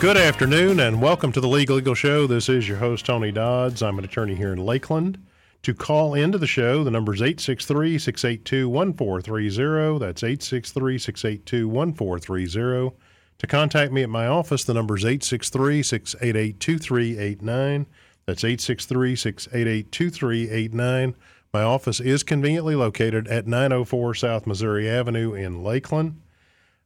Good 0.00 0.16
afternoon 0.16 0.80
and 0.80 1.02
welcome 1.02 1.30
to 1.30 1.42
the 1.42 1.46
Legal 1.46 1.78
Eagle 1.78 1.94
Show. 1.94 2.26
This 2.26 2.48
is 2.48 2.66
your 2.66 2.78
host, 2.78 3.04
Tony 3.04 3.30
Dodds. 3.30 3.82
I'm 3.82 3.98
an 3.98 4.04
attorney 4.06 4.34
here 4.34 4.50
in 4.50 4.64
Lakeland. 4.64 5.22
To 5.64 5.74
call 5.74 6.14
into 6.14 6.38
the 6.38 6.46
show, 6.46 6.82
the 6.82 6.90
number 6.90 7.12
is 7.12 7.20
863 7.20 7.98
682 7.98 8.66
1430. 8.66 9.98
That's 9.98 10.22
863 10.22 10.96
682 10.96 11.68
1430. 11.68 12.96
To 13.40 13.46
contact 13.46 13.92
me 13.92 14.02
at 14.02 14.08
my 14.08 14.26
office, 14.26 14.64
the 14.64 14.72
number 14.72 14.96
is 14.96 15.04
863 15.04 15.82
688 15.82 16.58
2389. 16.58 17.86
That's 18.24 18.42
863 18.42 19.16
688 19.16 19.92
2389. 19.92 21.14
My 21.52 21.62
office 21.62 22.00
is 22.00 22.22
conveniently 22.22 22.74
located 22.74 23.28
at 23.28 23.46
904 23.46 24.14
South 24.14 24.46
Missouri 24.46 24.88
Avenue 24.88 25.34
in 25.34 25.62
Lakeland. 25.62 26.22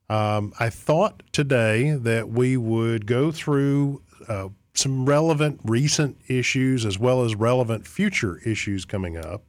Um, 0.08 0.52
I 0.60 0.70
thought 0.70 1.22
today 1.32 1.92
that 1.92 2.28
we 2.28 2.56
would 2.56 3.06
go 3.06 3.30
through 3.32 4.02
uh, 4.28 4.48
some 4.74 5.06
relevant 5.06 5.60
recent 5.64 6.18
issues 6.28 6.84
as 6.84 6.98
well 6.98 7.24
as 7.24 7.34
relevant 7.34 7.86
future 7.86 8.40
issues 8.44 8.84
coming 8.84 9.16
up. 9.16 9.42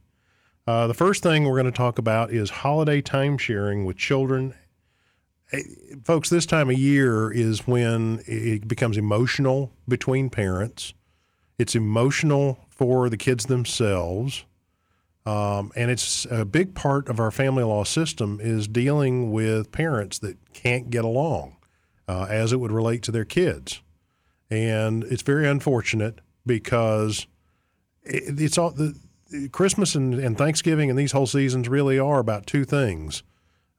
Uh, 0.68 0.88
the 0.88 0.94
first 0.94 1.22
thing 1.22 1.44
we're 1.44 1.62
going 1.62 1.66
to 1.66 1.72
talk 1.72 2.00
about 2.00 2.32
is 2.32 2.50
holiday 2.50 3.02
time 3.02 3.38
sharing 3.38 3.86
with 3.86 3.98
children. 3.98 4.54
Hey, 5.52 5.64
folks, 6.04 6.30
this 6.30 6.46
time 6.46 6.70
of 6.70 6.78
year 6.78 7.32
is 7.32 7.68
when 7.68 8.22
it 8.26 8.68
becomes 8.68 8.98
emotional 8.98 9.72
between 9.88 10.30
parents. 10.30 10.94
It's 11.60 11.76
emotional 11.76 12.60
for 12.70 13.10
the 13.10 13.18
kids 13.18 13.46
themselves. 13.46 14.46
Um, 15.26 15.72
and 15.76 15.90
it's 15.90 16.26
a 16.30 16.46
big 16.46 16.76
part 16.76 17.10
of 17.10 17.20
our 17.20 17.32
family 17.32 17.64
law 17.64 17.84
system 17.84 18.40
is 18.42 18.68
dealing 18.68 19.32
with 19.32 19.72
parents 19.72 20.20
that 20.20 20.38
can't 20.54 20.92
get 20.92 21.04
along 21.04 21.58
uh, 22.08 22.28
as 22.30 22.54
it 22.54 22.60
would 22.60 22.72
relate 22.72 23.02
to 23.04 23.12
their 23.12 23.26
kids. 23.26 23.82
And 24.52 25.04
it's 25.06 25.24
very 25.24 25.48
unfortunate 25.48 26.22
because 26.46 27.26
it, 28.04 28.40
it's 28.40 28.58
all 28.58 28.70
the 28.72 28.96
Christmas 29.52 29.96
and, 29.96 30.14
and, 30.14 30.38
Thanksgiving 30.38 30.92
and 30.92 31.00
these 31.00 31.12
whole 31.12 31.26
seasons 31.26 31.68
really 31.68 31.98
are 31.98 32.20
about 32.20 32.46
two 32.46 32.64
things. 32.64 33.24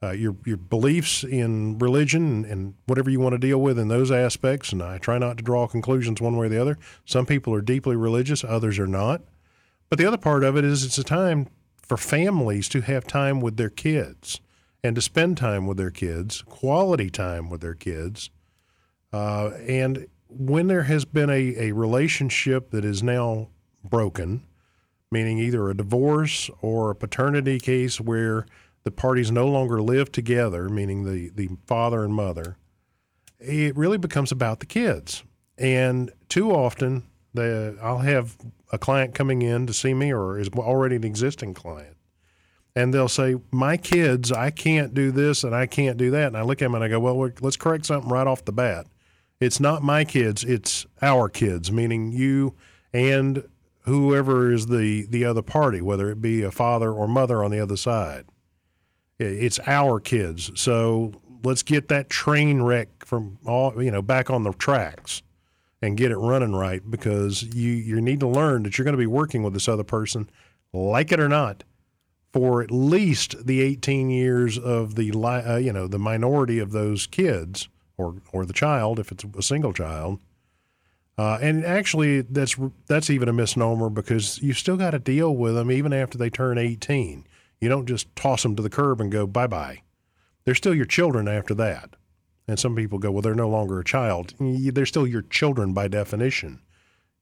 Uh, 0.02 0.10
your 0.10 0.36
your 0.44 0.58
beliefs 0.58 1.24
in 1.24 1.78
religion 1.78 2.26
and, 2.26 2.44
and 2.44 2.74
whatever 2.84 3.08
you 3.08 3.18
want 3.18 3.32
to 3.32 3.38
deal 3.38 3.58
with 3.58 3.78
in 3.78 3.88
those 3.88 4.10
aspects, 4.10 4.70
and 4.70 4.82
I 4.82 4.98
try 4.98 5.16
not 5.16 5.38
to 5.38 5.42
draw 5.42 5.66
conclusions 5.66 6.20
one 6.20 6.36
way 6.36 6.46
or 6.46 6.48
the 6.50 6.60
other. 6.60 6.76
Some 7.06 7.24
people 7.24 7.54
are 7.54 7.62
deeply 7.62 7.96
religious, 7.96 8.44
others 8.44 8.78
are 8.78 8.86
not. 8.86 9.22
But 9.88 9.98
the 9.98 10.06
other 10.06 10.16
part 10.16 10.44
of 10.44 10.56
it 10.56 10.64
is 10.64 10.84
it's 10.84 10.98
a 10.98 11.04
time 11.04 11.48
for 11.82 11.96
families 11.96 12.68
to 12.70 12.80
have 12.80 13.06
time 13.06 13.40
with 13.40 13.56
their 13.56 13.70
kids 13.70 14.40
and 14.82 14.94
to 14.96 15.02
spend 15.02 15.36
time 15.36 15.66
with 15.66 15.76
their 15.76 15.90
kids, 15.90 16.42
quality 16.42 17.10
time 17.10 17.48
with 17.48 17.60
their 17.60 17.74
kids. 17.74 18.30
Uh, 19.12 19.50
and 19.66 20.06
when 20.28 20.66
there 20.66 20.82
has 20.84 21.04
been 21.04 21.30
a, 21.30 21.54
a 21.56 21.72
relationship 21.72 22.70
that 22.70 22.84
is 22.84 23.02
now 23.02 23.48
broken, 23.84 24.44
meaning 25.10 25.38
either 25.38 25.68
a 25.70 25.76
divorce 25.76 26.50
or 26.60 26.90
a 26.90 26.96
paternity 26.96 27.60
case 27.60 28.00
where 28.00 28.46
the 28.82 28.90
parties 28.90 29.30
no 29.30 29.46
longer 29.46 29.80
live 29.80 30.10
together, 30.10 30.68
meaning 30.68 31.04
the, 31.04 31.30
the 31.34 31.48
father 31.66 32.04
and 32.04 32.14
mother, 32.14 32.56
it 33.38 33.76
really 33.76 33.98
becomes 33.98 34.32
about 34.32 34.60
the 34.60 34.66
kids. 34.66 35.24
And 35.58 36.10
too 36.28 36.50
often, 36.50 37.04
the, 37.36 37.78
I'll 37.82 37.98
have 37.98 38.36
a 38.72 38.78
client 38.78 39.14
coming 39.14 39.42
in 39.42 39.66
to 39.66 39.72
see 39.72 39.94
me 39.94 40.12
or 40.12 40.38
is 40.38 40.48
already 40.48 40.96
an 40.96 41.04
existing 41.04 41.54
client. 41.54 41.96
And 42.74 42.92
they'll 42.92 43.08
say, 43.08 43.36
My 43.50 43.76
kids, 43.76 44.30
I 44.30 44.50
can't 44.50 44.92
do 44.92 45.10
this 45.10 45.44
and 45.44 45.54
I 45.54 45.66
can't 45.66 45.96
do 45.96 46.10
that. 46.10 46.28
And 46.28 46.36
I 46.36 46.42
look 46.42 46.60
at 46.60 46.66
them 46.66 46.74
and 46.74 46.84
I 46.84 46.88
go, 46.88 47.00
Well, 47.00 47.30
let's 47.40 47.56
correct 47.56 47.86
something 47.86 48.10
right 48.10 48.26
off 48.26 48.44
the 48.44 48.52
bat. 48.52 48.86
It's 49.40 49.60
not 49.60 49.82
my 49.82 50.04
kids, 50.04 50.44
it's 50.44 50.86
our 51.02 51.28
kids, 51.28 51.70
meaning 51.70 52.12
you 52.12 52.54
and 52.92 53.46
whoever 53.82 54.52
is 54.52 54.66
the, 54.66 55.06
the 55.08 55.24
other 55.24 55.42
party, 55.42 55.80
whether 55.80 56.10
it 56.10 56.20
be 56.20 56.42
a 56.42 56.50
father 56.50 56.90
or 56.92 57.06
mother 57.06 57.44
on 57.44 57.50
the 57.50 57.60
other 57.60 57.76
side. 57.76 58.26
It's 59.18 59.60
our 59.66 60.00
kids. 60.00 60.50
So 60.60 61.12
let's 61.44 61.62
get 61.62 61.88
that 61.88 62.10
train 62.10 62.62
wreck 62.62 63.06
from 63.06 63.38
all, 63.46 63.82
you 63.82 63.90
know, 63.90 64.02
back 64.02 64.30
on 64.30 64.42
the 64.42 64.52
tracks 64.52 65.22
and 65.82 65.96
get 65.96 66.10
it 66.10 66.16
running 66.16 66.54
right 66.54 66.88
because 66.90 67.42
you 67.42 67.72
you 67.72 68.00
need 68.00 68.20
to 68.20 68.28
learn 68.28 68.62
that 68.62 68.76
you're 68.78 68.84
going 68.84 68.92
to 68.92 68.98
be 68.98 69.06
working 69.06 69.42
with 69.42 69.52
this 69.52 69.68
other 69.68 69.84
person, 69.84 70.28
like 70.72 71.12
it 71.12 71.20
or 71.20 71.28
not, 71.28 71.64
for 72.32 72.62
at 72.62 72.70
least 72.70 73.46
the 73.46 73.60
18 73.60 74.10
years 74.10 74.58
of 74.58 74.94
the 74.94 75.12
uh, 75.12 75.56
you 75.56 75.72
know 75.72 75.86
the 75.86 75.98
minority 75.98 76.58
of 76.58 76.72
those 76.72 77.06
kids 77.06 77.68
or 77.96 78.16
or 78.32 78.44
the 78.46 78.52
child 78.52 78.98
if 78.98 79.12
it's 79.12 79.24
a 79.36 79.42
single 79.42 79.72
child. 79.72 80.20
Uh, 81.18 81.38
and 81.40 81.64
actually, 81.64 82.20
that's 82.20 82.56
that's 82.86 83.10
even 83.10 83.28
a 83.28 83.32
misnomer 83.32 83.88
because 83.88 84.40
you 84.42 84.52
still 84.52 84.76
got 84.76 84.90
to 84.90 84.98
deal 84.98 85.34
with 85.34 85.54
them 85.54 85.70
even 85.70 85.92
after 85.92 86.18
they 86.18 86.28
turn 86.28 86.58
18. 86.58 87.26
You 87.60 87.68
don't 87.70 87.86
just 87.86 88.14
toss 88.14 88.42
them 88.42 88.54
to 88.56 88.62
the 88.62 88.68
curb 88.68 89.00
and 89.00 89.10
go 89.10 89.26
bye 89.26 89.46
bye. 89.46 89.80
They're 90.44 90.54
still 90.54 90.74
your 90.74 90.84
children 90.84 91.26
after 91.26 91.54
that. 91.54 91.96
And 92.48 92.58
some 92.58 92.76
people 92.76 92.98
go, 92.98 93.10
well, 93.10 93.22
they're 93.22 93.34
no 93.34 93.48
longer 93.48 93.80
a 93.80 93.84
child. 93.84 94.34
They're 94.38 94.86
still 94.86 95.06
your 95.06 95.22
children 95.22 95.72
by 95.72 95.88
definition. 95.88 96.60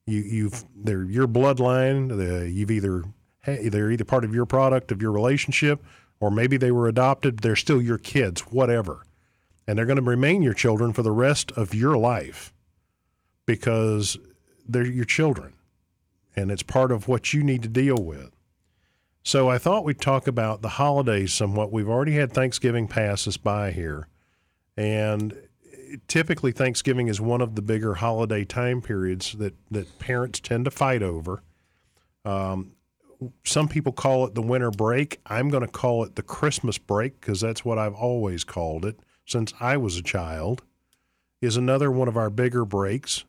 You, 0.06 0.20
you've 0.20 0.64
they're 0.76 1.04
your 1.04 1.26
bloodline. 1.26 2.54
You've 2.54 2.70
either 2.70 3.04
they're 3.46 3.90
either 3.90 4.04
part 4.04 4.24
of 4.24 4.34
your 4.34 4.46
product 4.46 4.92
of 4.92 5.00
your 5.00 5.12
relationship, 5.12 5.82
or 6.20 6.30
maybe 6.30 6.56
they 6.56 6.70
were 6.70 6.88
adopted. 6.88 7.38
They're 7.38 7.56
still 7.56 7.80
your 7.80 7.98
kids, 7.98 8.42
whatever, 8.42 9.04
and 9.66 9.78
they're 9.78 9.86
going 9.86 9.96
to 9.96 10.02
remain 10.02 10.42
your 10.42 10.54
children 10.54 10.92
for 10.92 11.02
the 11.02 11.10
rest 11.10 11.52
of 11.52 11.74
your 11.74 11.96
life 11.96 12.52
because 13.46 14.18
they're 14.68 14.84
your 14.84 15.04
children, 15.06 15.54
and 16.36 16.50
it's 16.50 16.62
part 16.62 16.92
of 16.92 17.08
what 17.08 17.32
you 17.32 17.42
need 17.42 17.62
to 17.62 17.68
deal 17.68 17.96
with. 17.96 18.30
So 19.22 19.48
I 19.48 19.56
thought 19.56 19.84
we'd 19.84 20.02
talk 20.02 20.26
about 20.26 20.60
the 20.60 20.70
holidays 20.70 21.32
somewhat. 21.32 21.72
We've 21.72 21.88
already 21.88 22.16
had 22.16 22.32
Thanksgiving 22.32 22.88
pass 22.88 23.26
us 23.26 23.38
by 23.38 23.70
here. 23.70 24.06
And 24.76 25.36
typically, 26.08 26.52
Thanksgiving 26.52 27.08
is 27.08 27.20
one 27.20 27.40
of 27.40 27.54
the 27.54 27.62
bigger 27.62 27.94
holiday 27.94 28.44
time 28.44 28.82
periods 28.82 29.32
that, 29.32 29.54
that 29.70 29.98
parents 29.98 30.40
tend 30.40 30.64
to 30.64 30.70
fight 30.70 31.02
over. 31.02 31.42
Um, 32.24 32.72
some 33.44 33.68
people 33.68 33.92
call 33.92 34.26
it 34.26 34.34
the 34.34 34.42
winter 34.42 34.70
break. 34.70 35.20
I'm 35.26 35.48
going 35.48 35.62
to 35.64 35.70
call 35.70 36.04
it 36.04 36.16
the 36.16 36.22
Christmas 36.22 36.78
break 36.78 37.20
because 37.20 37.40
that's 37.40 37.64
what 37.64 37.78
I've 37.78 37.94
always 37.94 38.44
called 38.44 38.84
it 38.84 38.98
since 39.24 39.52
I 39.60 39.76
was 39.76 39.96
a 39.96 40.02
child. 40.02 40.62
Is 41.40 41.56
another 41.56 41.90
one 41.90 42.08
of 42.08 42.16
our 42.16 42.30
bigger 42.30 42.64
breaks. 42.64 43.24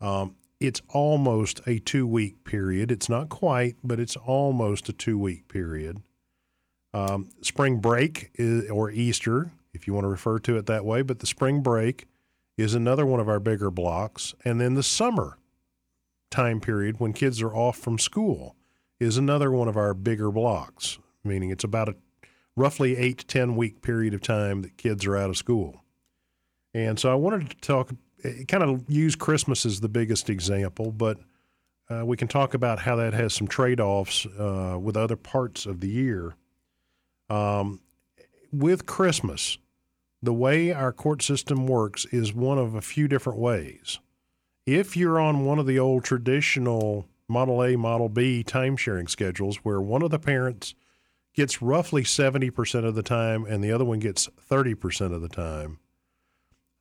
Um, 0.00 0.36
it's 0.60 0.82
almost 0.90 1.60
a 1.66 1.78
two 1.78 2.06
week 2.06 2.44
period. 2.44 2.90
It's 2.90 3.08
not 3.08 3.28
quite, 3.28 3.76
but 3.82 3.98
it's 3.98 4.16
almost 4.16 4.88
a 4.88 4.92
two 4.92 5.18
week 5.18 5.48
period. 5.48 6.02
Um, 6.92 7.30
spring 7.40 7.78
break 7.80 8.30
is, 8.34 8.70
or 8.70 8.90
Easter 8.90 9.50
if 9.74 9.86
you 9.86 9.92
want 9.92 10.04
to 10.04 10.08
refer 10.08 10.38
to 10.38 10.56
it 10.56 10.66
that 10.66 10.84
way. 10.84 11.02
But 11.02 11.18
the 11.18 11.26
spring 11.26 11.60
break 11.62 12.06
is 12.56 12.74
another 12.74 13.04
one 13.04 13.20
of 13.20 13.28
our 13.28 13.40
bigger 13.40 13.70
blocks. 13.70 14.34
And 14.44 14.60
then 14.60 14.74
the 14.74 14.82
summer 14.82 15.38
time 16.30 16.60
period 16.60 16.98
when 16.98 17.12
kids 17.12 17.42
are 17.42 17.54
off 17.54 17.76
from 17.76 17.98
school 17.98 18.56
is 19.00 19.16
another 19.16 19.50
one 19.50 19.68
of 19.68 19.76
our 19.76 19.92
bigger 19.92 20.30
blocks, 20.30 20.98
meaning 21.22 21.50
it's 21.50 21.64
about 21.64 21.88
a 21.88 21.96
roughly 22.56 22.96
eight 22.96 23.18
to 23.18 23.26
10 23.26 23.56
week 23.56 23.82
period 23.82 24.14
of 24.14 24.22
time 24.22 24.62
that 24.62 24.76
kids 24.76 25.04
are 25.04 25.16
out 25.16 25.30
of 25.30 25.36
school. 25.36 25.84
And 26.72 26.98
so 26.98 27.10
I 27.10 27.14
wanted 27.14 27.50
to 27.50 27.56
talk, 27.56 27.90
kind 28.48 28.62
of 28.62 28.84
use 28.88 29.14
Christmas 29.14 29.66
as 29.66 29.80
the 29.80 29.88
biggest 29.88 30.30
example, 30.30 30.90
but 30.90 31.18
uh, 31.90 32.04
we 32.04 32.16
can 32.16 32.28
talk 32.28 32.54
about 32.54 32.80
how 32.80 32.96
that 32.96 33.12
has 33.12 33.34
some 33.34 33.46
trade 33.46 33.80
offs 33.80 34.26
uh, 34.26 34.78
with 34.80 34.96
other 34.96 35.16
parts 35.16 35.66
of 35.66 35.80
the 35.80 35.88
year. 35.88 36.34
Um, 37.28 37.80
with 38.52 38.86
Christmas, 38.86 39.58
the 40.24 40.32
way 40.32 40.72
our 40.72 40.92
court 40.92 41.22
system 41.22 41.66
works 41.66 42.06
is 42.06 42.32
one 42.32 42.58
of 42.58 42.74
a 42.74 42.80
few 42.80 43.08
different 43.08 43.38
ways. 43.38 43.98
If 44.66 44.96
you're 44.96 45.20
on 45.20 45.44
one 45.44 45.58
of 45.58 45.66
the 45.66 45.78
old 45.78 46.04
traditional 46.04 47.06
Model 47.28 47.62
A, 47.62 47.76
Model 47.76 48.08
B 48.08 48.42
time 48.42 48.76
sharing 48.76 49.06
schedules 49.06 49.58
where 49.58 49.80
one 49.80 50.02
of 50.02 50.10
the 50.10 50.18
parents 50.18 50.74
gets 51.34 51.60
roughly 51.60 52.02
70% 52.02 52.86
of 52.86 52.94
the 52.94 53.02
time 53.02 53.44
and 53.44 53.62
the 53.62 53.72
other 53.72 53.84
one 53.84 53.98
gets 53.98 54.28
30% 54.50 55.14
of 55.14 55.20
the 55.20 55.28
time, 55.28 55.78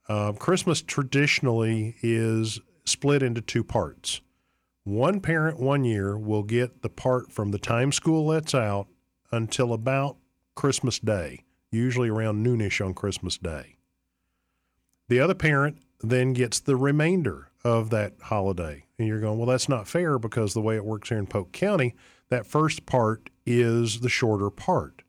uh, 0.08 0.34
Christmas 0.34 0.82
traditionally 0.82 1.96
is 2.02 2.60
split 2.86 3.24
into 3.24 3.42
two 3.42 3.64
parts. 3.64 4.22
One 4.84 5.22
parent 5.22 5.60
one 5.60 5.86
year 5.86 6.18
will 6.18 6.44
get 6.44 6.82
the 6.82 6.90
part 6.90 7.32
from 7.32 7.52
the 7.52 7.60
time 7.60 7.92
school 7.92 8.26
lets 8.26 8.54
out 8.54 8.88
until 9.32 9.74
about 9.74 10.18
Christmas 10.56 11.00
Day 11.00 11.44
usually 11.74 12.10
around 12.10 12.46
noonish 12.46 12.84
on 12.84 12.94
Christmas 12.94 13.38
Day. 13.38 13.76
The 15.10 15.20
other 15.20 15.34
parent 15.34 15.78
then 16.02 16.34
gets 16.34 16.60
the 16.60 16.76
remainder 16.76 17.50
of 17.64 17.90
that 17.90 18.14
holiday. 18.24 18.86
And 18.98 19.08
you're 19.08 19.22
going, 19.22 19.38
well, 19.38 19.48
that's 19.48 19.70
not 19.70 19.88
fair 19.88 20.20
because 20.20 20.54
the 20.54 20.62
way 20.62 20.76
it 20.76 20.86
works 20.86 21.10
here 21.10 21.18
in 21.18 21.28
Polk 21.28 21.52
County, 21.52 21.96
that 22.30 22.46
first 22.46 22.86
part 22.86 23.30
is 23.46 24.02
the 24.02 24.10
shorter 24.10 24.50
part. 24.50 25.04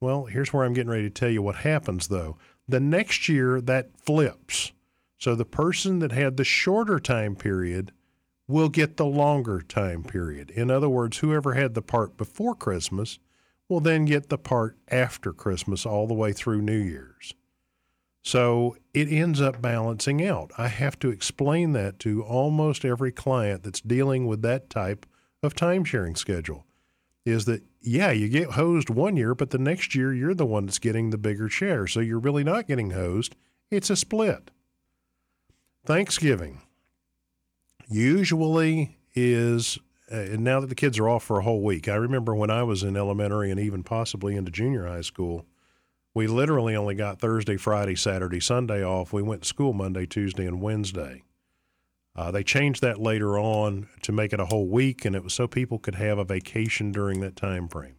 Well, 0.00 0.24
here's 0.24 0.52
where 0.52 0.64
I'm 0.64 0.72
getting 0.72 0.90
ready 0.90 1.04
to 1.04 1.10
tell 1.10 1.28
you 1.28 1.42
what 1.42 1.56
happens 1.56 2.08
though. 2.08 2.36
The 2.68 2.80
next 2.80 3.28
year, 3.28 3.60
that 3.60 3.96
flips. 3.98 4.72
So 5.18 5.34
the 5.34 5.44
person 5.44 5.98
that 5.98 6.12
had 6.12 6.36
the 6.36 6.44
shorter 6.44 6.98
time 6.98 7.36
period 7.36 7.92
will 8.48 8.68
get 8.68 8.96
the 8.96 9.06
longer 9.06 9.60
time 9.60 10.02
period. 10.02 10.50
In 10.50 10.70
other 10.70 10.88
words, 10.88 11.18
whoever 11.18 11.54
had 11.54 11.74
the 11.74 11.82
part 11.82 12.16
before 12.16 12.54
Christmas 12.54 13.18
will 13.70 13.80
then 13.80 14.04
get 14.04 14.28
the 14.28 14.38
part 14.38 14.76
after 14.88 15.32
Christmas 15.32 15.86
all 15.86 16.06
the 16.06 16.14
way 16.14 16.32
through 16.32 16.60
New 16.60 16.76
Year's. 16.76 17.34
So 18.22 18.76
it 18.92 19.10
ends 19.10 19.40
up 19.40 19.62
balancing 19.62 20.26
out. 20.26 20.50
I 20.58 20.68
have 20.68 20.98
to 20.98 21.08
explain 21.08 21.72
that 21.72 21.98
to 22.00 22.22
almost 22.22 22.84
every 22.84 23.12
client 23.12 23.62
that's 23.62 23.80
dealing 23.80 24.26
with 24.26 24.42
that 24.42 24.68
type 24.68 25.06
of 25.42 25.54
time 25.54 25.84
sharing 25.84 26.16
schedule 26.16 26.66
is 27.24 27.46
that, 27.46 27.62
yeah, 27.80 28.10
you 28.10 28.28
get 28.28 28.50
hosed 28.50 28.90
one 28.90 29.16
year, 29.16 29.34
but 29.34 29.50
the 29.50 29.58
next 29.58 29.94
year 29.94 30.12
you're 30.12 30.34
the 30.34 30.44
one 30.44 30.66
that's 30.66 30.78
getting 30.78 31.10
the 31.10 31.18
bigger 31.18 31.48
share. 31.48 31.86
So 31.86 32.00
you're 32.00 32.18
really 32.18 32.44
not 32.44 32.66
getting 32.66 32.90
hosed. 32.90 33.36
It's 33.70 33.88
a 33.88 33.96
split. 33.96 34.50
Thanksgiving 35.86 36.60
usually 37.88 38.98
is, 39.14 39.78
uh, 40.10 40.36
now 40.38 40.60
that 40.60 40.68
the 40.68 40.74
kids 40.74 40.98
are 40.98 41.08
off 41.08 41.24
for 41.24 41.38
a 41.38 41.44
whole 41.44 41.62
week. 41.62 41.88
I 41.88 41.94
remember 41.94 42.34
when 42.34 42.50
I 42.50 42.62
was 42.62 42.82
in 42.82 42.96
elementary 42.96 43.50
and 43.50 43.60
even 43.60 43.82
possibly 43.82 44.36
into 44.36 44.50
junior 44.50 44.86
high 44.86 45.00
school, 45.02 45.46
we 46.14 46.26
literally 46.26 46.74
only 46.74 46.94
got 46.94 47.20
Thursday, 47.20 47.56
Friday, 47.56 47.94
Saturday, 47.94 48.40
Sunday 48.40 48.84
off. 48.84 49.12
We 49.12 49.22
went 49.22 49.42
to 49.42 49.48
school 49.48 49.72
Monday, 49.72 50.06
Tuesday, 50.06 50.46
and 50.46 50.60
Wednesday. 50.60 51.22
Uh, 52.16 52.30
they 52.30 52.42
changed 52.42 52.82
that 52.82 53.00
later 53.00 53.38
on 53.38 53.88
to 54.02 54.12
make 54.12 54.32
it 54.32 54.40
a 54.40 54.46
whole 54.46 54.68
week, 54.68 55.04
and 55.04 55.14
it 55.14 55.22
was 55.22 55.32
so 55.32 55.46
people 55.46 55.78
could 55.78 55.94
have 55.94 56.18
a 56.18 56.24
vacation 56.24 56.90
during 56.90 57.20
that 57.20 57.36
time 57.36 57.68
frame. 57.68 57.94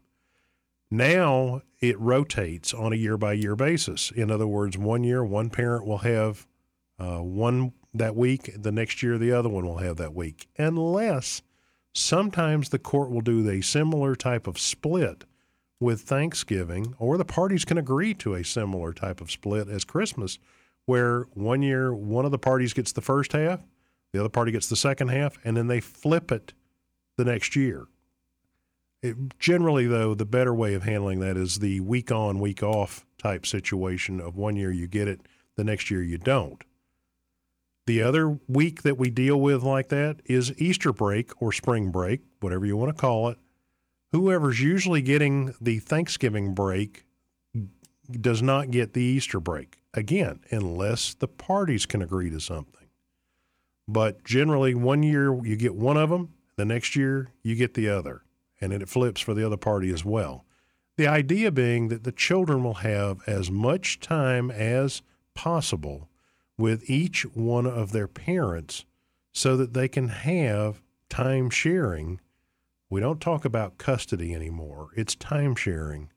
Now 0.90 1.62
it 1.80 1.98
rotates 1.98 2.74
on 2.74 2.92
a 2.92 2.98
year 2.98 3.18
by 3.18 3.34
year 3.34 3.56
basis. 3.56 4.12
In 4.12 4.30
other 4.30 4.46
words, 4.46 4.78
one 4.78 5.06
year 5.06 5.24
one 5.24 5.50
parent 5.50 5.86
will 5.86 6.00
have 6.00 6.46
uh, 7.00 7.20
one 7.20 7.72
that 7.94 8.16
week, 8.16 8.52
the 8.56 8.72
next 8.72 9.02
year 9.02 9.18
the 9.18 9.32
other 9.32 9.50
one 9.50 9.66
will 9.66 9.78
have 9.78 9.96
that 9.98 10.14
week, 10.14 10.48
unless 10.58 11.42
sometimes 11.94 12.70
the 12.70 12.80
court 12.80 13.10
will 13.10 13.22
do 13.22 13.48
a 13.50 13.62
similar 13.62 14.16
type 14.16 14.48
of 14.48 14.60
split 14.60 15.26
with 15.80 16.02
Thanksgiving, 16.02 16.94
or 17.00 17.18
the 17.18 17.26
parties 17.26 17.66
can 17.66 17.78
agree 17.78 18.14
to 18.14 18.36
a 18.36 18.44
similar 18.44 18.94
type 18.94 19.20
of 19.20 19.32
split 19.32 19.68
as 19.68 19.84
Christmas, 19.84 20.38
where 20.86 21.24
one 21.34 21.62
year 21.62 21.94
one 21.94 22.26
of 22.26 22.32
the 22.32 22.38
parties 22.38 22.74
gets 22.74 22.92
the 22.92 23.02
first 23.02 23.34
half, 23.34 23.62
the 24.14 24.20
other 24.20 24.30
party 24.30 24.52
gets 24.52 24.68
the 24.68 24.76
second 24.76 25.08
half, 25.08 25.38
and 25.44 25.58
then 25.58 25.68
they 25.68 25.80
flip 25.80 26.32
it 26.32 26.54
the 27.18 27.26
next 27.26 27.56
year. 27.56 27.88
It, 29.02 29.40
generally, 29.40 29.88
though, 29.88 30.14
the 30.14 30.26
better 30.26 30.54
way 30.54 30.76
of 30.76 30.84
handling 30.84 31.20
that 31.22 31.36
is 31.36 31.60
the 31.60 31.80
week 31.80 32.12
on, 32.12 32.40
week 32.40 32.62
off 32.62 33.06
type 33.18 33.48
situation 33.48 34.20
of 34.22 34.36
one 34.38 34.56
year 34.56 34.72
you 34.72 34.88
get 34.88 35.08
it, 35.08 35.22
the 35.56 35.64
next 35.64 35.90
year 35.90 36.04
you 36.04 36.18
don't. 36.18 36.64
The 37.88 38.02
other 38.02 38.40
week 38.48 38.84
that 38.84 38.98
we 38.98 39.10
deal 39.10 39.40
with 39.40 39.64
like 39.64 39.90
that 39.90 40.22
is 40.26 40.54
Easter 40.62 40.94
break 40.94 41.42
or 41.42 41.52
spring 41.52 41.92
break, 41.92 42.22
whatever 42.40 42.66
you 42.66 42.78
want 42.78 42.96
to 42.96 43.00
call 43.00 43.30
it 43.30 43.38
whoever's 44.12 44.62
usually 44.62 45.02
getting 45.02 45.54
the 45.62 45.80
Thanksgiving 45.80 46.54
break 46.54 47.06
does 48.10 48.42
not 48.42 48.72
get 48.72 48.94
the 48.94 49.02
Easter 49.02 49.40
break. 49.40 49.78
Again, 49.94 50.42
unless 50.52 51.14
the 51.14 51.28
parties 51.28 51.86
can 51.86 52.02
agree 52.02 52.30
to 52.30 52.40
something. 52.40 52.88
But 53.88 54.24
generally, 54.24 54.74
one 54.76 55.04
year 55.04 55.34
you 55.44 55.56
get 55.56 55.76
one 55.76 55.98
of 55.98 56.10
them, 56.10 56.34
the 56.56 56.66
next 56.66 56.96
year 56.96 57.32
you 57.42 57.56
get 57.56 57.74
the 57.74 57.90
other, 57.90 58.24
and 58.60 58.72
then 58.72 58.82
it 58.82 58.90
flips 58.90 59.22
for 59.22 59.34
the 59.34 59.46
other 59.46 59.58
party 59.58 59.92
as 59.92 60.06
well. 60.06 60.46
The 60.98 61.08
idea 61.08 61.52
being 61.52 61.88
that 61.88 62.04
the 62.04 62.12
children 62.12 62.64
will 62.64 62.76
have 62.76 63.22
as 63.28 63.50
much 63.50 64.00
time 64.00 64.52
as 64.52 65.02
possible 65.34 66.10
with 66.62 66.90
each 66.90 67.24
one 67.36 67.66
of 67.66 67.92
their 67.92 68.08
parents 68.08 68.86
so 69.34 69.58
that 69.58 69.74
they 69.74 69.88
can 69.88 70.08
have 70.10 70.82
time 71.10 71.50
sharing 71.50 72.20
we 72.92 73.00
don't 73.00 73.22
talk 73.22 73.46
about 73.46 73.78
custody 73.78 74.36
anymore. 74.36 74.90
It's 74.98 75.16
time 75.16 75.56
sharing. 75.56 76.10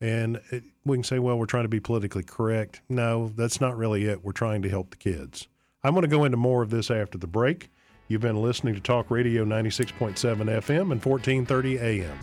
And 0.00 0.40
it, 0.50 0.64
we 0.84 0.96
can 0.96 1.04
say, 1.04 1.20
well, 1.20 1.38
we're 1.38 1.46
trying 1.46 1.62
to 1.62 1.68
be 1.68 1.78
politically 1.78 2.24
correct. 2.24 2.82
No, 2.88 3.28
that's 3.36 3.60
not 3.60 3.76
really 3.76 4.06
it. 4.06 4.24
We're 4.24 4.32
trying 4.32 4.62
to 4.62 4.68
help 4.68 4.90
the 4.90 4.96
kids. 4.96 5.46
I'm 5.84 5.94
going 5.94 6.02
to 6.02 6.08
go 6.08 6.24
into 6.24 6.36
more 6.36 6.62
of 6.62 6.70
this 6.70 6.90
after 6.90 7.16
the 7.16 7.28
break. 7.28 7.70
You've 8.08 8.22
been 8.22 8.42
listening 8.42 8.74
to 8.74 8.80
Talk 8.80 9.08
Radio 9.08 9.44
96.7 9.44 10.16
FM 10.16 10.90
and 10.90 11.04
1430 11.04 11.78
AM. 11.78 12.18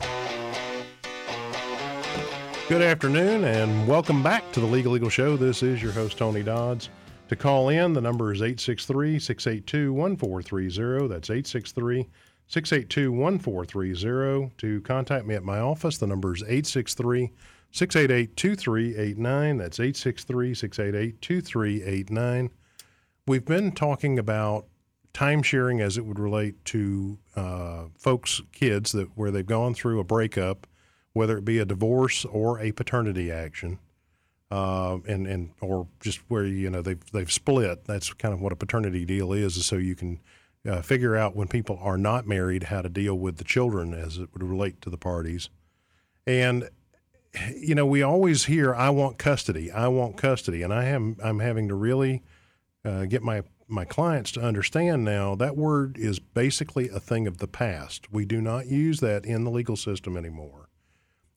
Good 2.67 2.81
afternoon 2.81 3.45
and 3.45 3.87
welcome 3.87 4.21
back 4.21 4.51
to 4.51 4.59
the 4.59 4.65
Legal 4.65 4.97
Eagle 4.97 5.09
Show. 5.09 5.37
This 5.37 5.63
is 5.63 5.81
your 5.81 5.93
host, 5.93 6.17
Tony 6.17 6.43
Dodds. 6.43 6.89
To 7.29 7.35
call 7.35 7.67
in, 7.67 7.91
the 7.91 8.01
number 8.01 8.31
is 8.31 8.41
863 8.41 9.19
682 9.19 9.91
1430. 9.91 11.07
That's 11.07 11.29
863 11.29 12.07
682 12.47 13.11
1430. 13.11 14.53
To 14.57 14.81
contact 14.81 15.25
me 15.25 15.35
at 15.35 15.43
my 15.43 15.59
office, 15.59 15.97
the 15.97 16.07
number 16.07 16.33
is 16.33 16.41
863 16.43 17.31
688 17.71 18.37
2389. 18.37 19.57
That's 19.57 19.79
863 19.79 20.53
688 20.53 21.21
2389. 21.21 22.49
We've 23.25 23.45
been 23.45 23.73
talking 23.73 24.17
about 24.17 24.67
time 25.11 25.43
sharing 25.43 25.81
as 25.81 25.97
it 25.97 26.05
would 26.05 26.19
relate 26.19 26.63
to 26.63 27.17
uh, 27.35 27.85
folks, 27.97 28.41
kids 28.53 28.93
that 28.93 29.17
where 29.17 29.31
they've 29.31 29.45
gone 29.45 29.73
through 29.73 29.99
a 29.99 30.05
breakup, 30.05 30.65
whether 31.11 31.37
it 31.37 31.43
be 31.43 31.59
a 31.59 31.65
divorce 31.65 32.23
or 32.23 32.57
a 32.61 32.71
paternity 32.71 33.29
action. 33.29 33.79
Uh, 34.49 34.99
and 35.07 35.27
and 35.27 35.49
or 35.59 35.87
just 35.99 36.21
where 36.29 36.45
you 36.45 36.69
know 36.69 36.81
they've 36.81 37.03
they've 37.11 37.31
split. 37.31 37.83
That's 37.85 38.13
kind 38.13 38.33
of 38.33 38.39
what 38.39 38.53
a 38.53 38.55
paternity 38.55 39.03
deal 39.03 39.33
is, 39.33 39.57
is 39.57 39.65
so 39.65 39.75
you 39.75 39.93
can 39.93 40.21
uh, 40.65 40.81
figure 40.81 41.17
out 41.17 41.35
when 41.35 41.47
people 41.47 41.77
are 41.81 41.97
not 41.97 42.25
married 42.25 42.63
how 42.63 42.81
to 42.81 42.89
deal 42.89 43.15
with 43.15 43.37
the 43.37 43.43
children 43.43 43.93
as 43.93 44.17
it 44.17 44.29
would 44.33 44.43
relate 44.43 44.81
to 44.81 44.89
the 44.89 44.97
parties. 44.97 45.49
And 46.25 46.69
you 47.55 47.75
know, 47.75 47.85
we 47.85 48.01
always 48.01 48.45
hear, 48.45 48.73
"I 48.73 48.89
want 48.89 49.17
custody. 49.17 49.71
I 49.71 49.87
want 49.89 50.17
custody," 50.17 50.63
and 50.63 50.73
I 50.73 50.85
am 50.85 51.17
I'm 51.23 51.39
having 51.39 51.67
to 51.67 51.75
really 51.75 52.23
uh, 52.85 53.05
get 53.05 53.23
my 53.23 53.43
my 53.67 53.85
clients 53.85 54.31
to 54.31 54.41
understand 54.41 55.03
now 55.03 55.35
that 55.35 55.57
word 55.57 55.97
is 55.97 56.19
basically 56.19 56.89
a 56.89 56.99
thing 56.99 57.27
of 57.27 57.37
the 57.37 57.47
past. 57.47 58.11
We 58.11 58.25
do 58.25 58.41
not 58.41 58.67
use 58.67 59.01
that 59.01 59.25
in 59.25 59.43
the 59.43 59.51
legal 59.51 59.75
system 59.75 60.15
anymore. 60.15 60.69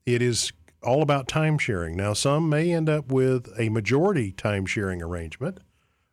It 0.07 0.23
is 0.23 0.53
all 0.83 1.03
about 1.03 1.29
time 1.29 1.59
sharing. 1.59 1.97
Now, 1.97 2.13
some 2.13 2.49
may 2.49 2.73
end 2.73 2.89
up 2.89 3.11
with 3.13 3.49
a 3.59 3.69
majority 3.69 4.33
time 4.33 4.67
sharing 4.67 5.03
arrangement 5.03 5.61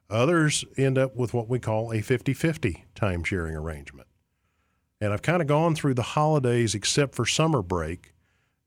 Others 0.09 0.63
end 0.77 0.97
up 0.97 1.15
with 1.15 1.33
what 1.33 1.49
we 1.49 1.59
call 1.59 1.91
a 1.91 2.01
50 2.01 2.33
50 2.33 2.85
time 2.95 3.23
sharing 3.23 3.55
arrangement. 3.55 4.07
And 5.01 5.13
I've 5.13 5.21
kind 5.21 5.41
of 5.41 5.47
gone 5.47 5.75
through 5.75 5.93
the 5.95 6.01
holidays, 6.01 6.73
except 6.73 7.13
for 7.13 7.25
summer 7.25 7.61
break. 7.61 8.13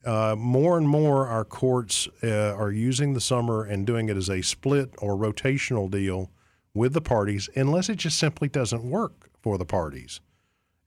Uh, 0.05 0.35
more 0.39 0.79
and 0.79 0.89
more, 0.89 1.27
our 1.27 1.45
courts 1.45 2.09
uh, 2.23 2.55
are 2.55 2.71
using 2.71 3.15
the 3.15 3.21
summer 3.21 3.65
and 3.65 3.87
doing 3.87 4.09
it 4.09 4.17
as 4.17 4.31
a 4.31 4.43
split 4.43 4.95
or 4.99 5.17
rotational 5.17 5.91
deal 5.91 6.31
with 6.73 6.93
the 6.93 7.01
parties, 7.01 7.49
unless 7.57 7.89
it 7.89 7.97
just 7.97 8.19
simply 8.19 8.49
doesn't 8.49 8.89
work 8.89 9.31
for 9.43 9.59
the 9.59 9.65
parties. 9.65 10.21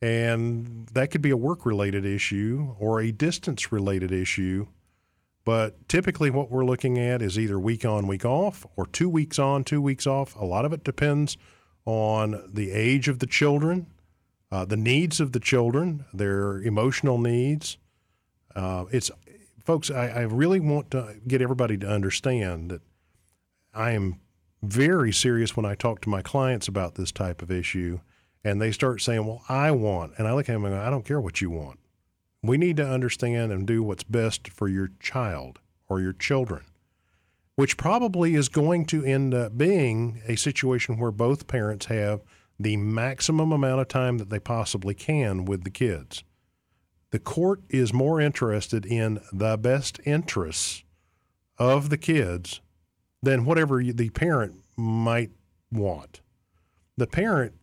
And 0.01 0.87
that 0.93 1.11
could 1.11 1.21
be 1.21 1.29
a 1.29 1.37
work 1.37 1.65
related 1.65 2.05
issue 2.05 2.75
or 2.79 3.01
a 3.01 3.11
distance 3.11 3.71
related 3.71 4.11
issue 4.11 4.67
but 5.45 5.87
typically, 5.89 6.29
what 6.29 6.49
we're 6.49 6.65
looking 6.65 6.97
at 6.97 7.21
is 7.21 7.37
either 7.37 7.59
week 7.59 7.83
on, 7.83 8.07
week 8.07 8.25
off, 8.25 8.65
or 8.77 8.85
two 8.85 9.09
weeks 9.09 9.37
on, 9.37 9.63
two 9.63 9.81
weeks 9.81 10.07
off. 10.07 10.35
A 10.35 10.45
lot 10.45 10.63
of 10.63 10.71
it 10.71 10.83
depends 10.83 11.37
on 11.85 12.49
the 12.51 12.71
age 12.71 13.09
of 13.09 13.19
the 13.19 13.27
children, 13.27 13.87
uh, 14.51 14.63
the 14.63 14.77
needs 14.77 15.19
of 15.19 15.33
the 15.33 15.39
children, 15.39 16.05
their 16.13 16.61
emotional 16.61 17.17
needs. 17.17 17.77
Uh, 18.55 18.85
it's 18.91 19.11
folks. 19.63 19.91
I, 19.91 20.07
I 20.07 20.21
really 20.21 20.61
want 20.61 20.91
to 20.91 21.15
get 21.27 21.41
everybody 21.41 21.77
to 21.77 21.89
understand 21.89 22.71
that 22.71 22.81
I 23.73 23.91
am 23.91 24.21
very 24.61 25.11
serious 25.11 25.57
when 25.57 25.65
I 25.65 25.75
talk 25.75 25.99
to 26.01 26.09
my 26.09 26.21
clients 26.21 26.69
about 26.69 26.95
this 26.95 27.11
type 27.11 27.41
of 27.41 27.51
issue, 27.51 27.99
and 28.45 28.61
they 28.61 28.71
start 28.71 29.01
saying, 29.01 29.25
"Well, 29.25 29.43
I 29.49 29.71
want," 29.71 30.13
and 30.17 30.25
I 30.25 30.33
look 30.33 30.47
at 30.47 30.53
them 30.53 30.63
and 30.63 30.73
go, 30.73 30.79
"I 30.79 30.89
don't 30.89 31.03
care 31.03 31.19
what 31.19 31.41
you 31.41 31.49
want." 31.49 31.79
We 32.43 32.57
need 32.57 32.75
to 32.77 32.87
understand 32.87 33.53
and 33.53 33.65
do 33.65 33.81
what's 33.81 34.03
best 34.03 34.49
for 34.49 34.67
your 34.67 34.91
child 34.99 35.59
or 35.87 36.01
your 36.01 36.11
children, 36.11 36.63
which 37.55 37.77
probably 37.77 38.35
is 38.35 38.49
going 38.49 38.85
to 38.87 39.03
end 39.03 39.33
up 39.33 39.57
being 39.57 40.21
a 40.27 40.35
situation 40.35 40.97
where 40.97 41.11
both 41.11 41.47
parents 41.47 41.85
have 41.85 42.21
the 42.59 42.75
maximum 42.75 43.53
amount 43.53 43.79
of 43.79 43.87
time 43.87 44.17
that 44.17 44.29
they 44.29 44.39
possibly 44.39 44.93
can 44.93 45.45
with 45.45 45.63
the 45.63 45.69
kids. 45.69 46.23
The 47.11 47.19
court 47.19 47.61
is 47.69 47.93
more 47.93 48.19
interested 48.19 48.85
in 48.85 49.21
the 49.31 49.57
best 49.57 49.99
interests 50.03 50.83
of 51.57 51.89
the 51.89 51.97
kids 51.97 52.59
than 53.21 53.45
whatever 53.45 53.81
the 53.81 54.09
parent 54.09 54.55
might 54.75 55.31
want. 55.71 56.21
The 56.97 57.07
parent 57.07 57.53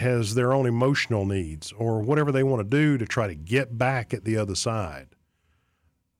has 0.00 0.34
their 0.34 0.52
own 0.52 0.66
emotional 0.66 1.24
needs 1.24 1.72
or 1.72 2.00
whatever 2.00 2.32
they 2.32 2.42
want 2.42 2.60
to 2.60 2.76
do 2.76 2.98
to 2.98 3.06
try 3.06 3.26
to 3.26 3.34
get 3.34 3.76
back 3.76 4.14
at 4.14 4.24
the 4.24 4.36
other 4.36 4.54
side. 4.54 5.08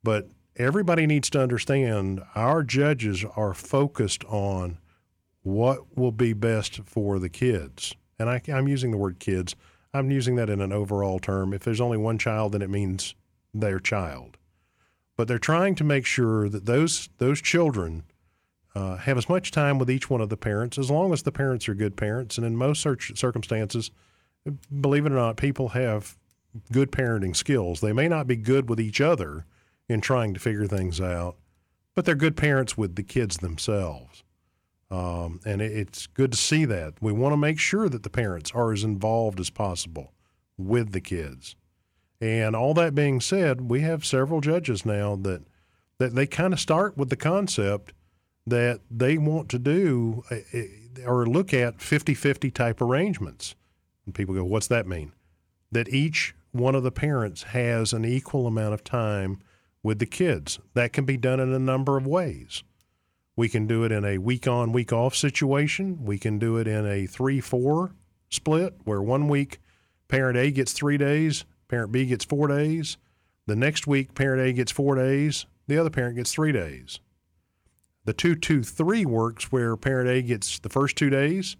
But 0.02 0.28
everybody 0.56 1.06
needs 1.06 1.30
to 1.30 1.42
understand 1.42 2.22
our 2.34 2.62
judges 2.62 3.24
are 3.36 3.54
focused 3.54 4.24
on 4.24 4.78
what 5.42 5.96
will 5.96 6.12
be 6.12 6.32
best 6.32 6.80
for 6.84 7.18
the 7.18 7.28
kids. 7.28 7.94
And 8.18 8.28
I, 8.28 8.42
I'm 8.48 8.68
using 8.68 8.90
the 8.90 8.98
word 8.98 9.18
kids. 9.18 9.56
I'm 9.94 10.10
using 10.10 10.36
that 10.36 10.50
in 10.50 10.60
an 10.60 10.72
overall 10.72 11.18
term. 11.18 11.52
If 11.54 11.62
there's 11.62 11.80
only 11.80 11.98
one 11.98 12.18
child, 12.18 12.52
then 12.52 12.62
it 12.62 12.70
means 12.70 13.14
their 13.54 13.80
child. 13.80 14.36
But 15.16 15.26
they're 15.26 15.38
trying 15.38 15.74
to 15.76 15.84
make 15.84 16.06
sure 16.06 16.48
that 16.48 16.66
those 16.66 17.08
those 17.18 17.42
children 17.42 18.04
uh, 18.74 18.96
have 18.96 19.18
as 19.18 19.28
much 19.28 19.50
time 19.50 19.78
with 19.78 19.90
each 19.90 20.08
one 20.08 20.20
of 20.20 20.28
the 20.28 20.36
parents 20.36 20.78
as 20.78 20.90
long 20.90 21.12
as 21.12 21.22
the 21.22 21.32
parents 21.32 21.68
are 21.68 21.74
good 21.74 21.96
parents. 21.96 22.36
And 22.36 22.46
in 22.46 22.56
most 22.56 22.80
circumstances, 22.80 23.90
believe 24.80 25.06
it 25.06 25.12
or 25.12 25.16
not, 25.16 25.36
people 25.36 25.70
have 25.70 26.16
good 26.72 26.92
parenting 26.92 27.34
skills. 27.34 27.80
They 27.80 27.92
may 27.92 28.08
not 28.08 28.26
be 28.26 28.36
good 28.36 28.68
with 28.68 28.80
each 28.80 29.00
other 29.00 29.44
in 29.88 30.00
trying 30.00 30.34
to 30.34 30.40
figure 30.40 30.66
things 30.66 31.00
out, 31.00 31.36
but 31.94 32.04
they're 32.04 32.14
good 32.14 32.36
parents 32.36 32.76
with 32.76 32.94
the 32.94 33.02
kids 33.02 33.38
themselves. 33.38 34.22
Um, 34.90 35.40
and 35.44 35.60
it, 35.60 35.72
it's 35.72 36.06
good 36.06 36.32
to 36.32 36.38
see 36.38 36.64
that. 36.64 36.94
We 37.00 37.12
want 37.12 37.32
to 37.32 37.36
make 37.36 37.58
sure 37.58 37.88
that 37.88 38.02
the 38.02 38.10
parents 38.10 38.52
are 38.54 38.72
as 38.72 38.84
involved 38.84 39.40
as 39.40 39.50
possible 39.50 40.12
with 40.56 40.92
the 40.92 41.00
kids. 41.00 41.56
And 42.20 42.54
all 42.54 42.74
that 42.74 42.94
being 42.94 43.20
said, 43.20 43.70
we 43.70 43.80
have 43.80 44.04
several 44.04 44.40
judges 44.40 44.84
now 44.84 45.16
that 45.16 45.42
that 45.98 46.14
they 46.14 46.26
kind 46.26 46.54
of 46.54 46.60
start 46.60 46.96
with 46.96 47.10
the 47.10 47.16
concept 47.16 47.92
that 48.50 48.80
they 48.90 49.18
want 49.18 49.48
to 49.50 49.58
do 49.58 50.22
eh, 50.30 50.40
eh, 50.52 50.66
or 51.06 51.26
look 51.26 51.54
at 51.54 51.78
50-50 51.78 52.52
type 52.52 52.80
arrangements. 52.80 53.54
And 54.04 54.14
people 54.14 54.34
go, 54.34 54.44
"What's 54.44 54.68
that 54.68 54.86
mean?" 54.86 55.12
That 55.72 55.88
each 55.88 56.34
one 56.52 56.74
of 56.74 56.82
the 56.82 56.90
parents 56.90 57.44
has 57.44 57.92
an 57.92 58.04
equal 58.04 58.46
amount 58.46 58.74
of 58.74 58.84
time 58.84 59.40
with 59.82 59.98
the 59.98 60.06
kids. 60.06 60.58
That 60.74 60.92
can 60.92 61.04
be 61.04 61.16
done 61.16 61.40
in 61.40 61.52
a 61.52 61.58
number 61.58 61.96
of 61.96 62.06
ways. 62.06 62.62
We 63.36 63.48
can 63.48 63.66
do 63.66 63.84
it 63.84 63.92
in 63.92 64.04
a 64.04 64.18
week 64.18 64.46
on, 64.46 64.72
week 64.72 64.92
off 64.92 65.14
situation. 65.14 66.04
We 66.04 66.18
can 66.18 66.38
do 66.38 66.56
it 66.58 66.66
in 66.66 66.86
a 66.86 67.06
3 67.06 67.40
4 67.40 67.92
split 68.28 68.74
where 68.84 69.02
one 69.02 69.28
week 69.28 69.60
parent 70.08 70.36
A 70.36 70.50
gets 70.50 70.72
three 70.72 70.98
days, 70.98 71.44
parent 71.68 71.92
B 71.92 72.06
gets 72.06 72.24
four 72.24 72.48
days. 72.48 72.96
The 73.46 73.56
next 73.56 73.86
week, 73.86 74.14
parent 74.14 74.42
A 74.42 74.52
gets 74.52 74.70
four 74.70 74.94
days, 74.94 75.46
the 75.66 75.78
other 75.78 75.90
parent 75.90 76.16
gets 76.16 76.32
three 76.32 76.52
days. 76.52 77.00
The 78.10 78.14
223 78.14 79.06
works 79.06 79.52
where 79.52 79.76
parent 79.76 80.08
A 80.08 80.20
gets 80.20 80.58
the 80.58 80.68
first 80.68 80.96
two 80.96 81.10
days, 81.10 81.56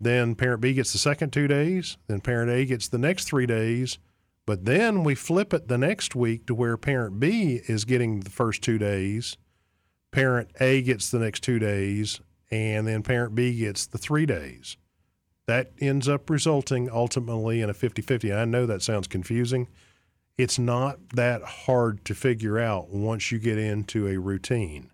then 0.00 0.34
parent 0.34 0.62
B 0.62 0.72
gets 0.72 0.90
the 0.90 0.98
second 0.98 1.34
two 1.34 1.46
days, 1.46 1.98
then 2.06 2.22
parent 2.22 2.50
A 2.50 2.64
gets 2.64 2.88
the 2.88 2.96
next 2.96 3.26
three 3.26 3.44
days, 3.44 3.98
but 4.46 4.64
then 4.64 5.04
we 5.04 5.14
flip 5.14 5.52
it 5.52 5.68
the 5.68 5.76
next 5.76 6.16
week 6.16 6.46
to 6.46 6.54
where 6.54 6.78
parent 6.78 7.20
B 7.20 7.60
is 7.68 7.84
getting 7.84 8.20
the 8.20 8.30
first 8.30 8.62
two 8.62 8.78
days, 8.78 9.36
parent 10.12 10.48
A 10.60 10.80
gets 10.80 11.10
the 11.10 11.18
next 11.18 11.40
two 11.42 11.58
days, 11.58 12.22
and 12.50 12.86
then 12.86 13.02
parent 13.02 13.34
B 13.34 13.58
gets 13.58 13.84
the 13.84 13.98
three 13.98 14.24
days. 14.24 14.78
That 15.44 15.72
ends 15.78 16.08
up 16.08 16.30
resulting 16.30 16.88
ultimately 16.88 17.60
in 17.60 17.68
a 17.68 17.74
50 17.74 18.00
50. 18.00 18.32
I 18.32 18.46
know 18.46 18.64
that 18.64 18.80
sounds 18.80 19.08
confusing. 19.08 19.68
It's 20.38 20.58
not 20.58 21.10
that 21.10 21.42
hard 21.42 22.02
to 22.06 22.14
figure 22.14 22.58
out 22.58 22.88
once 22.88 23.30
you 23.30 23.38
get 23.38 23.58
into 23.58 24.08
a 24.08 24.16
routine. 24.16 24.90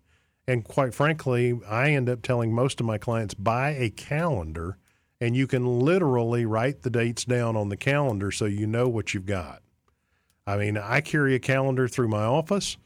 And 0.46 0.64
quite 0.64 0.94
frankly, 0.94 1.58
I 1.68 1.90
end 1.90 2.08
up 2.08 2.22
telling 2.22 2.52
most 2.52 2.80
of 2.80 2.86
my 2.86 2.98
clients 2.98 3.34
buy 3.34 3.70
a 3.70 3.90
calendar 3.90 4.78
and 5.20 5.36
you 5.36 5.46
can 5.46 5.64
literally 5.78 6.44
write 6.44 6.82
the 6.82 6.90
dates 6.90 7.24
down 7.24 7.56
on 7.56 7.68
the 7.68 7.76
calendar 7.76 8.32
so 8.32 8.44
you 8.44 8.66
know 8.66 8.88
what 8.88 9.14
you've 9.14 9.26
got. 9.26 9.62
I 10.46 10.56
mean, 10.56 10.76
I 10.76 11.00
carry 11.00 11.36
a 11.36 11.38
calendar 11.38 11.86
through 11.86 12.08
my 12.08 12.24
office. 12.24 12.76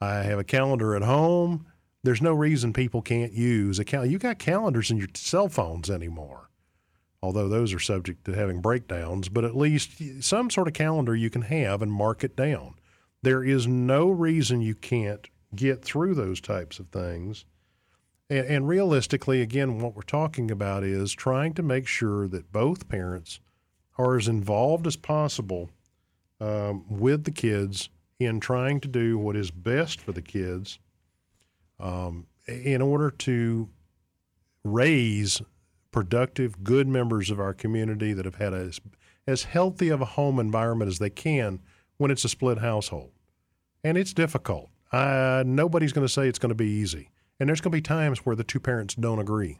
I 0.00 0.16
have 0.24 0.40
a 0.40 0.44
calendar 0.44 0.96
at 0.96 1.02
home. 1.02 1.66
There's 2.02 2.20
no 2.20 2.32
reason 2.34 2.72
people 2.72 3.00
can't 3.00 3.32
use 3.32 3.78
a 3.78 3.84
calendar. 3.84 4.10
You 4.10 4.18
got 4.18 4.40
calendars 4.40 4.90
in 4.90 4.96
your 4.96 5.08
cell 5.14 5.48
phones 5.48 5.88
anymore, 5.88 6.50
although 7.22 7.48
those 7.48 7.72
are 7.72 7.78
subject 7.78 8.24
to 8.24 8.32
having 8.32 8.60
breakdowns. 8.60 9.28
But 9.28 9.44
at 9.44 9.56
least 9.56 9.92
some 10.20 10.50
sort 10.50 10.66
of 10.66 10.74
calendar 10.74 11.14
you 11.14 11.30
can 11.30 11.42
have 11.42 11.80
and 11.80 11.92
mark 11.92 12.24
it 12.24 12.34
down. 12.34 12.74
There 13.22 13.44
is 13.44 13.68
no 13.68 14.10
reason 14.10 14.60
you 14.60 14.74
can't 14.74 15.28
get 15.56 15.82
through 15.82 16.14
those 16.14 16.40
types 16.40 16.78
of 16.78 16.88
things 16.88 17.44
and, 18.30 18.46
and 18.46 18.68
realistically, 18.68 19.42
again, 19.42 19.78
what 19.78 19.94
we're 19.94 20.02
talking 20.02 20.50
about 20.50 20.82
is 20.82 21.12
trying 21.12 21.54
to 21.54 21.62
make 21.62 21.86
sure 21.86 22.26
that 22.28 22.52
both 22.52 22.88
parents 22.88 23.40
are 23.98 24.16
as 24.16 24.28
involved 24.28 24.86
as 24.86 24.96
possible 24.96 25.70
um, 26.40 26.84
with 26.88 27.24
the 27.24 27.30
kids 27.30 27.90
in 28.18 28.40
trying 28.40 28.80
to 28.80 28.88
do 28.88 29.18
what 29.18 29.36
is 29.36 29.50
best 29.50 30.00
for 30.00 30.12
the 30.12 30.22
kids 30.22 30.78
um, 31.78 32.26
in 32.46 32.80
order 32.80 33.10
to 33.10 33.68
raise 34.64 35.42
productive, 35.90 36.64
good 36.64 36.88
members 36.88 37.30
of 37.30 37.38
our 37.38 37.54
community 37.54 38.12
that 38.12 38.24
have 38.24 38.36
had 38.36 38.52
a, 38.52 38.72
as 39.26 39.44
healthy 39.44 39.90
of 39.90 40.00
a 40.00 40.06
home 40.06 40.40
environment 40.40 40.88
as 40.88 40.98
they 40.98 41.10
can 41.10 41.60
when 41.98 42.10
it's 42.10 42.24
a 42.24 42.28
split 42.28 42.58
household. 42.58 43.10
And 43.84 43.98
it's 43.98 44.12
difficult. 44.12 44.70
Uh, 44.94 45.42
nobody's 45.44 45.92
going 45.92 46.06
to 46.06 46.12
say 46.12 46.28
it's 46.28 46.38
going 46.38 46.50
to 46.50 46.54
be 46.54 46.68
easy. 46.68 47.10
And 47.40 47.48
there's 47.48 47.60
going 47.60 47.72
to 47.72 47.76
be 47.76 47.82
times 47.82 48.18
where 48.20 48.36
the 48.36 48.44
two 48.44 48.60
parents 48.60 48.94
don't 48.94 49.18
agree. 49.18 49.58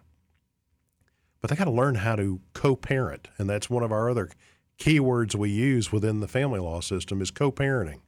But 1.41 1.51
they 1.51 1.57
got 1.57 1.65
to 1.65 1.73
learn 1.73 1.97
how 1.97 2.15
to 2.15 2.41
co-parent, 2.53 3.27
and 3.37 3.51
that's 3.51 3.69
one 3.69 3.83
of 3.83 3.91
our 3.91 4.09
other 4.09 4.31
keywords 4.79 5.35
we 5.35 5.51
use 5.51 5.91
within 5.91 6.21
the 6.21 6.29
family 6.29 6.61
law 6.61 6.81
system 6.81 7.21
is 7.21 7.33
co-parenting. 7.33 7.99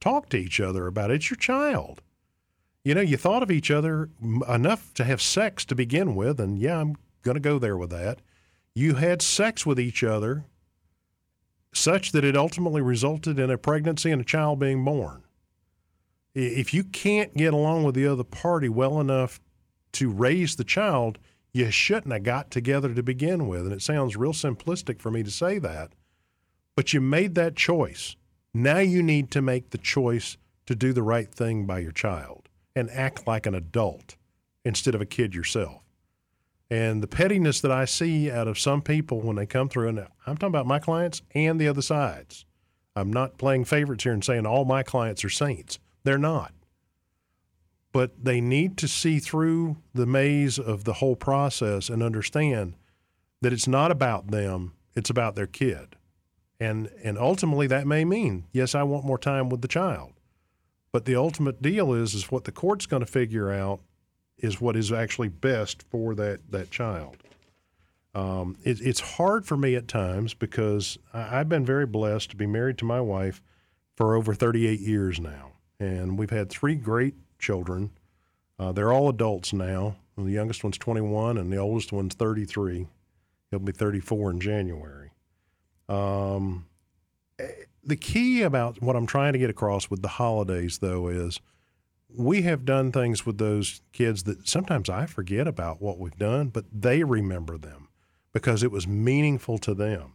Talk 0.00 0.28
to 0.28 0.36
each 0.36 0.60
other 0.60 0.86
about 0.86 1.10
it. 1.10 1.14
It's 1.14 1.30
your 1.30 1.38
child. 1.38 2.02
You 2.84 2.94
know, 2.94 3.00
you 3.00 3.16
thought 3.16 3.42
of 3.42 3.50
each 3.50 3.70
other 3.70 4.10
enough 4.46 4.92
to 4.94 5.04
have 5.04 5.22
sex 5.22 5.64
to 5.64 5.74
begin 5.74 6.14
with, 6.14 6.38
and 6.38 6.58
yeah, 6.58 6.78
I'm 6.78 6.96
going 7.22 7.36
to 7.36 7.40
go 7.40 7.58
there 7.58 7.78
with 7.78 7.90
that. 7.90 8.20
You 8.74 8.96
had 8.96 9.22
sex 9.22 9.64
with 9.64 9.80
each 9.80 10.04
other 10.04 10.44
such 11.72 12.12
that 12.12 12.24
it 12.24 12.36
ultimately 12.36 12.82
resulted 12.82 13.38
in 13.38 13.50
a 13.50 13.56
pregnancy 13.56 14.10
and 14.10 14.20
a 14.20 14.24
child 14.24 14.60
being 14.60 14.84
born 14.84 15.22
if 16.36 16.74
you 16.74 16.84
can't 16.84 17.34
get 17.34 17.54
along 17.54 17.84
with 17.84 17.94
the 17.94 18.06
other 18.06 18.24
party 18.24 18.68
well 18.68 19.00
enough 19.00 19.40
to 19.92 20.10
raise 20.10 20.56
the 20.56 20.64
child, 20.64 21.18
you 21.54 21.70
shouldn't 21.70 22.12
have 22.12 22.24
got 22.24 22.50
together 22.50 22.92
to 22.92 23.02
begin 23.02 23.48
with. 23.48 23.62
And 23.62 23.72
it 23.72 23.80
sounds 23.80 24.16
real 24.16 24.34
simplistic 24.34 25.00
for 25.00 25.10
me 25.10 25.22
to 25.22 25.30
say 25.30 25.58
that, 25.58 25.92
but 26.74 26.92
you 26.92 27.00
made 27.00 27.34
that 27.36 27.56
choice. 27.56 28.16
Now 28.52 28.78
you 28.78 29.02
need 29.02 29.30
to 29.30 29.40
make 29.40 29.70
the 29.70 29.78
choice 29.78 30.36
to 30.66 30.74
do 30.74 30.92
the 30.92 31.02
right 31.02 31.32
thing 31.32 31.64
by 31.64 31.78
your 31.78 31.92
child 31.92 32.50
and 32.74 32.90
act 32.90 33.26
like 33.26 33.46
an 33.46 33.54
adult 33.54 34.16
instead 34.62 34.94
of 34.94 35.00
a 35.00 35.06
kid 35.06 35.34
yourself. 35.34 35.80
And 36.68 37.02
the 37.02 37.06
pettiness 37.08 37.62
that 37.62 37.72
I 37.72 37.86
see 37.86 38.30
out 38.30 38.48
of 38.48 38.58
some 38.58 38.82
people 38.82 39.22
when 39.22 39.36
they 39.36 39.46
come 39.46 39.70
through, 39.70 39.88
and 39.88 40.00
I'm 40.26 40.36
talking 40.36 40.48
about 40.48 40.66
my 40.66 40.80
clients 40.80 41.22
and 41.34 41.58
the 41.58 41.68
other 41.68 41.80
sides. 41.80 42.44
I'm 42.94 43.12
not 43.12 43.38
playing 43.38 43.64
favorites 43.64 44.04
here 44.04 44.12
and 44.12 44.24
saying 44.24 44.44
all 44.44 44.66
my 44.66 44.82
clients 44.82 45.24
are 45.24 45.30
saints. 45.30 45.78
They're 46.06 46.18
not. 46.18 46.52
But 47.90 48.24
they 48.24 48.40
need 48.40 48.76
to 48.78 48.86
see 48.86 49.18
through 49.18 49.78
the 49.92 50.06
maze 50.06 50.56
of 50.56 50.84
the 50.84 50.94
whole 50.94 51.16
process 51.16 51.88
and 51.88 52.00
understand 52.00 52.74
that 53.40 53.52
it's 53.52 53.66
not 53.66 53.90
about 53.90 54.28
them, 54.28 54.74
it's 54.94 55.10
about 55.10 55.34
their 55.34 55.48
kid. 55.48 55.96
And 56.60 56.90
and 57.02 57.18
ultimately 57.18 57.66
that 57.66 57.88
may 57.88 58.04
mean, 58.04 58.44
yes, 58.52 58.76
I 58.76 58.84
want 58.84 59.04
more 59.04 59.18
time 59.18 59.48
with 59.48 59.62
the 59.62 59.68
child. 59.68 60.12
But 60.92 61.06
the 61.06 61.16
ultimate 61.16 61.60
deal 61.60 61.92
is 61.92 62.14
is 62.14 62.30
what 62.30 62.44
the 62.44 62.52
court's 62.52 62.86
going 62.86 63.00
to 63.00 63.10
figure 63.10 63.50
out 63.50 63.80
is 64.38 64.60
what 64.60 64.76
is 64.76 64.92
actually 64.92 65.28
best 65.28 65.82
for 65.90 66.14
that 66.14 66.52
that 66.52 66.70
child. 66.70 67.16
Um, 68.14 68.56
it, 68.62 68.80
it's 68.80 69.00
hard 69.00 69.44
for 69.44 69.56
me 69.56 69.74
at 69.74 69.88
times 69.88 70.34
because 70.34 70.98
I, 71.12 71.40
I've 71.40 71.48
been 71.48 71.66
very 71.66 71.84
blessed 71.84 72.30
to 72.30 72.36
be 72.36 72.46
married 72.46 72.78
to 72.78 72.84
my 72.84 73.00
wife 73.00 73.42
for 73.96 74.14
over 74.14 74.34
38 74.34 74.78
years 74.78 75.18
now 75.18 75.50
and 75.78 76.18
we've 76.18 76.30
had 76.30 76.50
three 76.50 76.74
great 76.74 77.14
children. 77.38 77.90
Uh, 78.58 78.72
they're 78.72 78.92
all 78.92 79.08
adults 79.08 79.52
now. 79.52 79.96
The 80.16 80.30
youngest 80.30 80.64
one's 80.64 80.78
21, 80.78 81.36
and 81.36 81.52
the 81.52 81.58
oldest 81.58 81.92
one's 81.92 82.14
33. 82.14 82.86
He'll 83.50 83.58
be 83.60 83.72
34 83.72 84.30
in 84.30 84.40
January. 84.40 85.10
Um, 85.88 86.66
eh, 87.38 87.48
the 87.84 87.96
key 87.96 88.42
about 88.42 88.82
what 88.82 88.96
I'm 88.96 89.06
trying 89.06 89.34
to 89.34 89.38
get 89.38 89.50
across 89.50 89.90
with 89.90 90.02
the 90.02 90.08
holidays, 90.08 90.78
though, 90.78 91.08
is 91.08 91.40
we 92.08 92.42
have 92.42 92.64
done 92.64 92.92
things 92.92 93.26
with 93.26 93.38
those 93.38 93.82
kids 93.92 94.22
that 94.24 94.48
sometimes 94.48 94.88
I 94.88 95.06
forget 95.06 95.46
about 95.46 95.82
what 95.82 95.98
we've 95.98 96.16
done, 96.16 96.48
but 96.48 96.64
they 96.72 97.04
remember 97.04 97.58
them 97.58 97.88
because 98.32 98.62
it 98.62 98.70
was 98.70 98.86
meaningful 98.86 99.58
to 99.58 99.74
them. 99.74 100.14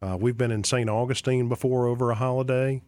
Uh, 0.00 0.16
we've 0.18 0.38
been 0.38 0.52
in 0.52 0.64
St. 0.64 0.88
Augustine 0.88 1.48
before 1.48 1.86
over 1.86 2.10
a 2.10 2.14
holiday. 2.14 2.82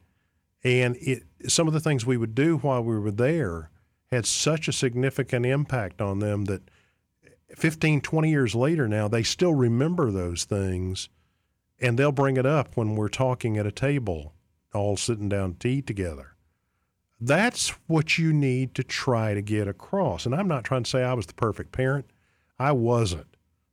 And 0.63 0.97
it, 0.97 1.25
some 1.49 1.67
of 1.67 1.73
the 1.73 1.81
things 1.81 2.05
we 2.05 2.17
would 2.17 2.35
do 2.35 2.59
while 2.59 2.83
we 2.83 2.99
were 2.99 3.11
there 3.11 3.71
had 4.11 4.27
such 4.27 4.69
a 4.69 4.73
significant 4.73 5.47
impact 5.47 6.01
on 6.01 6.19
them 6.19 6.45
that 6.47 6.63
15, 7.57 8.01
20 8.01 8.31
years 8.31 8.55
later 8.55 8.89
now, 8.89 9.09
they 9.09 9.23
still 9.23 9.55
remember 9.55 10.11
those 10.11 10.45
things 10.45 11.09
and 11.81 11.99
they'll 11.99 12.13
bring 12.13 12.37
it 12.37 12.47
up 12.47 12.77
when 12.77 12.95
we're 12.95 13.09
talking 13.09 13.57
at 13.57 13.67
a 13.67 13.73
table, 13.73 14.35
all 14.75 14.97
sitting 14.97 15.29
down 15.29 15.55
to 15.61 15.69
eat 15.69 15.87
together. 15.87 16.35
That's 17.21 17.71
what 17.87 18.19
you 18.19 18.33
need 18.33 18.75
to 18.75 18.83
try 18.85 19.35
to 19.35 19.43
get 19.43 19.69
across. 19.69 20.27
And 20.27 20.35
I'm 20.35 20.49
not 20.49 20.65
trying 20.65 20.85
to 20.85 20.91
say 20.91 21.03
I 21.03 21.15
was 21.15 21.27
the 21.27 21.35
perfect 21.35 21.73
parent. 21.73 22.07
I 22.59 22.73
wasn't. 22.73 23.27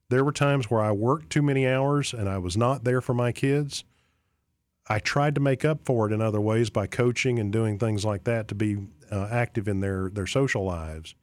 There 0.10 0.24
were 0.24 0.32
times 0.32 0.70
where 0.70 0.82
I 0.82 0.92
worked 0.92 1.30
too 1.30 1.42
many 1.42 1.68
hours 1.68 2.14
and 2.14 2.30
I 2.30 2.38
was 2.38 2.56
not 2.56 2.84
there 2.84 3.02
for 3.02 3.14
my 3.14 3.32
kids. 3.32 3.84
I 4.90 5.00
tried 5.00 5.36
to 5.36 5.42
make 5.42 5.66
up 5.66 5.82
for 5.86 6.10
it 6.10 6.14
in 6.14 6.22
other 6.22 6.42
ways 6.42 6.70
by 6.70 6.88
coaching 6.88 7.40
and 7.40 7.52
doing 7.52 7.78
things 7.78 8.06
like 8.06 8.24
that 8.24 8.48
to 8.48 8.56
be 8.56 8.78
uh, 9.12 9.28
active 9.32 9.68
in 9.68 9.82
their, 9.82 10.10
their 10.10 10.28
social 10.28 10.64
lives. 10.64 11.16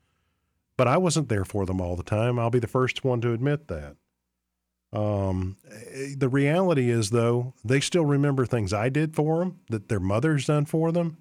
But 0.76 0.88
I 0.88 0.96
wasn't 0.96 1.28
there 1.28 1.44
for 1.44 1.64
them 1.64 1.80
all 1.80 1.96
the 1.96 2.02
time. 2.02 2.38
I'll 2.38 2.50
be 2.50 2.58
the 2.58 2.66
first 2.66 3.04
one 3.04 3.20
to 3.22 3.32
admit 3.32 3.68
that. 3.68 3.96
Um, 4.92 5.56
the 6.16 6.28
reality 6.28 6.90
is, 6.90 7.10
though, 7.10 7.54
they 7.64 7.80
still 7.80 8.04
remember 8.04 8.46
things 8.46 8.72
I 8.72 8.88
did 8.88 9.14
for 9.14 9.40
them, 9.40 9.60
that 9.70 9.88
their 9.88 10.00
mother's 10.00 10.46
done 10.46 10.66
for 10.66 10.92
them, 10.92 11.18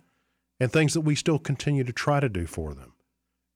and 0.59 0.71
things 0.71 0.93
that 0.93 1.01
we 1.01 1.15
still 1.15 1.39
continue 1.39 1.83
to 1.83 1.93
try 1.93 2.19
to 2.19 2.29
do 2.29 2.45
for 2.45 2.73
them. 2.73 2.93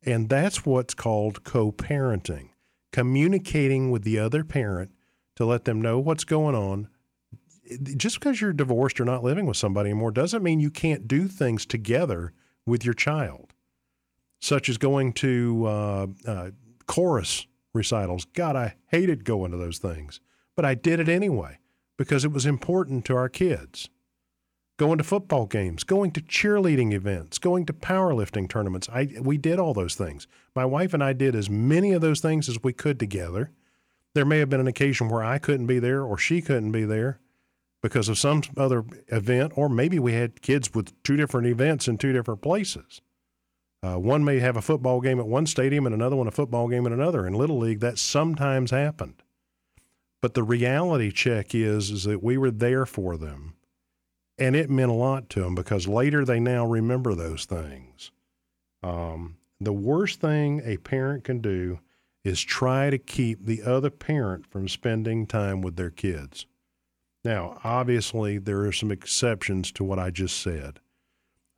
And 0.03 0.29
that's 0.29 0.65
what's 0.65 0.93
called 0.93 1.43
co 1.43 1.71
parenting 1.71 2.49
communicating 2.91 3.91
with 3.91 4.03
the 4.03 4.17
other 4.17 4.43
parent 4.43 4.91
to 5.35 5.45
let 5.45 5.65
them 5.65 5.79
know 5.81 5.99
what's 5.99 6.23
going 6.23 6.55
on. 6.55 6.87
Just 7.97 8.19
because 8.19 8.39
you're 8.39 8.53
divorced 8.53 8.99
or 8.99 9.05
not 9.05 9.23
living 9.23 9.45
with 9.45 9.57
somebody 9.57 9.89
anymore 9.89 10.11
doesn't 10.11 10.43
mean 10.43 10.59
you 10.59 10.71
can't 10.71 11.07
do 11.07 11.27
things 11.27 11.65
together 11.65 12.33
with 12.65 12.85
your 12.85 12.93
child, 12.93 13.53
such 14.39 14.69
as 14.69 14.77
going 14.77 15.13
to 15.13 15.65
uh, 15.65 16.07
uh, 16.25 16.51
chorus 16.85 17.47
recitals. 17.73 18.25
God, 18.25 18.55
I 18.55 18.75
hated 18.87 19.25
going 19.25 19.51
to 19.51 19.57
those 19.57 19.79
things, 19.79 20.19
but 20.55 20.65
I 20.65 20.75
did 20.75 20.99
it 20.99 21.09
anyway 21.09 21.59
because 21.97 22.23
it 22.23 22.31
was 22.31 22.45
important 22.45 23.05
to 23.05 23.15
our 23.15 23.29
kids. 23.29 23.89
Going 24.77 24.99
to 24.99 25.03
football 25.03 25.47
games, 25.47 25.83
going 25.83 26.11
to 26.11 26.21
cheerleading 26.21 26.93
events, 26.93 27.39
going 27.39 27.65
to 27.65 27.73
powerlifting 27.73 28.47
tournaments. 28.47 28.87
I 28.93 29.09
we 29.19 29.37
did 29.37 29.57
all 29.57 29.73
those 29.73 29.95
things. 29.95 30.27
My 30.55 30.65
wife 30.65 30.93
and 30.93 31.03
I 31.03 31.13
did 31.13 31.35
as 31.35 31.49
many 31.49 31.93
of 31.93 32.01
those 32.01 32.21
things 32.21 32.47
as 32.47 32.61
we 32.63 32.73
could 32.73 32.99
together. 32.99 33.49
There 34.13 34.25
may 34.25 34.37
have 34.37 34.51
been 34.51 34.59
an 34.59 34.67
occasion 34.67 35.09
where 35.09 35.23
I 35.23 35.39
couldn't 35.39 35.65
be 35.65 35.79
there 35.79 36.03
or 36.03 36.17
she 36.17 36.41
couldn't 36.41 36.71
be 36.71 36.85
there 36.85 37.19
because 37.81 38.09
of 38.09 38.17
some 38.17 38.41
other 38.55 38.83
event, 39.07 39.53
or 39.55 39.69
maybe 39.69 39.99
we 39.99 40.13
had 40.13 40.41
kids 40.41 40.73
with 40.73 41.01
two 41.03 41.15
different 41.15 41.47
events 41.47 41.87
in 41.87 41.97
two 41.97 42.13
different 42.13 42.41
places. 42.41 43.01
Uh, 43.83 43.99
one 43.99 44.23
may 44.23 44.39
have 44.39 44.57
a 44.57 44.61
football 44.61 44.99
game 45.01 45.19
at 45.19 45.27
one 45.27 45.45
stadium 45.45 45.85
and 45.85 45.93
another 45.93 46.15
one 46.15 46.27
a 46.27 46.31
football 46.31 46.67
game 46.67 46.85
at 46.87 46.91
another. 46.91 47.27
In 47.27 47.33
Little 47.33 47.59
League, 47.59 47.79
that 47.81 47.99
sometimes 47.99 48.71
happened. 48.71 49.21
But 50.21 50.33
the 50.33 50.43
reality 50.43 51.11
check 51.11 51.53
is, 51.53 51.91
is 51.91 52.03
that 52.05 52.23
we 52.23 52.37
were 52.37 52.51
there 52.51 52.85
for 52.85 53.17
them. 53.17 53.53
And 54.39 54.55
it 54.55 54.69
meant 54.69 54.91
a 54.91 54.95
lot 54.95 55.29
to 55.31 55.41
them 55.41 55.55
because 55.55 55.87
later 55.87 56.25
they 56.25 56.39
now 56.39 56.65
remember 56.65 57.15
those 57.15 57.45
things. 57.45 58.11
Um, 58.83 59.37
the 59.59 59.73
worst 59.73 60.19
thing 60.19 60.61
a 60.63 60.77
parent 60.77 61.23
can 61.23 61.39
do 61.39 61.79
is 62.23 62.41
try 62.41 62.89
to 62.89 62.97
keep 62.97 63.45
the 63.45 63.63
other 63.63 63.89
parent 63.89 64.45
from 64.45 64.67
spending 64.67 65.25
time 65.25 65.61
with 65.61 65.75
their 65.75 65.89
kids. 65.89 66.45
Now, 67.27 67.59
obviously, 67.61 68.37
there 68.37 68.61
are 68.61 68.71
some 68.71 68.89
exceptions 68.89 69.73
to 69.73 69.83
what 69.83 69.99
I 69.99 70.11
just 70.11 70.39
said. 70.39 70.79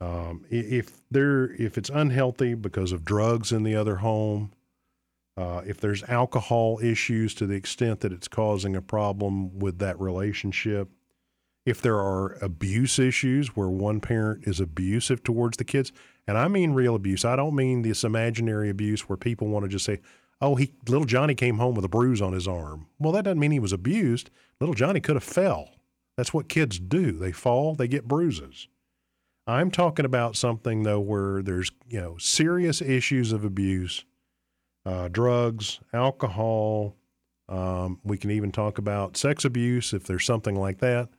Um, 0.02 0.44
if 0.50 1.00
there, 1.12 1.52
if 1.62 1.78
it's 1.78 1.92
unhealthy 1.92 2.56
because 2.56 2.92
of 2.92 3.06
drugs 3.06 3.52
in 3.52 3.62
the 3.62 3.76
other 3.76 3.98
home, 3.98 4.52
uh, 5.38 5.62
if 5.68 5.80
there's 5.80 6.02
alcohol 6.06 6.80
issues 6.82 7.36
to 7.36 7.46
the 7.46 7.54
extent 7.54 8.00
that 8.00 8.12
it's 8.12 8.28
causing 8.28 8.76
a 8.76 8.82
problem 8.82 9.60
with 9.60 9.78
that 9.78 10.00
relationship, 10.00 10.90
if 11.68 11.84
there 11.84 11.98
are 11.98 12.44
abuse 12.44 12.98
issues 12.98 13.56
where 13.56 13.70
one 13.70 14.00
parent 14.00 14.48
is 14.48 14.60
abusive 14.60 15.22
towards 15.24 15.58
the 15.58 15.64
kids, 15.64 15.92
and 16.26 16.36
I 16.36 16.48
mean 16.48 16.72
real 16.72 16.96
abuse, 16.96 17.24
I 17.24 17.36
don't 17.36 17.56
mean 17.56 17.84
this 17.84 18.04
imaginary 18.04 18.72
abuse 18.72 19.08
where 19.08 19.18
people 19.18 19.50
want 19.50 19.66
to 19.66 19.70
just 19.70 19.86
say, 19.86 20.00
"Oh, 20.42 20.56
he 20.56 20.74
little 20.88 21.06
Johnny 21.06 21.36
came 21.36 21.58
home 21.58 21.76
with 21.76 21.86
a 21.86 21.90
bruise 21.90 22.22
on 22.22 22.34
his 22.34 22.48
arm." 22.48 22.88
Well, 23.00 23.12
that 23.14 23.24
doesn't 23.24 23.40
mean 23.40 23.52
he 23.52 23.60
was 23.60 23.74
abused. 23.74 24.30
Little 24.60 24.76
Johnny 24.76 25.00
could 25.00 25.16
have 25.16 25.24
fell. 25.24 25.70
That's 26.18 26.34
what 26.34 26.50
kids 26.50 26.80
do. 26.80 27.14
They 27.14 27.32
fall, 27.32 27.76
they 27.76 27.88
get 27.88 28.08
bruises. 28.08 28.68
I'm 29.48 29.72
talking 29.72 30.06
about 30.06 30.36
something 30.36 30.84
though 30.84 31.00
where 31.00 31.42
there's 31.42 31.72
you 31.88 32.00
know 32.00 32.18
serious 32.18 32.82
issues 32.82 33.32
of 33.32 33.44
abuse, 33.44 34.06
uh, 34.86 35.08
drugs, 35.08 35.80
alcohol. 35.94 36.96
Um, 37.48 38.00
we 38.04 38.18
can 38.18 38.30
even 38.30 38.52
talk 38.52 38.78
about 38.78 39.18
sex 39.18 39.44
abuse 39.44 39.92
if 39.94 40.04
there's 40.04 40.26
something 40.26 40.56
like 40.56 40.80
that. 40.80 41.10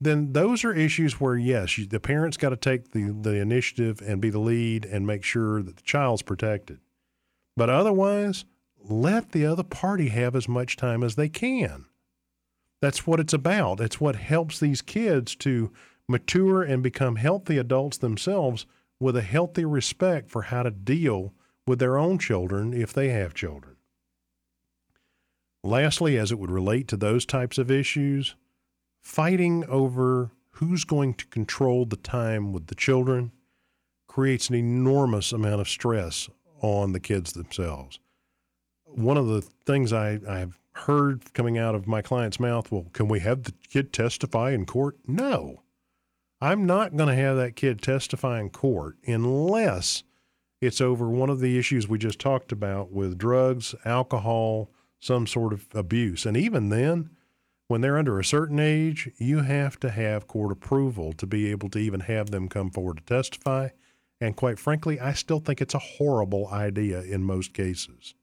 Then 0.00 0.32
those 0.32 0.64
are 0.64 0.74
issues 0.74 1.20
where 1.20 1.36
yes, 1.36 1.78
you, 1.78 1.86
the 1.86 2.00
parents 2.00 2.36
got 2.36 2.50
to 2.50 2.56
take 2.56 2.90
the 2.90 3.10
the 3.12 3.36
initiative 3.36 4.02
and 4.04 4.20
be 4.20 4.30
the 4.30 4.40
lead 4.40 4.84
and 4.84 5.06
make 5.06 5.22
sure 5.22 5.62
that 5.62 5.76
the 5.76 5.82
child's 5.82 6.22
protected. 6.22 6.80
But 7.56 7.70
otherwise, 7.70 8.44
let 8.82 9.32
the 9.32 9.46
other 9.46 9.62
party 9.62 10.08
have 10.08 10.34
as 10.34 10.48
much 10.48 10.76
time 10.76 11.02
as 11.02 11.14
they 11.14 11.28
can. 11.28 11.86
That's 12.80 13.06
what 13.06 13.20
it's 13.20 13.32
about. 13.32 13.80
It's 13.80 14.00
what 14.00 14.16
helps 14.16 14.58
these 14.58 14.82
kids 14.82 15.34
to 15.36 15.72
mature 16.08 16.62
and 16.62 16.82
become 16.82 17.16
healthy 17.16 17.56
adults 17.56 17.96
themselves 17.98 18.66
with 19.00 19.16
a 19.16 19.22
healthy 19.22 19.64
respect 19.64 20.30
for 20.30 20.42
how 20.42 20.64
to 20.64 20.70
deal 20.70 21.32
with 21.66 21.78
their 21.78 21.96
own 21.96 22.18
children 22.18 22.74
if 22.74 22.92
they 22.92 23.08
have 23.08 23.32
children. 23.32 23.76
Lastly, 25.62 26.18
as 26.18 26.30
it 26.30 26.38
would 26.38 26.50
relate 26.50 26.88
to 26.88 26.96
those 26.96 27.24
types 27.24 27.56
of 27.56 27.70
issues, 27.70 28.34
fighting 29.00 29.64
over 29.66 30.30
who's 30.50 30.84
going 30.84 31.14
to 31.14 31.26
control 31.26 31.86
the 31.86 31.96
time 31.96 32.52
with 32.52 32.66
the 32.66 32.74
children 32.74 33.32
creates 34.06 34.50
an 34.50 34.54
enormous 34.54 35.32
amount 35.32 35.60
of 35.60 35.68
stress 35.68 36.28
on 36.64 36.92
the 36.92 37.00
kids 37.00 37.32
themselves. 37.32 37.98
One 38.84 39.16
of 39.16 39.26
the 39.26 39.42
things 39.42 39.92
I, 39.92 40.20
I've 40.28 40.58
heard 40.72 41.32
coming 41.34 41.58
out 41.58 41.74
of 41.74 41.86
my 41.86 42.02
client's 42.02 42.40
mouth, 42.40 42.70
well, 42.72 42.86
can 42.92 43.08
we 43.08 43.20
have 43.20 43.44
the 43.44 43.52
kid 43.68 43.92
testify 43.92 44.50
in 44.50 44.66
court? 44.66 44.96
No. 45.06 45.62
I'm 46.40 46.66
not 46.66 46.96
going 46.96 47.08
to 47.08 47.22
have 47.22 47.36
that 47.36 47.56
kid 47.56 47.80
testify 47.80 48.40
in 48.40 48.50
court 48.50 48.96
unless 49.06 50.02
it's 50.60 50.80
over 50.80 51.08
one 51.08 51.30
of 51.30 51.40
the 51.40 51.58
issues 51.58 51.88
we 51.88 51.98
just 51.98 52.18
talked 52.18 52.52
about 52.52 52.92
with 52.92 53.18
drugs, 53.18 53.74
alcohol, 53.84 54.70
some 55.00 55.26
sort 55.26 55.52
of 55.52 55.66
abuse. 55.74 56.26
And 56.26 56.36
even 56.36 56.70
then, 56.70 57.10
when 57.68 57.80
they're 57.80 57.98
under 57.98 58.18
a 58.18 58.24
certain 58.24 58.58
age, 58.58 59.10
you 59.18 59.40
have 59.40 59.78
to 59.80 59.90
have 59.90 60.26
court 60.26 60.52
approval 60.52 61.12
to 61.14 61.26
be 61.26 61.50
able 61.50 61.68
to 61.70 61.78
even 61.78 62.00
have 62.00 62.30
them 62.30 62.48
come 62.48 62.70
forward 62.70 62.98
to 62.98 63.04
testify. 63.04 63.68
And 64.24 64.34
quite 64.34 64.58
frankly, 64.58 64.98
I 64.98 65.12
still 65.12 65.38
think 65.38 65.60
it's 65.60 65.74
a 65.74 65.78
horrible 65.78 66.48
idea 66.48 67.02
in 67.02 67.24
most 67.24 67.52
cases 67.52 68.14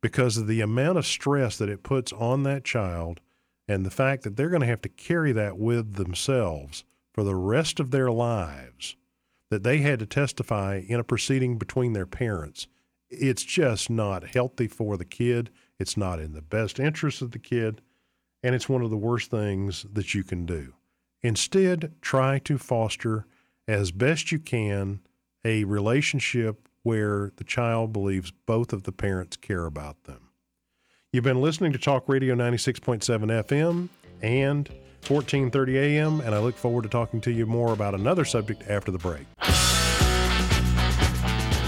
because 0.00 0.36
of 0.36 0.48
the 0.48 0.60
amount 0.60 0.98
of 0.98 1.06
stress 1.06 1.56
that 1.58 1.68
it 1.68 1.84
puts 1.84 2.12
on 2.12 2.42
that 2.42 2.64
child 2.64 3.20
and 3.68 3.86
the 3.86 3.90
fact 3.90 4.24
that 4.24 4.36
they're 4.36 4.48
going 4.48 4.62
to 4.62 4.66
have 4.66 4.80
to 4.80 4.88
carry 4.88 5.30
that 5.30 5.56
with 5.56 5.94
themselves 5.94 6.82
for 7.14 7.22
the 7.22 7.36
rest 7.36 7.78
of 7.78 7.92
their 7.92 8.10
lives 8.10 8.96
that 9.48 9.62
they 9.62 9.78
had 9.78 10.00
to 10.00 10.06
testify 10.06 10.82
in 10.88 10.98
a 10.98 11.04
proceeding 11.04 11.56
between 11.56 11.92
their 11.92 12.04
parents. 12.04 12.66
It's 13.08 13.44
just 13.44 13.88
not 13.88 14.34
healthy 14.34 14.66
for 14.66 14.96
the 14.96 15.04
kid. 15.04 15.50
It's 15.78 15.96
not 15.96 16.18
in 16.18 16.32
the 16.32 16.42
best 16.42 16.80
interest 16.80 17.22
of 17.22 17.30
the 17.30 17.38
kid. 17.38 17.80
And 18.42 18.56
it's 18.56 18.68
one 18.68 18.82
of 18.82 18.90
the 18.90 18.96
worst 18.96 19.30
things 19.30 19.86
that 19.92 20.14
you 20.14 20.24
can 20.24 20.46
do. 20.46 20.74
Instead, 21.20 21.92
try 22.00 22.40
to 22.40 22.58
foster 22.58 23.24
as 23.68 23.92
best 23.92 24.32
you 24.32 24.40
can 24.40 24.98
a 25.44 25.64
relationship 25.64 26.68
where 26.82 27.32
the 27.36 27.44
child 27.44 27.92
believes 27.92 28.32
both 28.46 28.72
of 28.72 28.84
the 28.84 28.92
parents 28.92 29.36
care 29.36 29.66
about 29.66 30.04
them. 30.04 30.30
You've 31.12 31.24
been 31.24 31.40
listening 31.40 31.72
to 31.72 31.78
Talk 31.78 32.08
Radio 32.08 32.34
96.7 32.34 33.02
FM 33.44 33.88
and 34.22 34.68
1430 35.06 35.78
AM, 35.78 36.20
and 36.20 36.34
I 36.34 36.38
look 36.38 36.56
forward 36.56 36.82
to 36.82 36.88
talking 36.88 37.20
to 37.22 37.32
you 37.32 37.44
more 37.44 37.72
about 37.72 37.94
another 37.94 38.24
subject 38.24 38.62
after 38.68 38.90
the 38.90 38.98
break. 38.98 39.26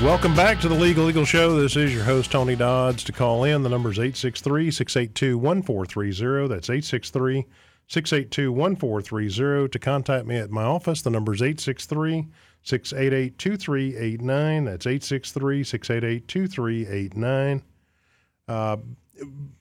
Welcome 0.02 0.34
back 0.34 0.60
to 0.60 0.68
the 0.68 0.74
Legal 0.74 1.08
Eagle 1.08 1.24
Show. 1.24 1.60
This 1.60 1.76
is 1.76 1.94
your 1.94 2.04
host, 2.04 2.30
Tony 2.30 2.56
Dodds. 2.56 3.04
To 3.04 3.12
call 3.12 3.44
in, 3.44 3.62
the 3.62 3.68
number 3.68 3.90
is 3.90 3.98
863 3.98 4.70
682 4.70 5.38
1430. 5.38 6.48
That's 6.48 6.68
863 6.68 7.46
682 7.86 8.52
1430. 8.52 9.68
To 9.68 9.78
contact 9.78 10.26
me 10.26 10.36
at 10.36 10.50
my 10.50 10.62
office, 10.62 11.02
the 11.02 11.10
number 11.10 11.32
is 11.32 11.42
863 11.42 12.26
688 12.64 13.38
2389. 13.38 14.64
That's 14.64 14.86
863 14.86 15.64
688 15.64 16.28
2389. 16.28 17.62
Uh, 18.48 18.76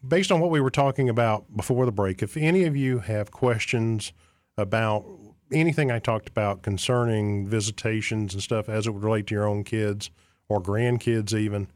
based 0.07 0.31
on 0.31 0.39
what 0.39 0.49
we 0.49 0.59
were 0.59 0.71
talking 0.71 1.09
about 1.09 1.55
before 1.55 1.85
the 1.85 1.91
break, 1.91 2.23
if 2.23 2.35
any 2.35 2.63
of 2.63 2.75
you 2.75 2.99
have 2.99 3.31
questions 3.31 4.13
about 4.57 5.05
anything 5.51 5.91
I 5.91 5.99
talked 5.99 6.29
about 6.29 6.63
concerning 6.63 7.47
visitations 7.47 8.33
and 8.33 8.41
stuff 8.41 8.69
as 8.69 8.87
it 8.87 8.91
would 8.91 9.03
relate 9.03 9.27
to 9.27 9.35
your 9.35 9.47
own 9.47 9.63
kids 9.63 10.09
or 10.49 10.61
grandkids, 10.61 11.33
even, 11.33 11.67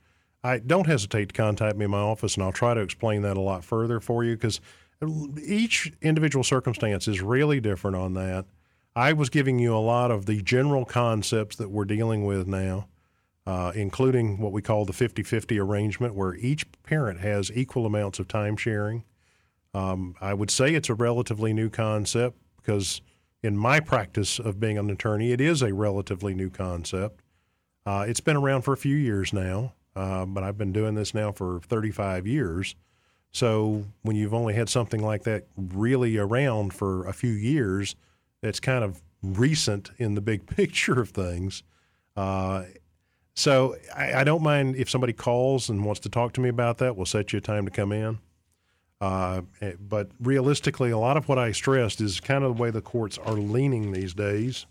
I 0.44 0.60
don't 0.60 0.88
hesitate 0.88 1.30
to 1.30 1.34
contact 1.34 1.78
me 1.78 1.86
in 1.86 1.92
my 1.92 2.00
office, 2.00 2.36
and 2.36 2.44
I'll 2.44 2.52
try 2.52 2.74
to 2.74 2.82
explain 2.82 3.22
that 3.24 3.38
a 3.38 3.42
lot 3.42 3.64
further 3.64 4.00
for 4.00 4.24
you 4.24 4.36
because 4.36 4.60
each 5.46 5.92
individual 6.02 6.44
circumstance 6.44 7.08
is 7.08 7.22
really 7.22 7.60
different 7.60 7.98
on 7.98 8.14
that. 8.14 8.46
I 8.98 9.14
was 9.14 9.30
giving 9.30 9.60
you 9.60 9.76
a 9.76 9.78
lot 9.78 10.10
of 10.10 10.26
the 10.26 10.42
general 10.42 10.84
concepts 10.84 11.56
that 11.58 11.70
we're 11.70 11.86
dealing 11.86 12.26
with 12.26 12.48
now. 12.48 12.88
uh, 13.46 13.72
including 13.76 14.40
what 14.42 14.52
we 14.52 14.62
call 14.62 14.84
the 14.84 14.92
50 14.94 15.24
50 15.24 15.58
arrangement, 15.58 16.14
where 16.16 16.36
each 16.36 16.66
parent 16.84 17.22
has 17.22 17.50
equal 17.56 17.86
amounts 17.86 18.20
of 18.20 18.28
time 18.28 18.58
sharing. 18.58 19.06
Um, 19.74 20.16
I 20.20 20.34
would 20.34 20.52
say 20.52 20.74
it's 20.76 20.90
a 20.90 20.94
relatively 20.94 21.54
new 21.54 21.70
concept 21.70 22.38
because, 22.58 23.02
in 23.42 23.56
my 23.56 23.80
practice 23.80 24.38
of 24.38 24.60
being 24.60 24.78
an 24.78 24.90
attorney, 24.90 25.32
it 25.32 25.40
is 25.40 25.62
a 25.62 25.74
relatively 25.74 26.34
new 26.34 26.50
concept. 26.50 27.22
Uh, 27.86 28.04
it's 28.06 28.20
been 28.20 28.36
around 28.36 28.64
for 28.64 28.74
a 28.74 28.78
few 28.78 28.98
years 28.98 29.32
now, 29.32 29.74
uh, 29.96 30.26
but 30.26 30.44
I've 30.44 30.58
been 30.58 30.74
doing 30.74 30.96
this 30.96 31.14
now 31.14 31.32
for 31.32 31.62
35 31.62 32.28
years. 32.28 32.76
So 33.32 33.86
when 34.02 34.18
you've 34.18 34.34
only 34.34 34.56
had 34.56 34.68
something 34.68 35.02
like 35.02 35.24
that 35.24 35.46
really 35.56 36.18
around 36.18 36.74
for 36.74 37.08
a 37.08 37.14
few 37.14 37.32
years, 37.32 37.96
it's 38.42 38.60
kind 38.60 38.84
of 38.84 39.02
recent 39.22 39.92
in 39.98 40.16
the 40.16 40.22
big 40.22 40.46
picture 40.56 41.00
of 41.00 41.10
things. 41.10 41.64
Uh, 42.16 42.64
so 43.36 43.76
I, 43.96 44.22
I, 44.22 44.24
don't 44.24 44.42
mind 44.42 44.76
if 44.78 44.90
somebody 44.90 45.14
calls 45.14 45.70
and 45.70 45.86
wants 45.86 46.00
to 46.02 46.10
talk 46.10 46.34
to 46.34 46.42
me 46.42 46.50
about 46.50 46.80
that. 46.80 46.96
We'll 46.96 47.06
set 47.06 47.32
you 47.32 47.38
a 47.38 47.42
time 47.42 47.66
to 47.66 47.72
come 47.72 47.92
in. 47.92 48.18
Uh, 49.00 49.42
eh, 49.62 49.74
but 49.80 50.10
realistically, 50.20 50.90
a 50.90 50.98
lot 50.98 51.18
of 51.18 51.30
what 51.30 51.38
I 51.38 51.52
stressed 51.52 52.02
is 52.02 52.20
kind 52.20 52.44
of 52.44 52.58
the 52.58 52.62
way 52.62 52.72
the 52.72 52.82
courts 52.82 53.20
are 53.20 53.34
leaning 53.34 53.92
these 53.92 54.16
days. 54.16 54.66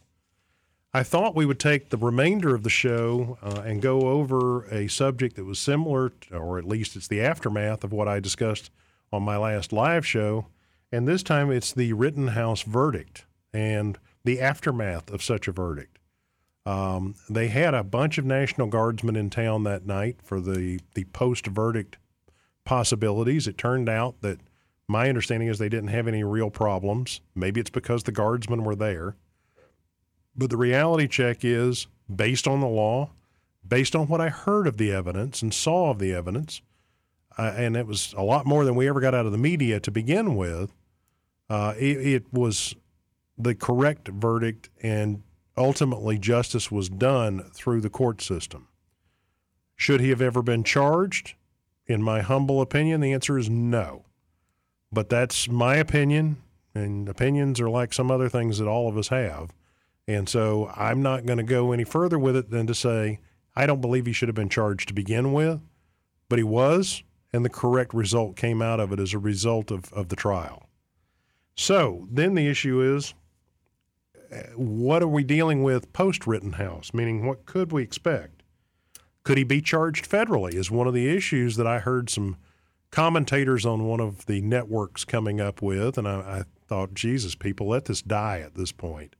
I 0.92 1.04
thought 1.04 1.36
we 1.36 1.46
would 1.46 1.60
take 1.60 1.90
the 1.90 1.96
remainder 1.96 2.54
of 2.54 2.64
the 2.64 2.70
show 2.70 3.38
uh, 3.42 3.62
and 3.64 3.82
go 3.82 4.08
over 4.08 4.64
a 4.64 4.88
subject 4.88 5.36
that 5.36 5.44
was 5.44 5.60
similar, 5.60 6.08
to, 6.08 6.36
or 6.36 6.58
at 6.58 6.64
least 6.64 6.96
it's 6.96 7.06
the 7.06 7.20
aftermath 7.20 7.84
of 7.84 7.92
what 7.92 8.08
I 8.08 8.18
discussed 8.18 8.70
on 9.12 9.22
my 9.22 9.36
last 9.36 9.72
live 9.72 10.04
show. 10.04 10.46
And 10.90 11.06
this 11.06 11.22
time 11.22 11.52
it's 11.52 11.72
the 11.72 11.92
Rittenhouse 11.92 12.62
verdict 12.62 13.26
and 13.56 13.98
the 14.22 14.38
aftermath 14.38 15.10
of 15.10 15.22
such 15.22 15.48
a 15.48 15.52
verdict. 15.52 15.98
Um, 16.66 17.14
they 17.30 17.48
had 17.48 17.72
a 17.72 17.82
bunch 17.82 18.18
of 18.18 18.26
National 18.26 18.66
Guardsmen 18.66 19.16
in 19.16 19.30
town 19.30 19.62
that 19.62 19.86
night 19.86 20.18
for 20.22 20.40
the, 20.40 20.80
the 20.94 21.04
post 21.04 21.46
verdict 21.46 21.96
possibilities. 22.64 23.46
It 23.46 23.56
turned 23.56 23.88
out 23.88 24.20
that 24.20 24.40
my 24.88 25.08
understanding 25.08 25.48
is 25.48 25.58
they 25.58 25.70
didn't 25.70 25.88
have 25.88 26.06
any 26.06 26.22
real 26.22 26.50
problems. 26.50 27.22
Maybe 27.34 27.60
it's 27.60 27.70
because 27.70 28.02
the 28.02 28.12
guardsmen 28.12 28.62
were 28.62 28.76
there. 28.76 29.16
But 30.36 30.50
the 30.50 30.58
reality 30.58 31.08
check 31.08 31.38
is 31.42 31.86
based 32.14 32.46
on 32.46 32.60
the 32.60 32.68
law, 32.68 33.10
based 33.66 33.96
on 33.96 34.06
what 34.06 34.20
I 34.20 34.28
heard 34.28 34.66
of 34.66 34.76
the 34.76 34.92
evidence 34.92 35.40
and 35.40 35.54
saw 35.54 35.90
of 35.90 35.98
the 35.98 36.12
evidence, 36.12 36.60
uh, 37.38 37.54
and 37.56 37.74
it 37.74 37.86
was 37.86 38.14
a 38.18 38.22
lot 38.22 38.44
more 38.44 38.64
than 38.66 38.74
we 38.74 38.88
ever 38.88 39.00
got 39.00 39.14
out 39.14 39.24
of 39.24 39.32
the 39.32 39.38
media 39.38 39.80
to 39.80 39.90
begin 39.90 40.36
with. 40.36 40.74
Uh, 41.48 41.74
it, 41.78 42.06
it 42.06 42.32
was 42.32 42.74
the 43.38 43.54
correct 43.54 44.08
verdict, 44.08 44.70
and 44.82 45.22
ultimately 45.56 46.18
justice 46.18 46.70
was 46.70 46.88
done 46.88 47.50
through 47.54 47.80
the 47.80 47.90
court 47.90 48.20
system. 48.20 48.68
Should 49.76 50.00
he 50.00 50.10
have 50.10 50.22
ever 50.22 50.42
been 50.42 50.64
charged? 50.64 51.34
In 51.86 52.02
my 52.02 52.20
humble 52.20 52.60
opinion, 52.60 53.00
the 53.00 53.12
answer 53.12 53.38
is 53.38 53.48
no. 53.48 54.06
But 54.90 55.08
that's 55.08 55.48
my 55.48 55.76
opinion, 55.76 56.42
and 56.74 57.08
opinions 57.08 57.60
are 57.60 57.70
like 57.70 57.92
some 57.92 58.10
other 58.10 58.28
things 58.28 58.58
that 58.58 58.68
all 58.68 58.88
of 58.88 58.96
us 58.96 59.08
have. 59.08 59.52
And 60.08 60.28
so 60.28 60.72
I'm 60.74 61.02
not 61.02 61.26
going 61.26 61.38
to 61.38 61.44
go 61.44 61.72
any 61.72 61.84
further 61.84 62.18
with 62.18 62.36
it 62.36 62.50
than 62.50 62.66
to 62.68 62.74
say 62.74 63.18
I 63.54 63.66
don't 63.66 63.80
believe 63.80 64.06
he 64.06 64.12
should 64.12 64.28
have 64.28 64.36
been 64.36 64.48
charged 64.48 64.88
to 64.88 64.94
begin 64.94 65.32
with, 65.32 65.60
but 66.28 66.38
he 66.38 66.44
was, 66.44 67.02
and 67.32 67.44
the 67.44 67.50
correct 67.50 67.94
result 67.94 68.36
came 68.36 68.62
out 68.62 68.80
of 68.80 68.92
it 68.92 69.00
as 69.00 69.14
a 69.14 69.18
result 69.18 69.70
of, 69.70 69.92
of 69.92 70.08
the 70.08 70.16
trial. 70.16 70.68
So 71.56 72.06
then 72.10 72.34
the 72.34 72.46
issue 72.46 72.80
is 72.80 73.14
what 74.54 75.02
are 75.02 75.08
we 75.08 75.24
dealing 75.24 75.62
with 75.62 75.92
post 75.92 76.26
Rittenhouse? 76.26 76.92
Meaning, 76.94 77.26
what 77.26 77.46
could 77.46 77.72
we 77.72 77.82
expect? 77.82 78.42
Could 79.22 79.38
he 79.38 79.44
be 79.44 79.60
charged 79.60 80.08
federally? 80.08 80.54
Is 80.54 80.70
one 80.70 80.86
of 80.86 80.94
the 80.94 81.08
issues 81.08 81.56
that 81.56 81.66
I 81.66 81.80
heard 81.80 82.08
some 82.10 82.36
commentators 82.90 83.66
on 83.66 83.84
one 83.86 84.00
of 84.00 84.26
the 84.26 84.40
networks 84.40 85.04
coming 85.04 85.40
up 85.40 85.60
with, 85.60 85.98
and 85.98 86.06
I, 86.06 86.14
I 86.14 86.44
thought, 86.66 86.94
Jesus, 86.94 87.34
people, 87.34 87.68
let 87.68 87.86
this 87.86 88.02
die 88.02 88.40
at 88.40 88.54
this 88.54 88.72
point. 88.72 89.16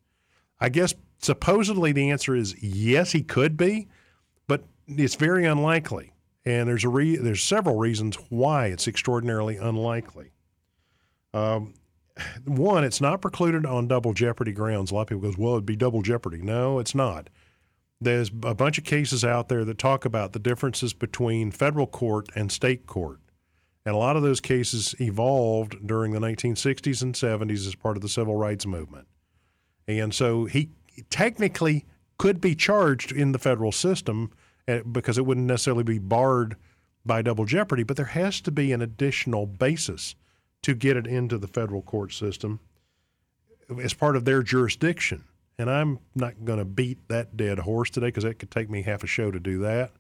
I 0.60 0.68
guess 0.68 0.94
supposedly 1.18 1.92
the 1.92 2.10
answer 2.10 2.34
is 2.34 2.62
yes, 2.62 3.12
he 3.12 3.22
could 3.22 3.56
be, 3.56 3.88
but 4.46 4.64
it's 4.86 5.16
very 5.16 5.44
unlikely. 5.44 6.12
And 6.44 6.68
there's 6.68 6.84
a 6.84 6.88
re- 6.88 7.16
there's 7.16 7.42
several 7.42 7.76
reasons 7.76 8.16
why 8.28 8.66
it's 8.66 8.86
extraordinarily 8.86 9.56
unlikely. 9.56 10.30
Um, 11.34 11.74
one, 12.44 12.84
it's 12.84 13.00
not 13.00 13.20
precluded 13.20 13.66
on 13.66 13.88
double 13.88 14.12
jeopardy 14.12 14.52
grounds. 14.52 14.90
A 14.90 14.94
lot 14.94 15.02
of 15.02 15.08
people 15.08 15.22
goes, 15.22 15.38
well, 15.38 15.52
it'd 15.52 15.66
be 15.66 15.76
double 15.76 16.02
jeopardy. 16.02 16.40
No, 16.40 16.78
it's 16.78 16.94
not. 16.94 17.28
There's 18.00 18.30
a 18.42 18.54
bunch 18.54 18.78
of 18.78 18.84
cases 18.84 19.24
out 19.24 19.48
there 19.48 19.64
that 19.64 19.78
talk 19.78 20.04
about 20.04 20.32
the 20.32 20.38
differences 20.38 20.92
between 20.92 21.50
federal 21.50 21.86
court 21.86 22.28
and 22.34 22.52
state 22.52 22.86
court. 22.86 23.20
And 23.84 23.94
a 23.94 23.98
lot 23.98 24.16
of 24.16 24.22
those 24.22 24.40
cases 24.40 24.94
evolved 25.00 25.86
during 25.86 26.12
the 26.12 26.18
1960s 26.18 27.02
and 27.02 27.14
70s 27.14 27.66
as 27.66 27.74
part 27.74 27.96
of 27.96 28.02
the 28.02 28.08
civil 28.08 28.34
rights 28.34 28.66
movement. 28.66 29.06
And 29.86 30.12
so 30.12 30.46
he 30.46 30.70
technically 31.08 31.84
could 32.18 32.40
be 32.40 32.54
charged 32.54 33.12
in 33.12 33.32
the 33.32 33.38
federal 33.38 33.72
system 33.72 34.32
eh, 34.66 34.82
because 34.90 35.18
it 35.18 35.26
wouldn't 35.26 35.46
necessarily 35.46 35.84
be 35.84 35.98
barred 35.98 36.56
by 37.04 37.22
double 37.22 37.44
jeopardy, 37.44 37.84
but 37.84 37.96
there 37.96 38.06
has 38.06 38.40
to 38.40 38.50
be 38.50 38.72
an 38.72 38.82
additional 38.82 39.46
basis 39.46 40.16
to 40.62 40.74
get 40.74 40.96
it 40.96 41.06
into 41.06 41.38
the 41.38 41.46
federal 41.46 41.82
court 41.82 42.12
system 42.12 42.60
as 43.82 43.94
part 43.94 44.16
of 44.16 44.24
their 44.24 44.42
jurisdiction. 44.42 45.24
And 45.58 45.70
I'm 45.70 46.00
not 46.14 46.44
going 46.44 46.58
to 46.58 46.64
beat 46.64 47.08
that 47.08 47.36
dead 47.36 47.60
horse 47.60 47.90
today 47.90 48.08
because 48.08 48.24
that 48.24 48.38
could 48.38 48.50
take 48.50 48.68
me 48.68 48.82
half 48.82 49.02
a 49.02 49.06
show 49.06 49.30
to 49.30 49.40
do 49.40 49.58
that. 49.60 49.92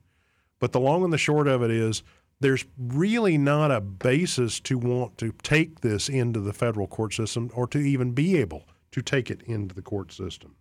But 0.58 0.72
the 0.72 0.80
long 0.80 1.04
and 1.04 1.12
the 1.12 1.18
short 1.18 1.48
of 1.48 1.62
it 1.62 1.70
is 1.70 2.02
there's 2.40 2.66
really 2.78 3.38
not 3.38 3.70
a 3.70 3.80
basis 3.80 4.60
to 4.60 4.78
want 4.78 5.16
to 5.18 5.32
take 5.42 5.80
this 5.80 6.08
into 6.08 6.40
the 6.40 6.52
federal 6.52 6.86
court 6.86 7.14
system 7.14 7.50
or 7.54 7.66
to 7.68 7.78
even 7.78 8.12
be 8.12 8.36
able 8.36 8.64
to 8.92 9.00
take 9.00 9.30
it 9.30 9.42
into 9.42 9.74
the 9.74 9.82
court 9.82 10.12
system. 10.12 10.56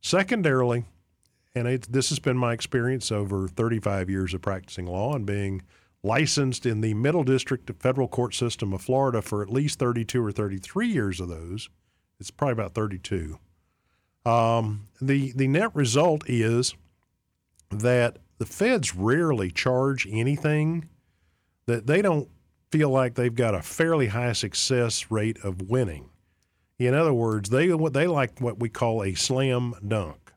Secondarily, 0.00 0.84
and 1.54 1.66
this 1.82 2.08
has 2.08 2.18
been 2.18 2.36
my 2.36 2.52
experience 2.52 3.12
over 3.12 3.46
35 3.46 4.10
years 4.10 4.34
of 4.34 4.42
practicing 4.42 4.86
law 4.86 5.14
and 5.14 5.24
being 5.24 5.62
licensed 6.02 6.66
in 6.66 6.80
the 6.80 6.94
Middle 6.94 7.24
District 7.24 7.70
Federal 7.80 8.08
Court 8.08 8.34
System 8.34 8.72
of 8.72 8.82
Florida 8.82 9.22
for 9.22 9.42
at 9.42 9.50
least 9.50 9.78
32 9.78 10.24
or 10.24 10.32
33 10.32 10.88
years 10.88 11.20
of 11.20 11.28
those. 11.28 11.68
It's 12.18 12.30
probably 12.30 12.52
about 12.52 12.74
32. 12.74 13.38
Um, 14.24 14.88
the 15.00 15.32
the 15.32 15.48
net 15.48 15.74
result 15.74 16.22
is 16.28 16.74
that 17.70 18.18
the 18.38 18.46
feds 18.46 18.94
rarely 18.94 19.50
charge 19.50 20.06
anything 20.08 20.88
that 21.66 21.86
they 21.86 22.02
don't 22.02 22.28
feel 22.70 22.90
like 22.90 23.14
they've 23.14 23.34
got 23.34 23.54
a 23.54 23.62
fairly 23.62 24.08
high 24.08 24.32
success 24.32 25.10
rate 25.10 25.38
of 25.42 25.62
winning. 25.62 26.10
In 26.78 26.94
other 26.94 27.12
words, 27.14 27.50
they 27.50 27.68
they 27.68 28.06
like 28.06 28.40
what 28.40 28.60
we 28.60 28.68
call 28.68 29.02
a 29.02 29.14
slam 29.14 29.74
dunk. 29.86 30.32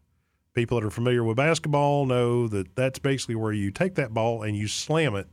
People 0.54 0.80
that 0.80 0.88
are 0.88 0.92
familiar 0.92 1.24
with 1.24 1.38
basketball 1.38 2.06
know 2.06 2.48
that 2.48 2.76
that's 2.76 3.00
basically 3.00 3.36
where 3.36 3.52
you 3.52 3.72
take 3.72 3.96
that 3.96 4.14
ball 4.14 4.42
and 4.42 4.56
you 4.58 4.68
slam 4.68 5.16
it 5.16 5.28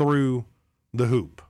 through 0.00 0.46
the 0.94 1.08
hoop. 1.08 1.42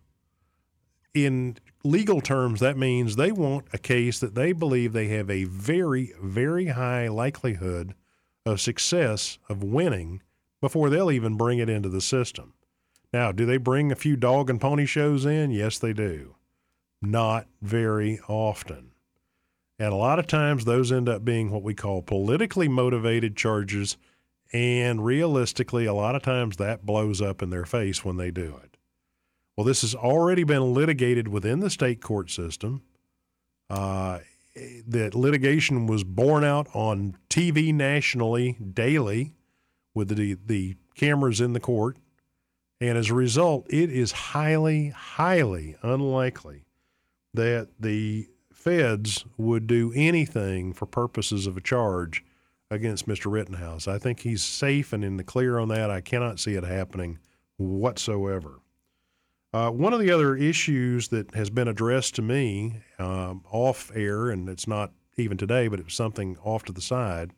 In 1.14 1.56
legal 1.84 2.20
terms, 2.20 2.58
that 2.58 2.76
means 2.76 3.14
they 3.14 3.30
want 3.30 3.66
a 3.72 3.78
case 3.78 4.18
that 4.18 4.34
they 4.34 4.50
believe 4.50 4.92
they 4.92 5.06
have 5.06 5.30
a 5.30 5.44
very, 5.44 6.12
very 6.20 6.66
high 6.66 7.06
likelihood 7.06 7.94
of 8.44 8.60
success 8.60 9.38
of 9.48 9.62
winning 9.62 10.20
before 10.60 10.90
they'll 10.90 11.12
even 11.12 11.36
bring 11.36 11.60
it 11.60 11.68
into 11.68 11.88
the 11.88 12.00
system. 12.00 12.54
Now, 13.12 13.30
do 13.30 13.46
they 13.46 13.56
bring 13.56 13.92
a 13.92 13.96
few 13.96 14.16
dog 14.16 14.50
and 14.50 14.60
pony 14.60 14.84
shows 14.84 15.24
in? 15.24 15.52
Yes, 15.52 15.78
they 15.78 15.92
do. 15.92 16.34
Not 17.00 17.46
very 17.62 18.18
often. 18.26 18.90
And 19.78 19.92
a 19.92 19.96
lot 19.96 20.18
of 20.18 20.26
times 20.26 20.64
those 20.64 20.90
end 20.90 21.08
up 21.08 21.24
being 21.24 21.52
what 21.52 21.62
we 21.62 21.74
call 21.74 22.02
politically 22.02 22.66
motivated 22.66 23.36
charges 23.36 23.96
and 24.52 25.04
realistically, 25.04 25.86
a 25.86 25.94
lot 25.94 26.16
of 26.16 26.22
times 26.22 26.56
that 26.56 26.84
blows 26.84 27.20
up 27.20 27.42
in 27.42 27.50
their 27.50 27.64
face 27.64 28.04
when 28.04 28.16
they 28.16 28.30
do 28.30 28.58
it. 28.62 28.76
Well, 29.56 29.64
this 29.64 29.82
has 29.82 29.94
already 29.94 30.44
been 30.44 30.74
litigated 30.74 31.28
within 31.28 31.60
the 31.60 31.70
state 31.70 32.00
court 32.00 32.30
system. 32.30 32.82
Uh, 33.68 34.20
that 34.88 35.14
litigation 35.14 35.86
was 35.86 36.02
borne 36.02 36.44
out 36.44 36.66
on 36.74 37.16
TV 37.28 37.72
nationally 37.72 38.52
daily 38.54 39.32
with 39.94 40.16
the, 40.16 40.36
the 40.44 40.76
cameras 40.94 41.40
in 41.40 41.52
the 41.52 41.60
court. 41.60 41.96
And 42.80 42.96
as 42.96 43.10
a 43.10 43.14
result, 43.14 43.66
it 43.68 43.90
is 43.90 44.12
highly, 44.12 44.88
highly 44.88 45.76
unlikely 45.82 46.64
that 47.34 47.68
the 47.78 48.28
feds 48.52 49.24
would 49.36 49.66
do 49.66 49.92
anything 49.94 50.72
for 50.72 50.86
purposes 50.86 51.46
of 51.46 51.56
a 51.56 51.60
charge 51.60 52.24
against 52.70 53.08
Mr. 53.08 53.30
Rittenhouse. 53.30 53.88
I 53.88 53.98
think 53.98 54.20
he's 54.20 54.42
safe 54.42 54.92
and 54.92 55.04
in 55.04 55.16
the 55.16 55.24
clear 55.24 55.58
on 55.58 55.68
that. 55.68 55.90
I 55.90 56.00
cannot 56.00 56.38
see 56.38 56.54
it 56.54 56.64
happening 56.64 57.18
whatsoever. 57.56 58.60
Uh, 59.52 59.70
one 59.70 59.92
of 59.92 59.98
the 59.98 60.12
other 60.12 60.36
issues 60.36 61.08
that 61.08 61.34
has 61.34 61.50
been 61.50 61.66
addressed 61.66 62.14
to 62.14 62.22
me 62.22 62.82
um, 63.00 63.42
off 63.50 63.90
air, 63.94 64.30
and 64.30 64.48
it's 64.48 64.68
not 64.68 64.92
even 65.16 65.36
today, 65.36 65.66
but 65.66 65.80
it 65.80 65.84
was 65.84 65.94
something 65.94 66.36
off 66.44 66.64
to 66.64 66.72
the 66.72 66.80
side, 66.80 67.32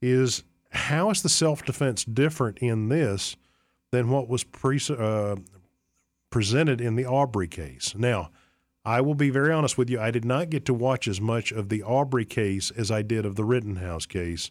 is 0.00 0.42
how 0.70 1.10
is 1.10 1.20
the 1.22 1.28
self 1.28 1.62
defense 1.64 2.04
different 2.04 2.58
in 2.58 2.88
this 2.88 3.36
than 3.92 4.08
what 4.08 4.28
was 4.28 4.42
pre- 4.42 4.80
uh, 4.88 5.36
presented 6.30 6.80
in 6.80 6.96
the 6.96 7.04
Arbery 7.04 7.46
case? 7.46 7.94
Now, 7.94 8.30
I 8.84 9.00
will 9.00 9.14
be 9.14 9.30
very 9.30 9.52
honest 9.52 9.78
with 9.78 9.88
you. 9.88 9.98
I 9.98 10.10
did 10.10 10.24
not 10.24 10.50
get 10.50 10.66
to 10.66 10.74
watch 10.74 11.08
as 11.08 11.20
much 11.20 11.52
of 11.52 11.70
the 11.70 11.82
Arbery 11.82 12.26
case 12.26 12.70
as 12.70 12.90
I 12.90 13.02
did 13.02 13.24
of 13.24 13.36
the 13.36 13.44
Rittenhouse 13.44 14.04
case. 14.04 14.50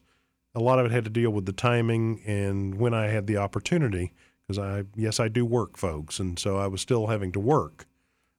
A 0.55 0.59
lot 0.59 0.79
of 0.79 0.87
it 0.87 0.91
had 0.91 1.03
to 1.03 1.09
deal 1.09 1.29
with 1.29 1.45
the 1.45 1.53
timing 1.53 2.21
and 2.25 2.75
when 2.75 2.93
I 2.93 3.07
had 3.07 3.27
the 3.27 3.37
opportunity. 3.37 4.13
Because 4.47 4.59
I, 4.59 4.83
yes, 4.95 5.19
I 5.19 5.27
do 5.27 5.45
work, 5.45 5.77
folks, 5.77 6.19
and 6.19 6.37
so 6.37 6.57
I 6.57 6.67
was 6.67 6.81
still 6.81 7.07
having 7.07 7.31
to 7.33 7.39
work. 7.39 7.85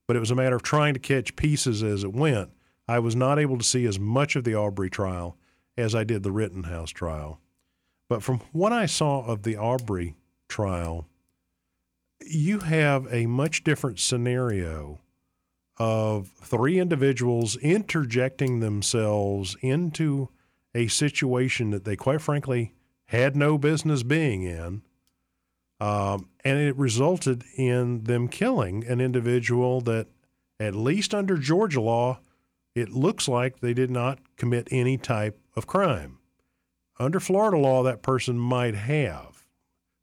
But 0.07 0.15
it 0.15 0.19
was 0.19 0.31
a 0.31 0.35
matter 0.35 0.55
of 0.55 0.63
trying 0.63 0.93
to 0.93 0.99
catch 0.99 1.35
pieces 1.35 1.81
as 1.81 2.03
it 2.03 2.13
went. 2.13 2.51
I 2.87 2.99
was 2.99 3.15
not 3.15 3.39
able 3.39 3.57
to 3.57 3.63
see 3.63 3.85
as 3.85 3.97
much 3.97 4.35
of 4.35 4.43
the 4.43 4.53
Arbery 4.53 4.89
trial 4.89 5.37
as 5.77 5.95
I 5.95 6.03
did 6.03 6.23
the 6.23 6.31
Rittenhouse 6.31 6.91
trial. 6.91 7.39
But 8.07 8.21
from 8.21 8.41
what 8.51 8.71
I 8.71 8.85
saw 8.85 9.25
of 9.25 9.43
the 9.43 9.55
Arbery 9.55 10.15
trial, 10.47 11.07
you 12.21 12.59
have 12.59 13.11
a 13.11 13.25
much 13.25 13.63
different 13.63 13.99
scenario 13.99 14.99
of 15.77 16.29
three 16.41 16.79
individuals 16.79 17.57
interjecting 17.57 18.59
themselves 18.59 19.57
into 19.61 20.29
a 20.73 20.87
situation 20.87 21.71
that 21.71 21.85
they 21.85 21.95
quite 21.95 22.21
frankly 22.21 22.73
had 23.07 23.35
no 23.35 23.57
business 23.57 24.03
being 24.03 24.43
in. 24.43 24.81
Um, 25.79 26.29
and 26.43 26.57
it 26.57 26.75
resulted 26.77 27.43
in 27.57 28.03
them 28.03 28.27
killing 28.27 28.85
an 28.85 29.01
individual 29.01 29.81
that, 29.81 30.07
at 30.59 30.75
least 30.75 31.13
under 31.13 31.37
Georgia 31.37 31.81
law, 31.81 32.19
it 32.73 32.89
looks 32.89 33.27
like 33.27 33.59
they 33.59 33.73
did 33.73 33.91
not 33.91 34.19
commit 34.37 34.67
any 34.71 34.97
type 34.97 35.37
of 35.55 35.67
crime. 35.67 36.19
Under 36.97 37.19
Florida 37.19 37.57
law, 37.57 37.83
that 37.83 38.01
person 38.01 38.37
might 38.37 38.75
have. 38.75 39.45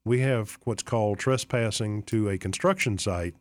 We 0.05 0.21
have 0.21 0.59
what's 0.65 0.83
called 0.83 1.19
trespassing 1.19 2.03
to 2.05 2.29
a 2.29 2.39
construction 2.39 2.99
site, 2.99 3.35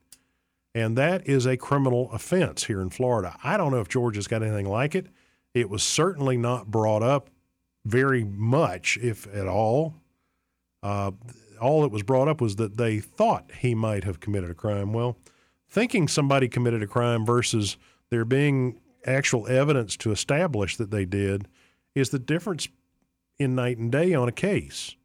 and 0.74 0.98
that 0.98 1.28
is 1.28 1.46
a 1.46 1.58
criminal 1.58 2.10
offense 2.12 2.66
here 2.66 2.82
in 2.82 2.90
Florida. 2.90 3.38
I 3.44 3.58
don't 3.58 3.72
know 3.72 3.82
if 3.82 3.90
Georgia's 3.90 4.28
got 4.28 4.44
anything 4.44 4.70
like 4.70 4.96
it. 4.96 5.08
It 5.54 5.70
was 5.70 5.84
certainly 5.84 6.38
not 6.38 6.72
brought 6.72 7.04
up 7.04 7.30
very 7.86 8.24
much, 8.24 8.98
if 9.02 9.28
at 9.36 9.48
all. 9.48 9.96
Uh, 10.82 11.12
all 11.60 11.82
that 11.82 11.92
was 11.92 12.04
brought 12.04 12.28
up 12.28 12.42
was 12.42 12.56
that 12.56 12.78
they 12.78 13.00
thought 13.00 13.52
he 13.60 13.76
might 13.76 14.04
have 14.04 14.20
committed 14.20 14.50
a 14.50 14.56
crime. 14.56 14.94
Well, 14.94 15.18
thinking 15.70 16.08
somebody 16.08 16.48
committed 16.48 16.82
a 16.82 16.88
crime 16.88 17.26
versus 17.26 17.78
there 18.10 18.26
being 18.26 18.80
actual 19.06 19.48
evidence 19.48 19.98
to 19.98 20.12
establish 20.12 20.78
that 20.78 20.92
they 20.92 21.06
did 21.06 21.48
is 21.96 22.10
the 22.10 22.20
difference 22.20 22.68
in 23.40 23.56
night 23.56 23.78
and 23.78 23.92
day 23.92 24.14
on 24.14 24.28
a 24.28 24.32
case. 24.32 24.96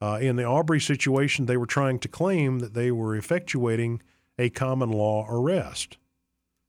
Uh, 0.00 0.18
in 0.20 0.36
the 0.36 0.44
Arbery 0.44 0.80
situation, 0.80 1.46
they 1.46 1.56
were 1.56 1.66
trying 1.66 1.98
to 1.98 2.08
claim 2.08 2.58
that 2.58 2.74
they 2.74 2.90
were 2.90 3.18
effectuating 3.18 4.00
a 4.38 4.50
common 4.50 4.90
law 4.90 5.26
arrest. 5.28 5.96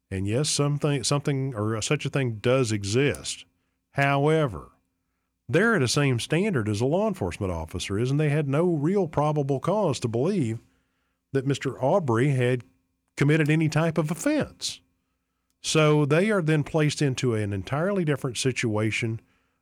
And 0.10 0.28
yes, 0.28 0.50
something, 0.50 1.04
something 1.04 1.54
or 1.54 1.82
such 1.82 2.06
a 2.06 2.10
thing 2.10 2.36
does 2.36 2.72
exist. 2.72 3.46
However, 3.92 4.72
they're 5.50 5.76
at 5.76 5.80
the 5.80 5.88
same 5.88 6.20
standard 6.20 6.70
as 6.70 6.82
a 6.82 6.86
law 6.86 7.08
enforcement 7.08 7.52
officer 7.52 7.98
is, 7.98 8.12
and 8.12 8.20
they 8.20 8.30
had 8.30 8.48
no 8.48 8.74
real 8.74 9.08
probable 9.08 9.60
cause 9.60 10.00
to 10.02 10.08
believe 10.08 10.60
that 11.34 11.48
Mr. 11.48 11.82
Arbery 11.82 12.30
had 12.30 12.64
committed 13.16 13.50
any 13.50 13.70
type 13.70 13.98
of 13.98 14.12
offense. 14.12 14.82
So 15.62 16.06
they 16.06 16.30
are 16.30 16.42
then 16.42 16.64
placed 16.64 17.02
into 17.02 17.34
an 17.34 17.52
entirely 17.52 18.06
different 18.06 18.38
situation 18.38 19.20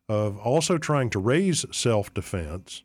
of 0.07 0.37
also 0.37 0.77
trying 0.77 1.09
to 1.11 1.19
raise 1.19 1.65
self 1.71 2.13
defense, 2.13 2.83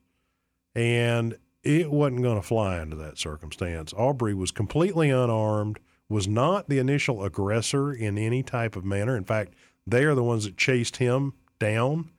and 0.74 1.36
it 1.62 1.90
wasn't 1.90 2.22
going 2.22 2.36
to 2.36 2.46
fly 2.46 2.80
under 2.80 2.96
that 2.96 3.18
circumstance. 3.18 3.92
Arbery 3.92 4.34
was 4.34 4.50
completely 4.50 5.10
unarmed, 5.10 5.78
was 6.08 6.26
not 6.26 6.68
the 6.68 6.78
initial 6.78 7.24
aggressor 7.24 7.92
in 7.92 8.18
any 8.18 8.42
type 8.42 8.76
of 8.76 8.84
manner. 8.84 9.16
In 9.16 9.24
fact, 9.24 9.54
they 9.86 10.04
are 10.04 10.14
the 10.14 10.22
ones 10.22 10.44
that 10.44 10.56
chased 10.56 10.96
him 10.96 11.34
down 11.58 12.10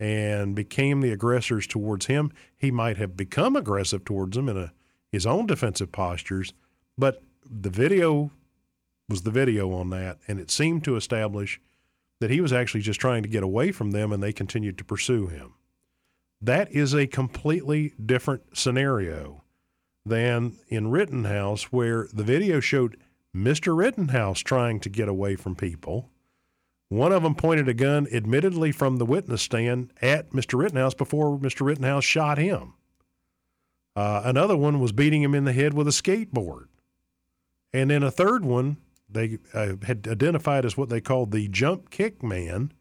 and 0.00 0.54
became 0.54 1.00
the 1.00 1.12
aggressors 1.12 1.66
towards 1.66 2.06
him. 2.06 2.32
He 2.56 2.70
might 2.70 2.96
have 2.96 3.16
become 3.16 3.56
aggressive 3.56 4.04
towards 4.04 4.36
them 4.36 4.48
in 4.48 4.56
a, 4.56 4.72
his 5.10 5.26
own 5.26 5.46
defensive 5.46 5.92
postures, 5.92 6.52
but 6.96 7.22
the 7.44 7.70
video 7.70 8.30
was 9.08 9.22
the 9.22 9.30
video 9.30 9.72
on 9.72 9.90
that, 9.90 10.18
and 10.26 10.40
it 10.40 10.50
seemed 10.50 10.84
to 10.84 10.96
establish 10.96 11.60
that 12.20 12.30
he 12.30 12.40
was 12.40 12.52
actually 12.52 12.80
just 12.80 13.00
trying 13.00 13.22
to 13.22 13.28
get 13.28 13.42
away 13.42 13.70
from 13.70 13.90
them 13.90 14.12
and 14.12 14.22
they 14.22 14.32
continued 14.32 14.78
to 14.78 14.84
pursue 14.84 15.26
him. 15.26 15.54
That 16.40 16.70
is 16.72 16.94
a 16.94 17.06
completely 17.06 17.94
different 18.04 18.56
scenario 18.56 19.42
than 20.04 20.58
in 20.68 20.90
Rittenhouse, 20.90 21.64
where 21.64 22.08
the 22.12 22.24
video 22.24 22.60
showed 22.60 22.98
Mr. 23.34 23.76
Rittenhouse 23.76 24.40
trying 24.40 24.80
to 24.80 24.88
get 24.88 25.08
away 25.08 25.36
from 25.36 25.56
people 25.56 26.10
one 26.94 27.12
of 27.12 27.24
them 27.24 27.34
pointed 27.34 27.68
a 27.68 27.74
gun, 27.74 28.06
admittedly 28.12 28.70
from 28.70 28.98
the 28.98 29.04
witness 29.04 29.42
stand, 29.42 29.92
at 30.00 30.30
Mr. 30.30 30.58
Rittenhouse 30.58 30.94
before 30.94 31.38
Mr. 31.38 31.66
Rittenhouse 31.66 32.04
shot 32.04 32.38
him. 32.38 32.74
Uh, 33.96 34.22
another 34.24 34.56
one 34.56 34.78
was 34.78 34.92
beating 34.92 35.22
him 35.22 35.34
in 35.34 35.44
the 35.44 35.52
head 35.52 35.74
with 35.74 35.88
a 35.88 35.90
skateboard. 35.90 36.66
And 37.72 37.90
then 37.90 38.04
a 38.04 38.12
third 38.12 38.44
one, 38.44 38.76
they 39.08 39.38
uh, 39.52 39.74
had 39.84 40.06
identified 40.08 40.64
as 40.64 40.76
what 40.76 40.88
they 40.88 41.00
called 41.00 41.32
the 41.32 41.48
jump 41.48 41.90
kick 41.90 42.22
man. 42.22 42.72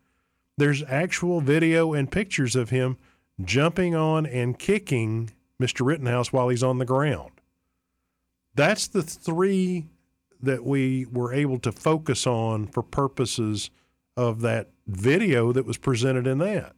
There's 0.57 0.83
actual 0.83 1.41
video 1.41 1.93
and 1.93 2.11
pictures 2.11 2.55
of 2.55 2.69
him 2.69 2.97
jumping 3.41 3.95
on 3.95 4.25
and 4.25 4.59
kicking 4.59 5.31
Mr. 5.61 5.85
Rittenhouse 5.85 6.33
while 6.33 6.49
he's 6.49 6.63
on 6.63 6.77
the 6.77 6.85
ground. 6.85 7.31
That's 8.55 8.87
the 8.87 9.01
three 9.01 9.87
that 10.41 10.63
we 10.63 11.05
were 11.05 11.33
able 11.33 11.57
to 11.59 11.71
focus 11.71 12.27
on 12.27 12.67
for 12.67 12.83
purposes 12.83 13.71
of 14.15 14.41
that 14.41 14.69
video 14.85 15.51
that 15.53 15.65
was 15.65 15.77
presented 15.77 16.27
in 16.27 16.37
that. 16.39 16.75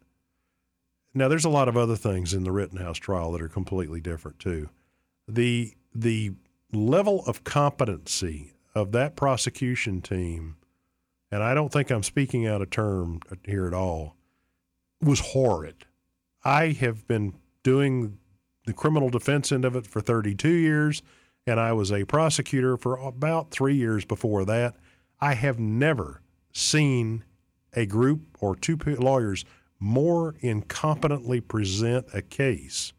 Now, 1.13 1.27
there's 1.27 1.45
a 1.45 1.49
lot 1.49 1.67
of 1.67 1.77
other 1.77 1.95
things 1.95 2.33
in 2.33 2.43
the 2.43 2.51
Rittenhouse 2.51 2.97
trial 2.97 3.31
that 3.31 3.41
are 3.41 3.49
completely 3.49 4.01
different 4.01 4.39
too. 4.39 4.69
The 5.27 5.73
the 5.93 6.33
level 6.73 7.23
of 7.25 7.45
competency 7.45 8.53
of 8.75 8.91
that 8.91 9.15
prosecution 9.15 10.01
team, 10.01 10.57
and 11.31 11.41
I 11.41 11.53
don't 11.53 11.71
think 11.71 11.89
I'm 11.89 12.03
speaking 12.03 12.45
out 12.45 12.61
of 12.61 12.69
term 12.69 13.21
here 13.45 13.65
at 13.65 13.73
all, 13.73 14.15
was 15.01 15.21
horrid. 15.21 15.85
I 16.45 16.73
have 16.73 17.07
been 17.07 17.33
doing 17.63 18.19
the 18.67 18.73
criminal 18.73 19.09
defense 19.09 19.51
end 19.51 19.65
of 19.65 19.75
it 19.75 19.87
for 19.87 19.99
32 19.99 20.47
years, 20.47 21.01
and 21.47 21.59
I 21.59 21.73
was 21.73 21.91
a 21.91 22.05
prosecutor 22.05 22.77
for 22.77 22.97
about 22.97 23.49
three 23.49 23.75
years 23.75 24.05
before 24.05 24.45
that. 24.45 24.75
I 25.19 25.33
have 25.33 25.59
never 25.59 26.21
seen 26.53 27.23
a 27.73 27.87
group 27.87 28.37
or 28.39 28.55
two 28.55 28.77
lawyers 28.77 29.43
more 29.79 30.33
incompetently 30.43 31.45
present 31.45 32.05
a 32.13 32.21
case 32.21 32.93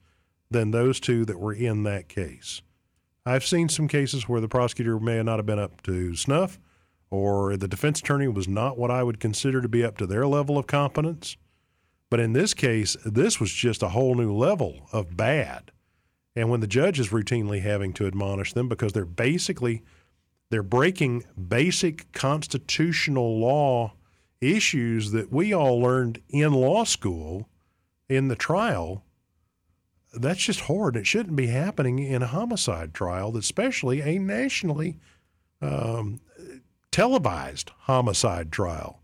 than 0.51 0.73
those 0.73 0.99
two 0.99 1.25
that 1.25 1.39
were 1.39 1.55
in 1.55 1.85
that 1.85 2.09
case. 2.09 2.63
I've 3.25 3.47
seen 3.47 3.69
some 3.69 3.89
cases 3.89 4.29
where 4.29 4.41
the 4.41 4.49
prosecutor 4.49 4.99
may 4.99 5.23
not 5.23 5.39
have 5.39 5.47
been 5.47 5.59
up 5.59 5.83
to 5.83 6.17
snuff 6.17 6.59
or 7.11 7.57
the 7.57 7.69
defense 7.69 8.01
attorney 8.01 8.29
was 8.29 8.49
not 8.49 8.77
what 8.77 8.91
I 8.91 9.05
would 9.05 9.21
consider 9.21 9.61
to 9.63 9.69
be 9.69 9.85
up 9.85 9.99
to 9.99 10.07
their 10.07 10.27
level 10.27 10.59
of 10.59 10.67
competence. 10.67 11.37
But 12.11 12.21
in 12.21 12.33
this 12.33 12.55
case, 12.55 12.97
this 13.05 13.41
was 13.41 13.53
just 13.53 13.83
a 13.83 13.89
whole 13.89 14.15
new 14.15 14.33
level 14.33 14.89
of 14.93 15.17
bad. 15.17 15.73
And 16.35 16.51
when 16.51 16.61
the 16.61 16.67
judge 16.67 17.01
is 17.01 17.09
routinely 17.09 17.63
having 17.63 17.93
to 17.95 18.07
admonish 18.07 18.53
them 18.53 18.69
because 18.69 18.93
they're 18.93 19.05
basically 19.05 19.83
they're 20.49 20.63
breaking 20.63 21.25
basic 21.49 22.13
constitutional 22.13 23.41
law 23.41 23.95
issues 24.41 25.11
that 25.11 25.33
we 25.33 25.53
all 25.53 25.81
learned 25.81 26.23
in 26.29 26.53
law 26.53 26.85
school 26.85 27.49
in 28.09 28.29
the 28.29 28.37
trial 28.37 29.03
that's 30.21 30.43
just 30.43 30.61
horrid. 30.61 30.97
It 30.97 31.07
shouldn't 31.07 31.37
be 31.37 31.49
happening 31.49 31.99
in 31.99 32.23
a 32.23 32.27
homicide 32.27 32.95
trial, 32.95 33.37
especially 33.37 34.01
a 34.01 34.19
nationally 34.19 34.99
um, 35.61 36.21
televised 36.91 37.71
homicide 37.81 38.51
trial. 38.51 39.01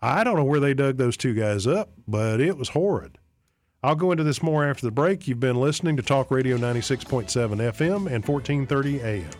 I 0.00 0.22
don't 0.22 0.36
know 0.36 0.44
where 0.44 0.60
they 0.60 0.74
dug 0.74 0.96
those 0.96 1.16
two 1.16 1.34
guys 1.34 1.66
up, 1.66 1.90
but 2.06 2.40
it 2.40 2.56
was 2.56 2.68
horrid. 2.68 3.18
I'll 3.82 3.96
go 3.96 4.12
into 4.12 4.22
this 4.22 4.42
more 4.42 4.64
after 4.64 4.86
the 4.86 4.92
break. 4.92 5.26
You've 5.26 5.40
been 5.40 5.60
listening 5.60 5.96
to 5.96 6.02
Talk 6.02 6.30
Radio 6.30 6.56
96.7 6.56 7.26
FM 7.26 8.06
and 8.06 8.24
1430 8.24 9.00
AM. 9.00 9.30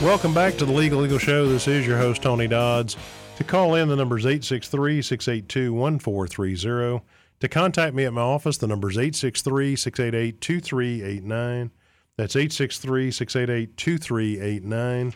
Welcome 0.00 0.32
back 0.32 0.56
to 0.58 0.64
the 0.64 0.72
Legal 0.72 1.04
Eagle 1.04 1.18
Show. 1.18 1.48
This 1.48 1.66
is 1.66 1.84
your 1.86 1.98
host, 1.98 2.22
Tony 2.22 2.46
Dodds. 2.46 2.96
To 3.36 3.44
call 3.44 3.74
in, 3.74 3.88
the 3.88 3.96
number 3.96 4.16
is 4.16 4.26
863 4.26 5.02
682 5.02 5.72
1430. 5.72 7.04
To 7.40 7.48
contact 7.48 7.94
me 7.96 8.04
at 8.04 8.12
my 8.12 8.22
office, 8.22 8.58
the 8.58 8.68
number 8.68 8.90
is 8.90 8.96
863 8.96 9.74
688 9.74 10.40
2389. 10.40 11.70
That's 12.16 12.36
863 12.36 13.10
688 13.10 13.76
2389. 13.76 15.14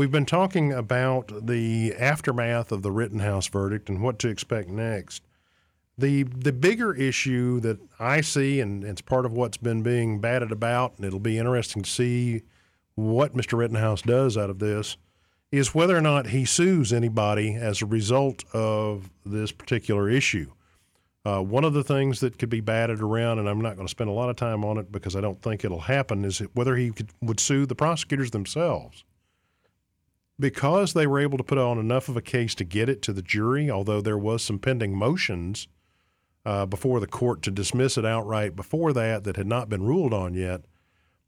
We've 0.00 0.10
been 0.10 0.24
talking 0.24 0.72
about 0.72 1.46
the 1.46 1.94
aftermath 1.94 2.72
of 2.72 2.80
the 2.80 2.90
Rittenhouse 2.90 3.48
verdict 3.48 3.90
and 3.90 4.00
what 4.00 4.18
to 4.20 4.28
expect 4.28 4.70
next. 4.70 5.22
The 5.98 6.22
the 6.22 6.54
bigger 6.54 6.94
issue 6.94 7.60
that 7.60 7.78
I 7.98 8.22
see, 8.22 8.60
and 8.60 8.82
it's 8.82 9.02
part 9.02 9.26
of 9.26 9.34
what's 9.34 9.58
been 9.58 9.82
being 9.82 10.18
batted 10.18 10.52
about, 10.52 10.94
and 10.96 11.04
it'll 11.04 11.20
be 11.20 11.36
interesting 11.36 11.82
to 11.82 11.90
see 11.90 12.44
what 12.94 13.36
Mr. 13.36 13.58
Rittenhouse 13.58 14.00
does 14.00 14.38
out 14.38 14.48
of 14.48 14.58
this, 14.58 14.96
is 15.52 15.74
whether 15.74 15.98
or 15.98 16.00
not 16.00 16.28
he 16.28 16.46
sues 16.46 16.94
anybody 16.94 17.54
as 17.54 17.82
a 17.82 17.86
result 17.86 18.42
of 18.54 19.10
this 19.26 19.52
particular 19.52 20.08
issue. 20.08 20.50
Uh, 21.26 21.42
one 21.42 21.62
of 21.62 21.74
the 21.74 21.84
things 21.84 22.20
that 22.20 22.38
could 22.38 22.48
be 22.48 22.62
batted 22.62 23.02
around, 23.02 23.38
and 23.38 23.46
I'm 23.46 23.60
not 23.60 23.76
going 23.76 23.86
to 23.86 23.90
spend 23.90 24.08
a 24.08 24.14
lot 24.14 24.30
of 24.30 24.36
time 24.36 24.64
on 24.64 24.78
it 24.78 24.90
because 24.90 25.14
I 25.14 25.20
don't 25.20 25.42
think 25.42 25.62
it'll 25.62 25.80
happen, 25.80 26.24
is 26.24 26.38
whether 26.54 26.74
he 26.74 26.90
could, 26.90 27.10
would 27.20 27.38
sue 27.38 27.66
the 27.66 27.74
prosecutors 27.74 28.30
themselves. 28.30 29.04
Because 30.40 30.94
they 30.94 31.06
were 31.06 31.20
able 31.20 31.38
to 31.38 31.44
put 31.44 31.58
on 31.58 31.78
enough 31.78 32.08
of 32.08 32.16
a 32.16 32.22
case 32.22 32.54
to 32.56 32.64
get 32.64 32.88
it 32.88 33.02
to 33.02 33.12
the 33.12 33.22
jury, 33.22 33.70
although 33.70 34.00
there 34.00 34.18
was 34.18 34.42
some 34.42 34.58
pending 34.58 34.96
motions 34.96 35.68
uh, 36.46 36.64
before 36.66 36.98
the 36.98 37.06
court 37.06 37.42
to 37.42 37.50
dismiss 37.50 37.98
it 37.98 38.06
outright 38.06 38.56
before 38.56 38.92
that 38.94 39.24
that 39.24 39.36
had 39.36 39.46
not 39.46 39.68
been 39.68 39.82
ruled 39.82 40.14
on 40.14 40.34
yet, 40.34 40.62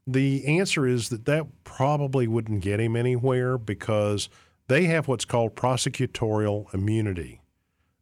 the 0.07 0.47
answer 0.47 0.87
is 0.87 1.11
that 1.11 1.27
that 1.27 1.47
probably 1.63 2.27
wouldn't 2.27 2.63
get 2.63 2.81
him 2.81 2.97
anywhere 2.97 3.59
because 3.59 4.29
they 4.69 4.85
have 4.85 5.07
what's 5.07 5.27
called 5.27 5.55
prosecutorial 5.55 6.73
immunity. 6.75 7.41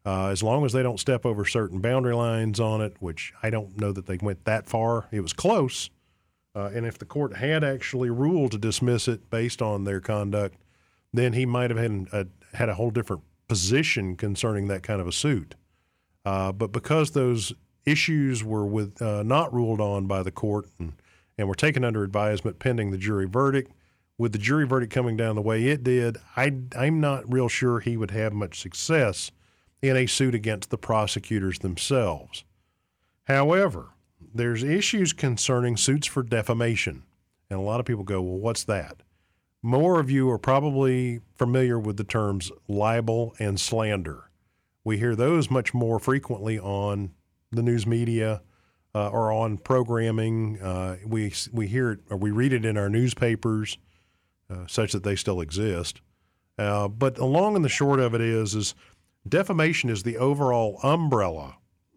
Uh, 0.06 0.28
as 0.28 0.42
long 0.42 0.64
as 0.64 0.72
they 0.72 0.82
don't 0.82 1.00
step 1.00 1.26
over 1.26 1.44
certain 1.44 1.80
boundary 1.80 2.14
lines 2.14 2.58
on 2.58 2.80
it, 2.80 2.94
which 3.00 3.34
I 3.42 3.50
don't 3.50 3.78
know 3.78 3.92
that 3.92 4.06
they 4.06 4.16
went 4.16 4.44
that 4.44 4.66
far. 4.66 5.08
It 5.10 5.20
was 5.20 5.34
close. 5.34 5.90
Uh, 6.54 6.70
and 6.74 6.86
if 6.86 6.98
the 6.98 7.04
court 7.04 7.36
had 7.36 7.62
actually 7.62 8.08
ruled 8.08 8.52
to 8.52 8.58
dismiss 8.58 9.08
it 9.08 9.28
based 9.28 9.60
on 9.60 9.84
their 9.84 10.00
conduct, 10.00 10.56
then 11.12 11.32
he 11.32 11.46
might 11.46 11.70
have 11.70 11.78
had 11.78 12.08
a, 12.12 12.26
had 12.56 12.68
a 12.68 12.74
whole 12.74 12.90
different 12.90 13.22
position 13.48 14.16
concerning 14.16 14.68
that 14.68 14.82
kind 14.82 15.00
of 15.00 15.08
a 15.08 15.12
suit. 15.12 15.54
Uh, 16.24 16.52
but 16.52 16.72
because 16.72 17.10
those 17.10 17.52
issues 17.84 18.44
were 18.44 18.66
with 18.66 19.00
uh, 19.02 19.22
not 19.22 19.52
ruled 19.52 19.80
on 19.80 20.06
by 20.06 20.22
the 20.22 20.30
court 20.30 20.68
and, 20.78 20.92
and 21.36 21.48
were 21.48 21.54
taken 21.54 21.84
under 21.84 22.04
advisement 22.04 22.58
pending 22.58 22.90
the 22.90 22.98
jury 22.98 23.26
verdict, 23.26 23.72
with 24.18 24.32
the 24.32 24.38
jury 24.38 24.66
verdict 24.66 24.92
coming 24.92 25.16
down 25.16 25.34
the 25.34 25.42
way 25.42 25.66
it 25.68 25.82
did, 25.82 26.18
I, 26.36 26.52
I'm 26.76 27.00
not 27.00 27.32
real 27.32 27.48
sure 27.48 27.80
he 27.80 27.96
would 27.96 28.10
have 28.10 28.34
much 28.34 28.60
success 28.60 29.30
in 29.80 29.96
a 29.96 30.06
suit 30.06 30.34
against 30.34 30.68
the 30.68 30.76
prosecutors 30.76 31.60
themselves. 31.60 32.44
However, 33.24 33.90
there's 34.34 34.62
issues 34.62 35.12
concerning 35.12 35.76
suits 35.76 36.06
for 36.06 36.22
defamation. 36.22 37.04
And 37.48 37.58
a 37.58 37.62
lot 37.62 37.80
of 37.80 37.86
people 37.86 38.04
go, 38.04 38.20
well, 38.20 38.38
what's 38.38 38.64
that? 38.64 39.02
More 39.62 40.00
of 40.00 40.10
you 40.10 40.30
are 40.30 40.38
probably 40.38 41.20
familiar 41.36 41.78
with 41.78 41.98
the 41.98 42.04
terms 42.04 42.50
libel 42.66 43.34
and 43.38 43.60
slander. 43.60 44.30
We 44.84 44.96
hear 44.96 45.14
those 45.14 45.50
much 45.50 45.74
more 45.74 45.98
frequently 45.98 46.58
on 46.58 47.10
the 47.52 47.62
news 47.62 47.86
media 47.86 48.40
uh, 48.94 49.08
or 49.10 49.30
on 49.30 49.58
programming. 49.58 50.60
Uh, 50.60 50.96
we 51.04 51.32
we 51.52 51.66
hear 51.66 51.92
it 51.92 52.00
or 52.08 52.16
we 52.16 52.30
read 52.30 52.54
it 52.54 52.64
in 52.64 52.78
our 52.78 52.88
newspapers, 52.88 53.76
uh, 54.48 54.66
such 54.66 54.92
that 54.92 55.04
they 55.04 55.14
still 55.14 55.42
exist. 55.42 56.00
Uh, 56.58 56.88
but 56.88 57.16
the 57.16 57.26
long 57.26 57.54
and 57.54 57.64
the 57.64 57.68
short 57.68 58.00
of 58.00 58.14
it 58.14 58.20
is, 58.22 58.54
is 58.54 58.74
defamation 59.28 59.90
is 59.90 60.02
the 60.02 60.16
overall 60.16 60.80
umbrella. 60.82 61.56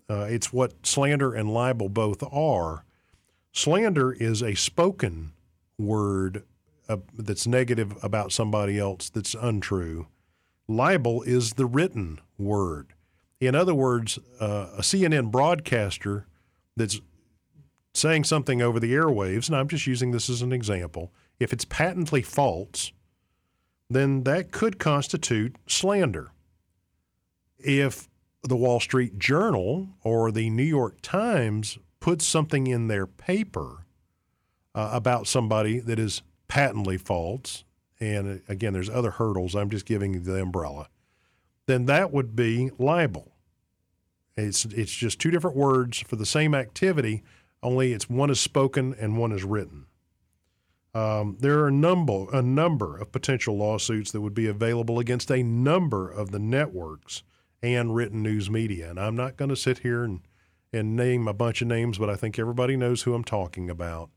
Uh, 0.09 0.27
it's 0.29 0.51
what 0.51 0.85
slander 0.85 1.33
and 1.33 1.53
libel 1.53 1.87
both 1.87 2.21
are. 2.33 2.83
Slander 3.53 4.11
is 4.11 4.43
a 4.43 4.55
spoken 4.55 5.31
word 5.77 6.43
uh, 6.89 6.97
that's 7.17 7.47
negative 7.47 7.97
about 8.03 8.31
somebody 8.31 8.77
else 8.77 9.09
that's 9.09 9.35
untrue. 9.35 10.07
Libel 10.67 11.21
is 11.23 11.53
the 11.53 11.65
written 11.65 12.19
word. 12.37 12.93
In 13.39 13.55
other 13.55 13.75
words, 13.75 14.19
uh, 14.39 14.69
a 14.77 14.81
CNN 14.81 15.31
broadcaster 15.31 16.27
that's 16.75 17.01
saying 17.93 18.23
something 18.23 18.61
over 18.61 18.79
the 18.79 18.93
airwaves, 18.93 19.47
and 19.47 19.55
I'm 19.55 19.67
just 19.67 19.85
using 19.87 20.11
this 20.11 20.29
as 20.29 20.41
an 20.41 20.51
example, 20.51 21.11
if 21.39 21.53
it's 21.53 21.65
patently 21.65 22.21
false, 22.21 22.91
then 23.89 24.23
that 24.23 24.51
could 24.51 24.79
constitute 24.79 25.57
slander. 25.67 26.31
If 27.59 28.09
the 28.41 28.55
Wall 28.55 28.79
Street 28.79 29.19
Journal 29.19 29.89
or 30.03 30.31
the 30.31 30.49
New 30.49 30.63
York 30.63 30.97
Times 31.01 31.77
puts 31.99 32.25
something 32.25 32.67
in 32.67 32.87
their 32.87 33.07
paper 33.07 33.85
uh, 34.75 34.89
about 34.91 35.27
somebody 35.27 35.79
that 35.79 35.99
is 35.99 36.21
patently 36.47 36.97
false, 36.97 37.63
and 37.99 38.41
again, 38.47 38.73
there's 38.73 38.89
other 38.89 39.11
hurdles. 39.11 39.55
I'm 39.55 39.69
just 39.69 39.85
giving 39.85 40.13
you 40.13 40.19
the 40.19 40.41
umbrella. 40.41 40.89
Then 41.65 41.85
that 41.85 42.11
would 42.11 42.35
be 42.35 42.71
libel. 42.77 43.31
It's 44.35 44.65
it's 44.65 44.93
just 44.93 45.19
two 45.19 45.31
different 45.31 45.55
words 45.55 45.99
for 45.99 46.15
the 46.15 46.25
same 46.25 46.55
activity, 46.55 47.23
only 47.61 47.93
it's 47.93 48.09
one 48.09 48.29
is 48.29 48.39
spoken 48.39 48.95
and 48.99 49.17
one 49.17 49.31
is 49.31 49.43
written. 49.43 49.85
Um, 50.93 51.37
there 51.39 51.59
are 51.59 51.67
a 51.67 51.71
number 51.71 52.25
a 52.31 52.41
number 52.41 52.97
of 52.97 53.11
potential 53.11 53.57
lawsuits 53.57 54.11
that 54.11 54.21
would 54.21 54.33
be 54.33 54.47
available 54.47 54.99
against 54.99 55.31
a 55.31 55.41
number 55.41 56.09
of 56.09 56.31
the 56.31 56.39
networks 56.39 57.23
and 57.61 57.95
written 57.95 58.21
news 58.21 58.49
media, 58.49 58.89
and 58.89 58.99
I'm 58.99 59.15
not 59.15 59.37
going 59.37 59.49
to 59.49 59.55
sit 59.55 59.79
here 59.79 60.03
and 60.03 60.21
and 60.71 60.95
name 60.95 61.27
a 61.27 61.33
bunch 61.33 61.61
of 61.61 61.67
names, 61.67 61.99
but 61.99 62.09
I 62.09 62.15
think 62.15 62.37
everybody 62.37 62.75
knows 62.75 63.03
who 63.03 63.13
I'm 63.13 63.23
talking 63.23 63.69
about. 63.69 64.09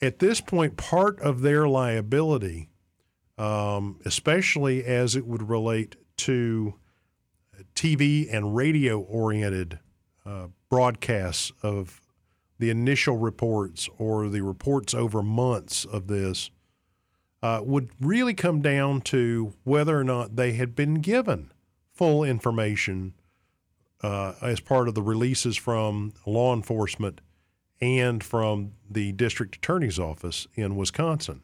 At 0.00 0.20
this 0.20 0.40
point, 0.40 0.76
part 0.76 1.18
of 1.20 1.40
their 1.40 1.68
liability 1.68 2.68
um, 3.38 4.00
especially 4.04 4.84
as 4.84 5.14
it 5.14 5.26
would 5.26 5.48
relate 5.48 5.96
to 6.18 6.74
TV 7.74 8.26
and 8.30 8.56
radio 8.56 8.98
oriented 8.98 9.78
uh, 10.26 10.48
broadcasts 10.68 11.52
of 11.62 12.00
the 12.58 12.70
initial 12.70 13.16
reports 13.16 13.88
or 13.98 14.28
the 14.28 14.40
reports 14.40 14.92
over 14.92 15.22
months 15.22 15.84
of 15.84 16.08
this, 16.08 16.50
uh, 17.40 17.60
would 17.62 17.88
really 18.00 18.34
come 18.34 18.60
down 18.60 19.00
to 19.00 19.54
whether 19.62 19.96
or 19.96 20.02
not 20.02 20.34
they 20.34 20.54
had 20.54 20.74
been 20.74 20.94
given 20.94 21.52
full 21.92 22.24
information 22.24 23.14
uh, 24.02 24.32
as 24.42 24.58
part 24.58 24.88
of 24.88 24.94
the 24.96 25.02
releases 25.02 25.56
from 25.56 26.12
law 26.26 26.52
enforcement 26.52 27.20
and 27.80 28.22
from 28.22 28.72
the 28.90 29.12
district 29.12 29.56
attorney's 29.56 29.98
office 29.98 30.46
in 30.54 30.76
Wisconsin 30.76 31.42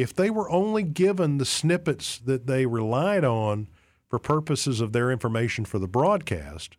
if 0.00 0.14
they 0.14 0.30
were 0.30 0.50
only 0.50 0.82
given 0.82 1.38
the 1.38 1.44
snippets 1.44 2.18
that 2.18 2.46
they 2.46 2.64
relied 2.64 3.24
on 3.24 3.68
for 4.08 4.18
purposes 4.18 4.80
of 4.80 4.92
their 4.92 5.10
information 5.10 5.64
for 5.64 5.78
the 5.78 5.86
broadcast, 5.88 6.76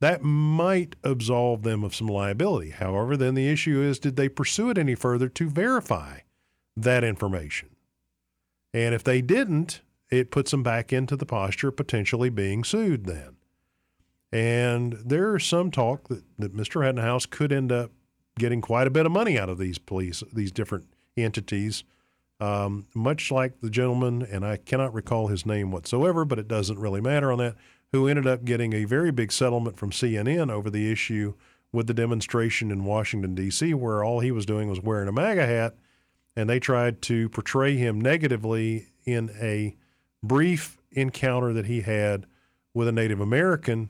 that 0.00 0.22
might 0.22 0.94
absolve 1.02 1.62
them 1.62 1.82
of 1.82 1.94
some 1.94 2.06
liability. 2.06 2.70
However, 2.70 3.16
then 3.16 3.34
the 3.34 3.48
issue 3.48 3.80
is 3.80 3.98
did 3.98 4.16
they 4.16 4.28
pursue 4.28 4.70
it 4.70 4.78
any 4.78 4.94
further 4.94 5.28
to 5.30 5.50
verify 5.50 6.20
that 6.76 7.02
information? 7.02 7.70
And 8.72 8.94
if 8.94 9.02
they 9.02 9.20
didn't, 9.20 9.80
it 10.10 10.30
puts 10.30 10.52
them 10.52 10.62
back 10.62 10.92
into 10.92 11.16
the 11.16 11.26
posture 11.26 11.68
of 11.68 11.76
potentially 11.76 12.30
being 12.30 12.62
sued 12.62 13.06
then. 13.06 13.37
And 14.30 14.98
there's 15.04 15.46
some 15.46 15.70
talk 15.70 16.08
that, 16.08 16.22
that 16.38 16.56
Mr. 16.56 16.80
Rittenhouse 16.80 17.26
could 17.26 17.52
end 17.52 17.72
up 17.72 17.90
getting 18.38 18.60
quite 18.60 18.86
a 18.86 18.90
bit 18.90 19.06
of 19.06 19.12
money 19.12 19.38
out 19.38 19.48
of 19.48 19.58
these 19.58 19.78
police, 19.78 20.22
these 20.32 20.52
different 20.52 20.84
entities 21.16 21.84
um, 22.40 22.86
much 22.94 23.30
like 23.30 23.60
the 23.60 23.70
gentleman, 23.70 24.22
and 24.22 24.44
I 24.46 24.56
cannot 24.56 24.94
recall 24.94 25.26
his 25.26 25.44
name 25.44 25.70
whatsoever, 25.70 26.24
but 26.24 26.38
it 26.38 26.46
doesn't 26.46 26.78
really 26.78 27.00
matter 27.00 27.32
on 27.32 27.38
that, 27.38 27.56
who 27.92 28.06
ended 28.06 28.26
up 28.26 28.44
getting 28.44 28.74
a 28.74 28.84
very 28.84 29.10
big 29.10 29.32
settlement 29.32 29.76
from 29.76 29.90
CNN 29.90 30.50
over 30.50 30.70
the 30.70 30.90
issue 30.90 31.34
with 31.72 31.86
the 31.86 31.94
demonstration 31.94 32.70
in 32.70 32.84
Washington, 32.84 33.34
D.C., 33.34 33.74
where 33.74 34.04
all 34.04 34.20
he 34.20 34.30
was 34.30 34.46
doing 34.46 34.68
was 34.68 34.80
wearing 34.80 35.08
a 35.08 35.12
MAGA 35.12 35.46
hat, 35.46 35.74
and 36.36 36.48
they 36.48 36.60
tried 36.60 37.02
to 37.02 37.28
portray 37.30 37.76
him 37.76 38.00
negatively 38.00 38.86
in 39.04 39.30
a 39.40 39.74
brief 40.22 40.78
encounter 40.92 41.52
that 41.52 41.66
he 41.66 41.80
had 41.80 42.26
with 42.72 42.86
a 42.86 42.92
Native 42.92 43.20
American. 43.20 43.88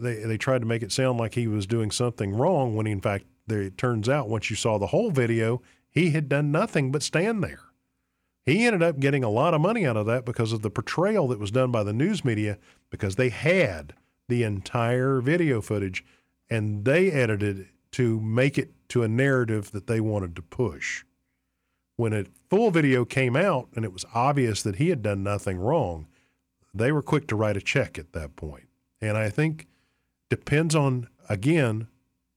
They, 0.00 0.16
they 0.16 0.38
tried 0.38 0.60
to 0.60 0.66
make 0.66 0.82
it 0.82 0.92
sound 0.92 1.18
like 1.18 1.34
he 1.34 1.46
was 1.46 1.66
doing 1.66 1.90
something 1.90 2.32
wrong 2.32 2.74
when, 2.74 2.86
in 2.86 3.00
fact, 3.00 3.24
it 3.48 3.76
turns 3.76 4.08
out 4.08 4.28
once 4.28 4.50
you 4.50 4.56
saw 4.56 4.78
the 4.78 4.88
whole 4.88 5.10
video, 5.10 5.60
he 5.90 6.10
had 6.10 6.28
done 6.28 6.52
nothing 6.52 6.92
but 6.92 7.02
stand 7.02 7.42
there. 7.42 7.60
He 8.46 8.66
ended 8.66 8.82
up 8.82 9.00
getting 9.00 9.22
a 9.22 9.30
lot 9.30 9.54
of 9.54 9.60
money 9.60 9.86
out 9.86 9.96
of 9.96 10.06
that 10.06 10.24
because 10.24 10.52
of 10.52 10.62
the 10.62 10.70
portrayal 10.70 11.28
that 11.28 11.38
was 11.38 11.50
done 11.50 11.70
by 11.70 11.82
the 11.82 11.92
news 11.92 12.24
media 12.24 12.58
because 12.88 13.16
they 13.16 13.28
had 13.28 13.94
the 14.28 14.42
entire 14.44 15.20
video 15.20 15.60
footage 15.60 16.04
and 16.48 16.84
they 16.84 17.10
edited 17.10 17.58
it 17.60 17.66
to 17.92 18.20
make 18.20 18.56
it 18.56 18.72
to 18.88 19.02
a 19.02 19.08
narrative 19.08 19.72
that 19.72 19.86
they 19.86 20.00
wanted 20.00 20.34
to 20.36 20.42
push. 20.42 21.04
When 21.96 22.12
a 22.12 22.24
full 22.48 22.70
video 22.70 23.04
came 23.04 23.36
out 23.36 23.68
and 23.74 23.84
it 23.84 23.92
was 23.92 24.06
obvious 24.14 24.62
that 24.62 24.76
he 24.76 24.88
had 24.88 25.02
done 25.02 25.22
nothing 25.22 25.58
wrong, 25.58 26.06
they 26.72 26.92
were 26.92 27.02
quick 27.02 27.26
to 27.28 27.36
write 27.36 27.56
a 27.56 27.60
check 27.60 27.98
at 27.98 28.12
that 28.12 28.36
point. 28.36 28.68
And 29.00 29.16
I 29.16 29.28
think 29.28 29.66
depends 30.30 30.74
on 30.74 31.08
again 31.28 31.88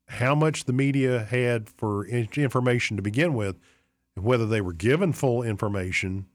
how 0.08 0.36
much 0.36 0.66
the 0.66 0.74
media 0.74 1.24
had 1.24 1.70
for 1.70 2.06
information 2.06 2.98
to 2.98 3.04
begin 3.04 3.34
with 3.34 3.56
whether 4.16 4.46
they 4.46 4.62
were 4.62 4.74
given 4.74 5.14
full 5.14 5.42
information 5.42 6.28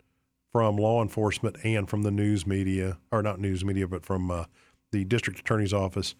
from 0.51 0.77
law 0.77 1.03
enforcement 1.03 1.57
and 1.63 1.89
from 1.89 2.03
the 2.03 2.11
news 2.11 2.47
media, 2.47 2.99
or 3.13 3.23
not 3.23 3.39
news 3.39 3.65
media, 3.65 3.87
but 3.87 4.05
from 4.05 4.31
uh, 4.31 4.45
the 4.93 5.05
district 5.05 5.39
attorney's 5.39 5.75
office, 5.75 6.15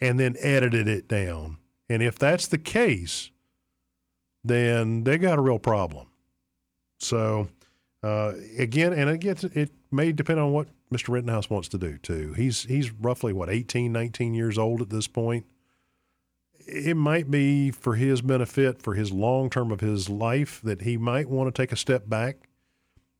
and 0.00 0.18
then 0.18 0.34
edited 0.40 0.88
it 0.88 1.06
down. 1.06 1.58
And 1.88 2.02
if 2.02 2.18
that's 2.18 2.48
the 2.48 2.58
case, 2.58 3.30
then 4.42 5.04
they 5.04 5.18
got 5.18 5.38
a 5.38 5.42
real 5.42 5.58
problem. 5.58 6.08
So, 6.98 7.48
uh, 8.02 8.32
again, 8.58 8.92
and 8.92 9.10
it 9.10 9.18
gets 9.20 9.44
it 9.44 9.70
may 9.90 10.12
depend 10.12 10.40
on 10.40 10.52
what 10.52 10.68
Mr. 10.94 11.08
Rittenhouse 11.08 11.50
wants 11.50 11.68
to 11.68 11.78
do 11.78 11.98
too. 11.98 12.34
He's 12.34 12.64
he's 12.64 12.92
roughly 12.92 13.32
what 13.32 13.50
18, 13.50 13.92
19 13.92 14.34
years 14.34 14.56
old 14.56 14.80
at 14.80 14.90
this 14.90 15.08
point. 15.08 15.44
It 16.66 16.96
might 16.96 17.30
be 17.30 17.70
for 17.70 17.96
his 17.96 18.22
benefit, 18.22 18.80
for 18.80 18.94
his 18.94 19.12
long 19.12 19.50
term 19.50 19.72
of 19.72 19.80
his 19.80 20.08
life, 20.08 20.60
that 20.62 20.82
he 20.82 20.96
might 20.96 21.28
want 21.28 21.52
to 21.52 21.62
take 21.62 21.72
a 21.72 21.76
step 21.76 22.08
back 22.08 22.48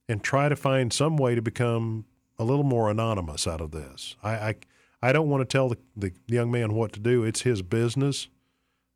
and 0.08 0.22
try 0.22 0.48
to 0.48 0.56
find 0.56 0.92
some 0.92 1.16
way 1.16 1.34
to 1.34 1.42
become 1.42 2.04
a 2.38 2.44
little 2.44 2.64
more 2.64 2.90
anonymous 2.90 3.46
out 3.46 3.60
of 3.60 3.72
this. 3.72 4.16
I 4.22 4.30
I, 4.30 4.54
I 5.02 5.12
don't 5.12 5.28
want 5.28 5.42
to 5.42 5.52
tell 5.52 5.68
the, 5.68 5.78
the 5.96 6.12
young 6.26 6.50
man 6.50 6.74
what 6.74 6.92
to 6.92 7.00
do. 7.00 7.24
It's 7.24 7.42
his 7.42 7.60
business. 7.60 8.28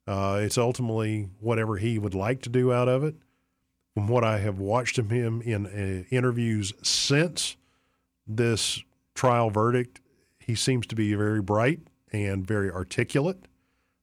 Uh, 0.06 0.38
it's 0.40 0.56
ultimately 0.56 1.28
whatever 1.40 1.76
he 1.76 1.98
would 1.98 2.14
like 2.14 2.40
to 2.42 2.48
do 2.48 2.72
out 2.72 2.88
of 2.88 3.04
it. 3.04 3.16
From 3.92 4.08
what 4.08 4.24
I 4.24 4.38
have 4.38 4.58
watched 4.58 4.98
him 4.98 5.42
in 5.42 5.66
uh, 5.66 6.04
interviews 6.14 6.72
since 6.82 7.57
this 8.28 8.82
trial 9.14 9.50
verdict, 9.50 10.00
he 10.38 10.54
seems 10.54 10.86
to 10.88 10.94
be 10.94 11.14
very 11.14 11.42
bright 11.42 11.80
and 12.12 12.46
very 12.46 12.70
articulate. 12.70 13.46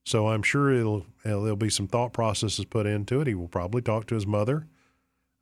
So 0.03 0.27
I'm 0.27 0.43
sure 0.43 0.71
it'll 0.71 1.05
there'll 1.23 1.55
be 1.55 1.69
some 1.69 1.87
thought 1.87 2.13
processes 2.13 2.65
put 2.65 2.85
into 2.85 3.21
it. 3.21 3.27
He 3.27 3.35
will 3.35 3.47
probably 3.47 3.81
talk 3.81 4.05
to 4.07 4.15
his 4.15 4.27
mother. 4.27 4.67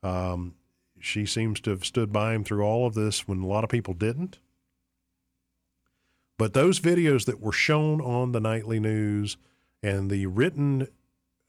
Um, 0.01 0.55
she 0.99 1.25
seems 1.25 1.59
to 1.61 1.71
have 1.71 1.83
stood 1.83 2.13
by 2.13 2.33
him 2.33 2.43
through 2.43 2.63
all 2.63 2.87
of 2.87 2.93
this 2.93 3.27
when 3.27 3.41
a 3.41 3.47
lot 3.47 3.63
of 3.65 3.69
people 3.69 3.93
didn't. 3.93 4.39
But 6.37 6.53
those 6.53 6.79
videos 6.79 7.25
that 7.25 7.41
were 7.41 7.51
shown 7.51 8.01
on 8.01 8.31
the 8.31 8.39
nightly 8.39 8.79
news 8.79 9.37
and 9.81 10.09
the 10.09 10.25
written 10.27 10.87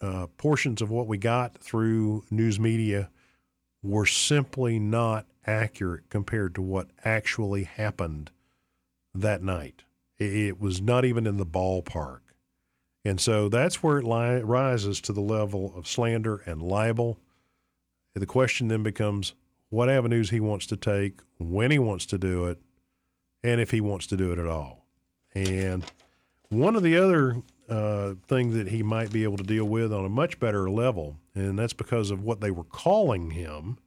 uh, 0.01 0.27
portions 0.37 0.83
of 0.83 0.91
what 0.91 1.07
we 1.07 1.19
got 1.19 1.57
through 1.59 2.25
news 2.31 2.59
media 2.59 3.11
were 3.83 4.07
simply 4.07 4.79
not 4.79 5.27
accurate 5.47 6.09
compared 6.11 6.55
to 6.55 6.63
what 6.63 6.89
actually 7.05 7.65
happened 7.65 8.31
that 9.15 9.43
night. 9.43 9.85
It 10.19 10.61
was 10.61 10.81
not 10.81 11.05
even 11.05 11.27
in 11.27 11.37
the 11.37 11.47
ballpark. 11.47 12.21
And 13.05 13.21
so 13.21 13.49
that's 13.49 13.83
where 13.83 13.99
it 13.99 14.05
li- 14.05 14.41
rises 14.43 15.01
to 15.03 15.13
the 15.13 15.21
level 15.21 15.73
of 15.77 15.87
slander 15.87 16.37
and 16.47 16.63
libel. 16.63 17.19
The 18.15 18.27
question 18.27 18.69
then 18.69 18.83
becomes 18.83 19.35
what 19.69 19.91
avenues 19.91 20.31
he 20.31 20.41
wants 20.41 20.67
to 20.67 20.77
take, 20.77 21.21
when 21.39 21.71
he 21.71 21.79
wants 21.79 22.07
to 22.07 22.19
do 22.19 22.47
it, 22.47 22.61
and 23.43 23.61
if 23.61 23.73
he 23.73 23.81
wants 23.81 24.07
to 24.07 24.17
do 24.17 24.33
it 24.33 24.39
at 24.39 24.47
all. 24.47 24.87
And 25.35 25.85
one 26.49 26.77
of 26.77 26.83
the 26.83 26.97
other 26.97 27.43
uh, 27.69 28.15
things 28.29 28.55
that 28.55 28.69
he 28.69 28.83
might 28.83 29.13
be 29.13 29.25
able 29.25 29.37
to 29.37 29.45
deal 29.45 29.65
with 29.65 29.93
on 29.93 30.05
a 30.05 30.09
much 30.09 30.39
better 30.39 30.71
level, 30.71 31.17
and 31.35 31.59
that's 31.59 31.73
because 31.73 32.11
of 32.11 32.23
what 32.23 32.41
they 32.41 32.51
were 32.51 32.65
calling 32.65 33.33
him 33.33 33.79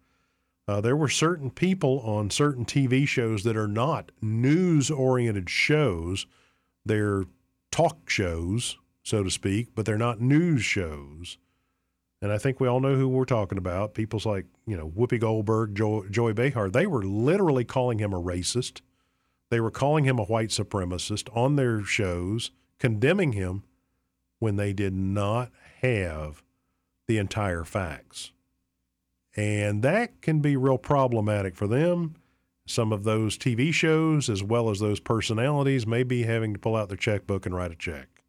uh, 0.68 0.82
there 0.82 0.98
were 0.98 1.10
certain 1.10 1.50
people 1.50 2.00
on 2.02 2.30
certain 2.30 2.66
TV 2.66 3.08
shows 3.08 3.44
that 3.44 3.56
are 3.56 3.68
not 3.68 4.12
news 4.22 4.92
oriented 4.92 5.50
shows. 5.50 6.26
They're 6.86 7.24
talk 7.72 8.10
shows, 8.10 8.78
so 9.04 9.24
to 9.24 9.32
speak, 9.32 9.70
but 9.76 9.86
they're 9.86 9.98
not 9.98 10.20
news 10.20 10.64
shows. 10.64 11.38
And 12.22 12.32
I 12.32 12.38
think 12.38 12.60
we 12.60 12.68
all 12.68 12.80
know 12.80 12.96
who 12.96 13.08
we're 13.08 13.26
talking 13.26 13.58
about. 13.58 13.94
People's 13.94 14.26
like, 14.26 14.46
you 14.66 14.76
know, 14.76 14.90
Whoopi 14.90 15.20
Goldberg, 15.20 15.76
jo- 15.76 16.06
Joy 16.10 16.34
Behar, 16.34 16.70
they 16.70 16.88
were 16.88 17.04
literally 17.04 17.64
calling 17.64 18.00
him 18.00 18.12
a 18.12 18.22
racist. 18.22 18.82
They 19.50 19.60
were 19.60 19.72
calling 19.72 20.04
him 20.04 20.20
a 20.20 20.26
white 20.26 20.50
supremacist 20.50 21.30
on 21.36 21.56
their 21.56 21.84
shows, 21.84 22.52
condemning 22.80 23.34
him 23.34 23.64
when 24.40 24.56
they 24.56 24.74
did 24.74 24.94
not 24.94 25.52
have 25.82 26.44
the 27.08 27.18
entire 27.18 27.64
facts. 27.64 28.32
And 29.38 29.84
that 29.84 30.22
can 30.22 30.40
be 30.40 30.58
real 30.58 30.80
problematic 30.80 31.56
for 31.56 31.68
them. 31.68 32.16
Some 32.66 32.92
of 32.92 33.04
those 33.04 33.38
TV 33.38 33.72
shows, 33.72 34.30
as 34.30 34.44
well 34.44 34.70
as 34.70 34.80
those 34.80 35.00
personalities, 35.00 35.86
may 35.86 36.04
be 36.04 36.24
having 36.24 36.54
to 36.54 36.60
pull 36.60 36.76
out 36.76 36.90
their 36.90 36.98
checkbook 36.98 37.46
and 37.46 37.56
write 37.56 37.72
a 37.72 37.76
check. 37.76 38.24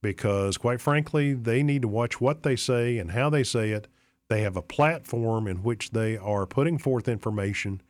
Because, 0.00 0.56
quite 0.56 0.80
frankly, 0.80 1.34
they 1.34 1.62
need 1.62 1.82
to 1.82 1.88
watch 1.88 2.20
what 2.20 2.44
they 2.44 2.56
say 2.56 2.98
and 2.98 3.10
how 3.10 3.28
they 3.28 3.44
say 3.44 3.70
it. 3.70 3.88
They 4.28 4.42
have 4.42 4.56
a 4.56 4.62
platform 4.62 5.46
in 5.46 5.62
which 5.62 5.90
they 5.90 6.16
are 6.16 6.46
putting 6.46 6.78
forth 6.78 7.08
information. 7.08 7.82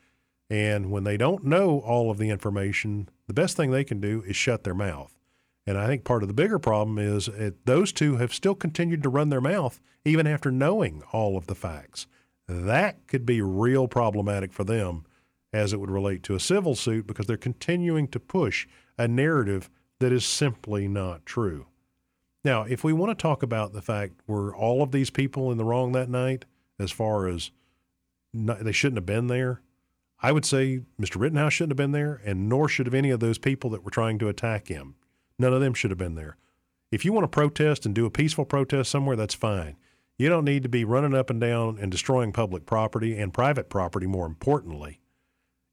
And 0.51 0.91
when 0.91 1.05
they 1.05 1.17
don't 1.17 1.45
know 1.45 1.81
all 1.81 2.11
of 2.11 2.19
the 2.19 2.31
information, 2.31 3.09
the 3.27 3.35
best 3.35 3.57
thing 3.57 3.71
they 3.71 3.85
can 3.85 4.01
do 4.01 4.23
is 4.27 4.37
shut 4.37 4.65
their 4.65 4.75
mouth. 4.75 5.17
And 5.67 5.79
I 5.79 5.87
think 5.87 6.05
part 6.05 6.23
of 6.23 6.29
the 6.29 6.35
bigger 6.35 6.59
problem 6.59 6.99
is 6.99 7.27
that 7.27 7.67
those 7.67 7.93
two 7.93 8.17
have 8.17 8.35
still 8.35 8.55
continued 8.55 9.03
to 9.05 9.09
run 9.09 9.29
their 9.29 9.41
mouth 9.41 9.81
even 10.05 10.27
after 10.27 10.51
knowing 10.51 11.03
all 11.13 11.37
of 11.37 11.47
the 11.47 11.55
facts 11.55 12.07
that 12.53 13.07
could 13.07 13.27
be 13.27 13.41
real 13.41 13.89
problematic 13.89 14.53
for 14.53 14.65
them 14.65 15.05
as 15.53 15.73
it 15.73 15.81
would 15.81 15.91
relate 15.91 16.23
to 16.25 16.35
a 16.35 16.41
civil 16.41 16.75
suit 16.75 17.07
because 17.07 17.27
they're 17.27 17.37
continuing 17.37 18.09
to 18.09 18.19
push 18.19 18.67
a 18.97 19.07
narrative 19.07 19.71
that 20.01 20.13
is 20.13 20.25
simply 20.25 20.89
not 20.89 21.25
true. 21.27 21.67
Now, 22.45 22.63
if 22.63 22.83
we 22.83 22.93
want 22.93 23.17
to 23.17 23.23
talk 23.23 23.43
about 23.43 23.73
the 23.73 23.83
fact 23.83 24.15
were 24.27 24.55
all 24.55 24.83
of 24.83 24.91
these 24.91 25.11
people 25.11 25.53
in 25.53 25.59
the 25.59 25.65
wrong 25.65 25.93
that 25.93 26.09
night, 26.09 26.45
as 26.79 26.91
far 26.91 27.29
as 27.29 27.51
not, 28.33 28.65
they 28.65 28.73
shouldn't 28.73 28.97
have 28.97 29.07
been 29.07 29.29
there, 29.29 29.61
I 30.21 30.33
would 30.33 30.45
say 30.45 30.83
Mr. 31.01 31.21
Rittenhouse 31.21 31.53
shouldn't 31.53 31.73
have 31.73 31.77
been 31.77 31.93
there, 31.93 32.21
and 32.25 32.49
nor 32.49 32.69
should 32.69 32.87
have 32.87 32.95
any 32.95 33.11
of 33.11 33.21
those 33.21 33.39
people 33.39 33.71
that 33.71 33.85
were 33.85 33.91
trying 33.91 34.19
to 34.21 34.29
attack 34.29 34.69
him. 34.69 34.95
None 35.39 35.53
of 35.53 35.61
them 35.61 35.75
should 35.75 35.91
have 35.91 35.99
been 35.99 36.15
there. 36.15 36.37
If 36.91 37.05
you 37.05 37.13
want 37.13 37.25
to 37.25 37.29
protest 37.29 37.87
and 37.87 37.95
do 37.95 38.07
a 38.07 38.11
peaceful 38.11 38.45
protest 38.45 38.91
somewhere, 38.91 39.17
that's 39.17 39.35
fine. 39.35 39.77
You 40.19 40.29
don't 40.29 40.45
need 40.45 40.63
to 40.63 40.69
be 40.69 40.85
running 40.85 41.15
up 41.15 41.31
and 41.31 41.41
down 41.41 41.79
and 41.81 41.91
destroying 41.91 42.33
public 42.33 42.67
property 42.67 43.17
and 43.17 43.33
private 43.33 43.69
property, 43.69 44.07
more 44.07 44.27
importantly, 44.27 45.01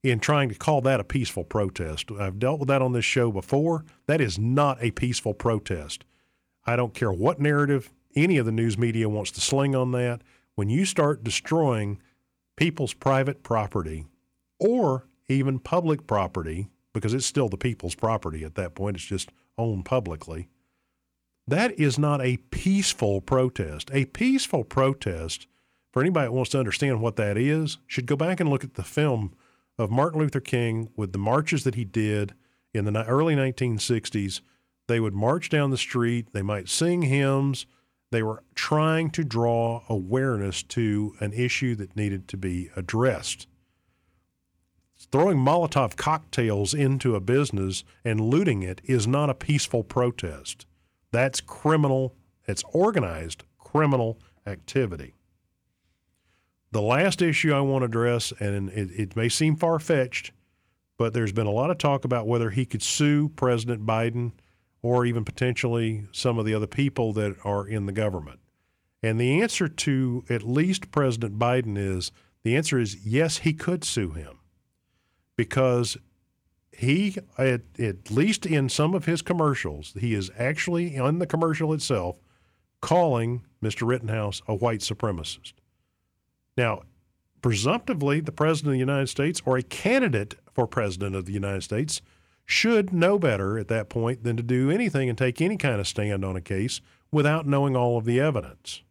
in 0.03 0.19
trying 0.19 0.49
to 0.49 0.55
call 0.55 0.81
that 0.81 0.99
a 0.99 1.03
peaceful 1.03 1.43
protest. 1.43 2.09
I've 2.11 2.39
dealt 2.39 2.59
with 2.59 2.69
that 2.69 2.81
on 2.81 2.93
this 2.93 3.05
show 3.05 3.31
before. 3.31 3.85
That 4.07 4.21
is 4.21 4.39
not 4.39 4.77
a 4.81 4.91
peaceful 4.91 5.33
protest. 5.33 6.05
I 6.65 6.75
don't 6.75 6.93
care 6.93 7.11
what 7.11 7.39
narrative 7.39 7.91
any 8.15 8.37
of 8.37 8.45
the 8.45 8.51
news 8.51 8.77
media 8.77 9.09
wants 9.09 9.31
to 9.31 9.41
sling 9.41 9.75
on 9.75 9.91
that. 9.91 10.21
When 10.55 10.69
you 10.69 10.85
start 10.85 11.23
destroying 11.23 12.01
people's 12.55 12.93
private 12.93 13.43
property 13.43 14.05
or 14.59 15.07
even 15.27 15.59
public 15.59 16.07
property, 16.07 16.69
because 16.93 17.13
it's 17.13 17.25
still 17.25 17.49
the 17.49 17.57
people's 17.57 17.95
property 17.95 18.43
at 18.43 18.55
that 18.55 18.75
point, 18.75 18.97
it's 18.97 19.05
just 19.05 19.29
owned 19.57 19.85
publicly 19.85 20.49
that 21.51 21.79
is 21.79 21.97
not 21.99 22.21
a 22.21 22.37
peaceful 22.51 23.21
protest. 23.21 23.89
A 23.93 24.05
peaceful 24.05 24.63
protest, 24.63 25.47
for 25.91 26.01
anybody 26.01 26.27
that 26.27 26.33
wants 26.33 26.51
to 26.51 26.59
understand 26.59 27.01
what 27.01 27.15
that 27.17 27.37
is, 27.37 27.77
should 27.87 28.05
go 28.05 28.15
back 28.15 28.39
and 28.39 28.49
look 28.49 28.63
at 28.63 28.75
the 28.75 28.83
film 28.83 29.33
of 29.77 29.89
Martin 29.89 30.19
Luther 30.19 30.39
King 30.39 30.89
with 30.95 31.13
the 31.13 31.19
marches 31.19 31.63
that 31.63 31.75
he 31.75 31.85
did 31.85 32.33
in 32.73 32.85
the 32.85 33.05
early 33.05 33.35
1960s. 33.35 34.41
They 34.87 34.99
would 34.99 35.13
march 35.13 35.49
down 35.49 35.69
the 35.69 35.77
street, 35.77 36.33
they 36.33 36.41
might 36.41 36.69
sing 36.69 37.03
hymns. 37.03 37.65
They 38.11 38.23
were 38.23 38.43
trying 38.55 39.11
to 39.11 39.23
draw 39.23 39.83
awareness 39.87 40.63
to 40.63 41.13
an 41.19 41.31
issue 41.31 41.75
that 41.75 41.95
needed 41.95 42.27
to 42.29 42.37
be 42.37 42.71
addressed. 42.75 43.47
Throwing 45.11 45.37
Molotov 45.37 45.95
cocktails 45.95 46.73
into 46.73 47.15
a 47.15 47.19
business 47.19 47.83
and 48.03 48.19
looting 48.19 48.63
it 48.63 48.81
is 48.83 49.07
not 49.07 49.29
a 49.29 49.35
peaceful 49.35 49.83
protest. 49.83 50.65
That's 51.11 51.41
criminal, 51.41 52.15
it's 52.47 52.63
organized 52.73 53.43
criminal 53.57 54.19
activity. 54.45 55.15
The 56.71 56.81
last 56.81 57.21
issue 57.21 57.53
I 57.53 57.61
want 57.61 57.81
to 57.81 57.85
address, 57.85 58.31
and 58.39 58.69
it, 58.69 58.91
it 58.91 59.15
may 59.15 59.29
seem 59.29 59.55
far 59.55 59.79
fetched, 59.79 60.31
but 60.97 61.13
there's 61.13 61.31
been 61.31 61.47
a 61.47 61.51
lot 61.51 61.71
of 61.71 61.77
talk 61.77 62.05
about 62.05 62.27
whether 62.27 62.51
he 62.51 62.65
could 62.65 62.83
sue 62.83 63.29
President 63.29 63.85
Biden 63.85 64.33
or 64.81 65.05
even 65.05 65.25
potentially 65.25 66.05
some 66.11 66.37
of 66.37 66.45
the 66.45 66.53
other 66.53 66.67
people 66.67 67.13
that 67.13 67.35
are 67.43 67.67
in 67.67 67.85
the 67.85 67.91
government. 67.91 68.39
And 69.01 69.19
the 69.19 69.41
answer 69.41 69.67
to 69.67 70.23
at 70.29 70.43
least 70.43 70.91
President 70.91 71.39
Biden 71.39 71.77
is 71.77 72.11
the 72.43 72.55
answer 72.55 72.77
is 72.77 73.05
yes, 73.05 73.39
he 73.39 73.53
could 73.53 73.83
sue 73.83 74.11
him 74.11 74.39
because 75.35 75.97
he 76.79 77.17
at, 77.37 77.61
at 77.77 78.09
least 78.09 78.45
in 78.45 78.69
some 78.69 78.95
of 78.95 79.03
his 79.03 79.21
commercials, 79.21 79.93
he 79.99 80.13
is 80.13 80.31
actually 80.37 80.97
on 80.97 81.19
the 81.19 81.27
commercial 81.27 81.73
itself 81.73 82.21
calling 82.79 83.43
Mr. 83.61 83.85
Rittenhouse 83.85 84.41
a 84.47 84.55
white 84.55 84.79
supremacist. 84.79 85.51
Now, 86.55 86.83
presumptively, 87.41 88.21
the 88.21 88.31
president 88.31 88.69
of 88.69 88.73
the 88.75 88.79
United 88.79 89.07
States 89.07 89.41
or 89.45 89.57
a 89.57 89.61
candidate 89.61 90.35
for 90.53 90.67
president 90.67 91.17
of 91.17 91.25
the 91.25 91.33
United 91.33 91.63
States 91.63 92.01
should 92.45 92.93
know 92.93 93.19
better 93.19 93.59
at 93.59 93.67
that 93.67 93.89
point 93.89 94.23
than 94.23 94.37
to 94.37 94.43
do 94.43 94.71
anything 94.71 95.09
and 95.09 95.17
take 95.17 95.41
any 95.41 95.57
kind 95.57 95.81
of 95.81 95.87
stand 95.87 96.23
on 96.23 96.37
a 96.37 96.41
case 96.41 96.79
without 97.11 97.45
knowing 97.45 97.75
all 97.75 97.97
of 97.97 98.05
the 98.05 98.21
evidence. 98.21 98.83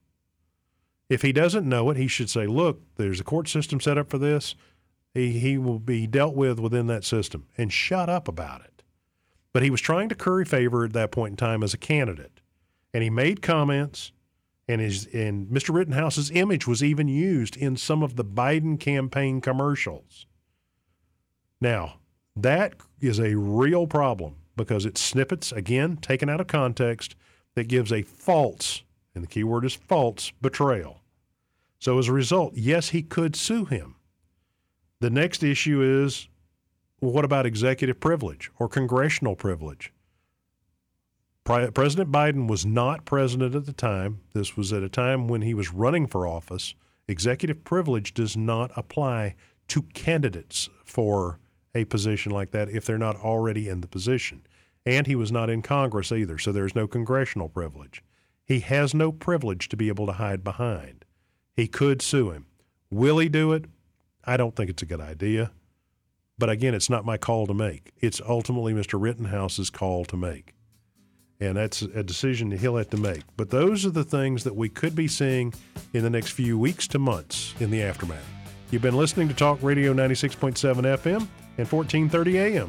If 1.09 1.22
he 1.22 1.32
doesn't 1.32 1.66
know 1.66 1.89
it, 1.89 1.97
he 1.97 2.07
should 2.07 2.28
say, 2.28 2.47
Look, 2.47 2.82
there's 2.97 3.20
a 3.20 3.24
court 3.24 3.49
system 3.49 3.80
set 3.80 3.97
up 3.97 4.11
for 4.11 4.18
this. 4.18 4.55
He, 5.15 5.39
he 5.39 5.59
will 5.59 5.79
be 5.79 6.07
dealt 6.07 6.35
with 6.35 6.59
within 6.59 6.87
that 6.89 7.05
system 7.05 7.47
and 7.57 7.73
shut 7.73 8.09
up 8.09 8.29
about 8.29 8.63
it. 8.63 8.83
But 9.53 9.63
he 9.63 9.71
was 9.71 9.81
trying 9.81 10.09
to 10.11 10.15
curry 10.15 10.45
favor 10.45 10.85
at 10.85 10.93
that 10.93 11.11
point 11.11 11.33
in 11.33 11.37
time 11.37 11.63
as 11.63 11.75
a 11.75 11.79
candidate. 11.79 12.41
And 12.93 13.03
he 13.03 13.11
made 13.11 13.43
comments, 13.43 14.13
and 14.67 14.81
his 14.81 15.07
and 15.07 15.49
Mr. 15.49 15.75
Rittenhouse's 15.75 16.31
image 16.31 16.67
was 16.67 16.83
even 16.83 17.09
used 17.09 17.57
in 17.57 17.77
some 17.77 18.03
of 18.03 18.17
the 18.17 18.25
Biden 18.25 18.79
campaign 18.79 19.41
commercials. 19.41 20.27
Now, 21.61 21.99
that 22.37 22.75
is 23.01 23.19
a 23.19 23.35
real 23.35 23.87
problem 23.87 24.37
because 24.57 24.85
it's 24.85 25.01
snippets, 25.01 25.53
again, 25.53 25.97
taken 25.97 26.29
out 26.29 26.41
of 26.41 26.47
context, 26.47 27.15
that 27.55 27.69
gives 27.69 27.93
a 27.93 28.03
false, 28.03 28.83
and 29.15 29.25
the 29.25 29.29
key 29.29 29.43
word 29.43 29.65
is 29.65 29.75
false, 29.75 30.33
betrayal. 30.41 31.01
So 31.81 31.99
as 31.99 32.09
a 32.09 32.13
result, 32.13 32.55
yes, 32.55 32.91
he 32.91 33.03
could 33.03 33.35
sue 33.35 33.65
him. 33.65 33.97
The 35.01 35.11
next 35.11 35.43
issue 35.43 35.83
is 35.83 36.29
well, 37.01 37.13
what 37.13 37.25
about 37.25 37.47
executive 37.47 38.01
privilege 38.01 38.51
or 38.59 38.69
congressional 38.69 39.37
privilege? 39.37 39.93
President 41.45 42.13
Biden 42.13 42.47
was 42.47 42.67
not 42.67 43.07
president 43.07 43.55
at 43.55 43.65
the 43.65 43.73
time. 43.73 44.21
This 44.35 44.57
was 44.57 44.73
at 44.73 44.83
a 44.83 44.89
time 44.89 45.29
when 45.29 45.41
he 45.43 45.55
was 45.55 45.73
running 45.73 46.07
for 46.07 46.27
office. 46.27 46.75
Executive 47.07 47.65
privilege 47.65 48.13
does 48.13 48.37
not 48.37 48.71
apply 48.77 49.35
to 49.69 49.83
candidates 49.83 50.69
for 50.85 51.39
a 51.75 51.85
position 51.85 52.33
like 52.33 52.51
that 52.51 52.69
if 52.69 52.85
they're 52.85 52.99
not 52.99 53.17
already 53.17 53.69
in 53.69 53.81
the 53.81 53.87
position. 53.87 54.43
And 54.85 55.07
he 55.07 55.15
was 55.15 55.33
not 55.33 55.49
in 55.49 55.63
Congress 55.63 56.13
either, 56.13 56.37
so 56.37 56.53
there's 56.53 56.75
no 56.75 56.87
congressional 56.87 57.49
privilege. 57.49 58.03
He 58.45 58.61
has 58.61 58.93
no 58.93 59.13
privilege 59.13 59.69
to 59.69 59.77
be 59.77 59.89
able 59.89 60.07
to 60.07 60.13
hide 60.13 60.45
behind. 60.45 61.05
He 61.55 61.67
could 61.67 62.03
sue 62.03 62.31
him. 62.31 62.47
Will 62.91 63.19
he 63.19 63.29
do 63.29 63.53
it? 63.53 63.67
I 64.29 64.37
don't 64.37 64.55
think 64.55 64.68
it's 64.68 64.83
a 64.83 64.87
good 64.87 65.01
idea. 65.01 65.51
But 66.37 66.51
again, 66.51 66.74
it's 66.74 66.91
not 66.91 67.07
my 67.07 67.16
call 67.16 67.47
to 67.47 67.55
make. 67.55 67.93
It's 67.99 68.20
ultimately 68.20 68.74
Mr. 68.74 69.01
Rittenhouse's 69.01 69.70
call 69.70 70.05
to 70.05 70.16
make. 70.18 70.55
And 71.41 71.57
that's 71.57 71.81
a 71.81 72.03
decision 72.03 72.51
that 72.51 72.61
he'll 72.61 72.76
have 72.76 72.91
to 72.91 72.99
make. 72.99 73.22
But 73.39 73.49
those 73.49 73.87
are 73.87 73.91
the 73.91 74.05
things 74.05 74.45
that 74.45 74.55
we 74.55 74.68
could 74.68 74.95
be 74.95 75.09
seeing 75.09 75.55
in 75.95 76.03
the 76.03 76.11
next 76.11 76.33
few 76.33 76.59
weeks 76.59 76.87
to 76.89 76.99
months 76.99 77.55
in 77.59 77.70
the 77.70 77.83
aftermath. 77.83 78.29
You've 78.70 78.83
been 78.83 78.97
listening 78.99 79.29
to 79.29 79.35
Talk 79.35 79.62
Radio 79.62 79.95
96.7 79.95 80.53
FM 80.59 81.26
and 81.57 81.72
1430 81.72 82.39
AM. 82.39 82.66